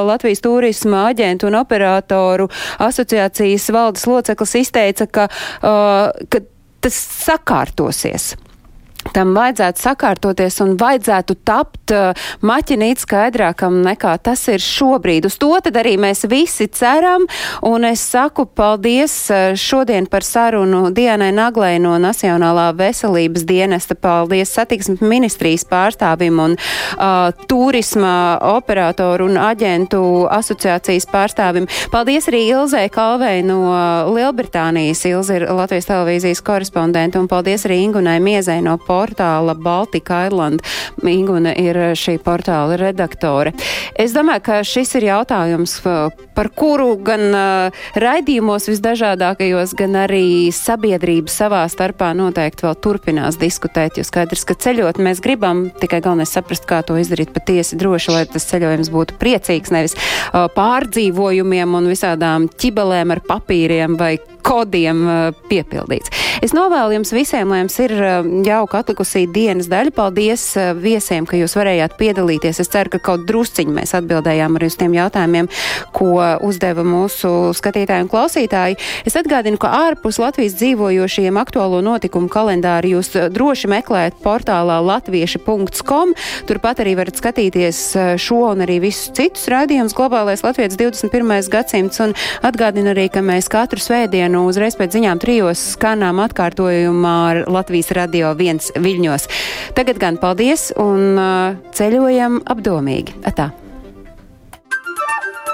Latvijas 0.09 0.43
turisma 0.43 1.07
aģentu 1.13 1.49
un 1.49 1.59
operatoru 1.59 2.49
asociācijas 2.79 3.69
valdes 3.71 4.05
loceklis 4.09 4.55
izteica, 4.59 5.07
ka, 5.07 5.29
uh, 5.63 6.11
ka 6.29 6.43
tas 6.83 6.99
sakārtosies 7.25 8.33
tam 9.13 9.31
vajadzētu 9.37 9.81
sakārtoties 9.81 10.59
un 10.63 10.75
vajadzētu 10.79 11.35
tapt 11.47 11.93
uh, 11.95 12.27
maķinīt 12.45 13.01
skaidrākam 13.01 13.79
nekā 13.85 14.15
tas 14.23 14.45
ir 14.51 14.61
šobrīd. 14.63 15.27
Uz 15.29 15.37
to 15.41 15.51
tad 15.63 15.79
arī 15.79 15.95
mēs 16.01 16.25
visi 16.29 16.67
ceram, 16.67 17.25
un 17.65 17.87
es 17.87 18.03
saku 18.11 18.45
paldies 18.45 19.15
uh, 19.31 19.55
šodien 19.59 20.09
par 20.11 20.25
sarunu 20.27 20.89
Dienai 20.95 21.31
Naglai 21.35 21.77
no 21.81 21.95
Nacionālā 22.01 22.69
veselības 22.77 23.45
dienesta. 23.49 23.97
Paldies 23.99 24.53
satiksmes 24.55 25.01
ministrijas 25.01 25.65
pārstāvim 25.69 26.39
un 26.43 26.57
uh, 26.59 27.31
turisma 27.49 28.39
operatoru 28.51 29.29
un 29.29 29.39
aģentu 29.41 30.01
asociācijas 30.31 31.07
pārstāvim. 31.09 31.69
Paldies 31.93 32.29
arī 32.31 32.45
Ilzē 32.51 32.85
Kalvei 32.93 33.41
no 33.47 33.61
Lielbritānijas. 34.13 35.05
Ilze 35.09 35.39
ir 35.39 35.47
Latvijas 35.55 35.89
televīzijas 35.89 36.43
korespondente, 36.45 37.19
un 37.19 37.27
paldies 37.31 37.65
arī 37.67 37.81
Ingunai 37.85 38.19
Miezai 38.23 38.59
no 38.65 38.77
portāla 38.89 39.53
Baltika 39.55 40.25
Island. 40.27 40.65
Inguna 41.05 41.53
ir 41.53 41.77
šī 41.97 42.17
portāla 42.25 42.77
redaktore. 42.79 43.53
Es 43.99 44.13
domāju, 44.15 44.43
ka 44.45 44.59
šis 44.65 44.95
ir 44.99 45.09
jautājums, 45.09 45.77
par 46.35 46.49
kuru 46.55 46.93
gan 47.03 47.25
uh, 47.35 47.79
raidījumos 47.99 48.69
visdažādākajos, 48.71 49.75
gan 49.79 49.97
arī 50.05 50.49
sabiedrība 50.55 51.31
savā 51.31 51.65
starpā 51.71 52.11
noteikti 52.17 52.65
vēl 52.67 52.77
turpinās 52.83 53.39
diskutēt, 53.41 53.99
jo 53.99 54.05
skaidrs, 54.07 54.45
ka 54.47 54.55
ceļot 54.55 55.01
mēs 55.03 55.21
gribam, 55.23 55.67
tikai 55.81 56.01
galvenais 56.05 56.31
saprast, 56.35 56.67
kā 56.69 56.81
to 56.87 56.97
izdarīt 56.99 57.33
patiesi 57.35 57.79
droši, 57.79 58.13
lai 58.15 58.25
tas 58.31 58.47
ceļojums 58.49 58.91
būtu 58.93 59.19
priecīgs, 59.21 59.73
nevis 59.75 59.97
uh, 59.99 60.47
pārdzīvojumiem 60.55 61.75
un 61.79 61.91
visādām 61.91 62.49
ķibelēm 62.59 63.15
ar 63.15 63.23
papīriem 63.27 63.99
vai 63.99 64.15
kodiem 64.45 65.05
piepildīts. 65.49 66.11
Es 66.39 66.53
novēlu 66.55 66.95
jums 66.95 67.09
visiem, 67.11 67.49
lai 67.51 67.63
jums 67.63 67.75
ir 67.83 67.91
jauka 68.47 68.79
atlikusī 68.79 69.25
dienas 69.27 69.67
daļa. 69.67 69.91
Paldies 69.95 70.43
viesiem, 70.79 71.25
ka 71.27 71.35
jūs 71.35 71.55
varējāt 71.57 71.97
piedalīties. 71.99 72.61
Es 72.63 72.71
ceru, 72.71 72.93
ka 72.93 73.01
kaut 73.09 73.25
drusciņi 73.27 73.73
mēs 73.75 73.91
atbildējām 73.97 74.55
arī 74.55 74.69
uz 74.71 74.77
tiem 74.79 74.95
jautājumiem, 74.95 75.49
ko 75.95 76.13
uzdeva 76.47 76.85
mūsu 76.87 77.51
skatītāji 77.57 78.05
un 78.05 78.11
klausītāji. 78.11 78.77
Es 79.09 79.17
atgādinu, 79.19 79.59
ka 79.59 79.73
ārpus 79.89 80.21
Latvijas 80.21 80.55
dzīvojošiem 80.61 81.41
aktuālo 81.41 81.81
notikumu 81.83 82.31
kalendāru 82.31 82.93
jūs 82.95 83.11
droši 83.35 83.71
meklējat 83.75 84.21
portālā 84.23 84.79
latvieši.com. 84.85 86.15
Turpat 86.47 86.83
arī 86.85 86.95
varat 87.01 87.19
skatīties 87.19 87.81
šo 88.21 88.39
un 88.53 88.63
arī 88.63 88.79
visus 88.87 89.11
citus 89.17 89.49
raidījumus 89.51 89.97
globālais 89.97 90.45
Latvijas 90.45 90.79
21. 90.79 91.51
gadsimts 91.51 91.99
un 92.05 92.15
atgādinu 92.47 92.93
arī, 92.93 93.09
ka 93.11 93.25
mēs 93.25 93.51
katru 93.51 93.83
svētdienu 93.83 94.28
uzreiz 94.37 94.77
pēc 94.79 94.97
ziņām 94.97 95.21
trijos 95.21 95.61
skanām 95.75 96.21
atkārtojumā 96.23 97.15
ar 97.29 97.41
Latvijas 97.51 97.91
radio 97.97 98.33
viens 98.37 98.69
viļņos. 98.75 99.27
Tagad 99.77 100.01
gan 100.01 100.19
paldies 100.21 100.69
un 100.79 101.17
uh, 101.17 101.57
ceļojam 101.75 102.41
apdomīgi. 102.49 103.17
Atā. 103.29 103.49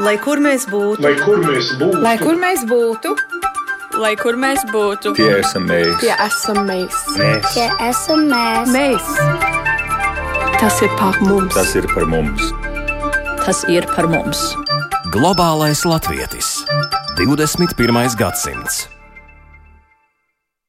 Lai 0.04 0.18
kur 0.20 0.42
mēs 0.44 0.66
būtu, 0.68 1.00
lai 1.06 1.14
kur 1.22 1.40
mēs 1.40 1.70
būtu, 1.80 2.02
lai 2.04 2.16
kur 2.20 2.36
mēs 2.36 2.66
būtu, 2.68 3.14
lai 4.04 4.12
kur 4.20 4.36
mēs 4.36 4.66
būtu, 4.74 5.14
tie 5.16 5.30
esam 5.38 5.70
mēs, 5.70 5.94
tie 6.04 6.12
esam 6.26 6.60
mēs, 6.68 6.98
mēs. 7.16 7.54
tie 7.56 7.70
esam 7.88 8.26
mēs. 8.28 8.76
mēs. 8.76 9.08
Tas 10.60 10.82
ir 10.84 10.92
par 11.00 11.16
mums, 11.24 11.56
tas 11.56 11.76
ir 11.80 11.88
par 11.96 12.10
mums. 12.12 12.52
Tas 13.46 13.64
ir 13.72 13.88
par 13.96 14.12
mums. 14.12 14.42
Globālais 15.16 15.86
latvietis 15.88 16.66
21. 17.16 18.20
gadsimts. 18.20 18.95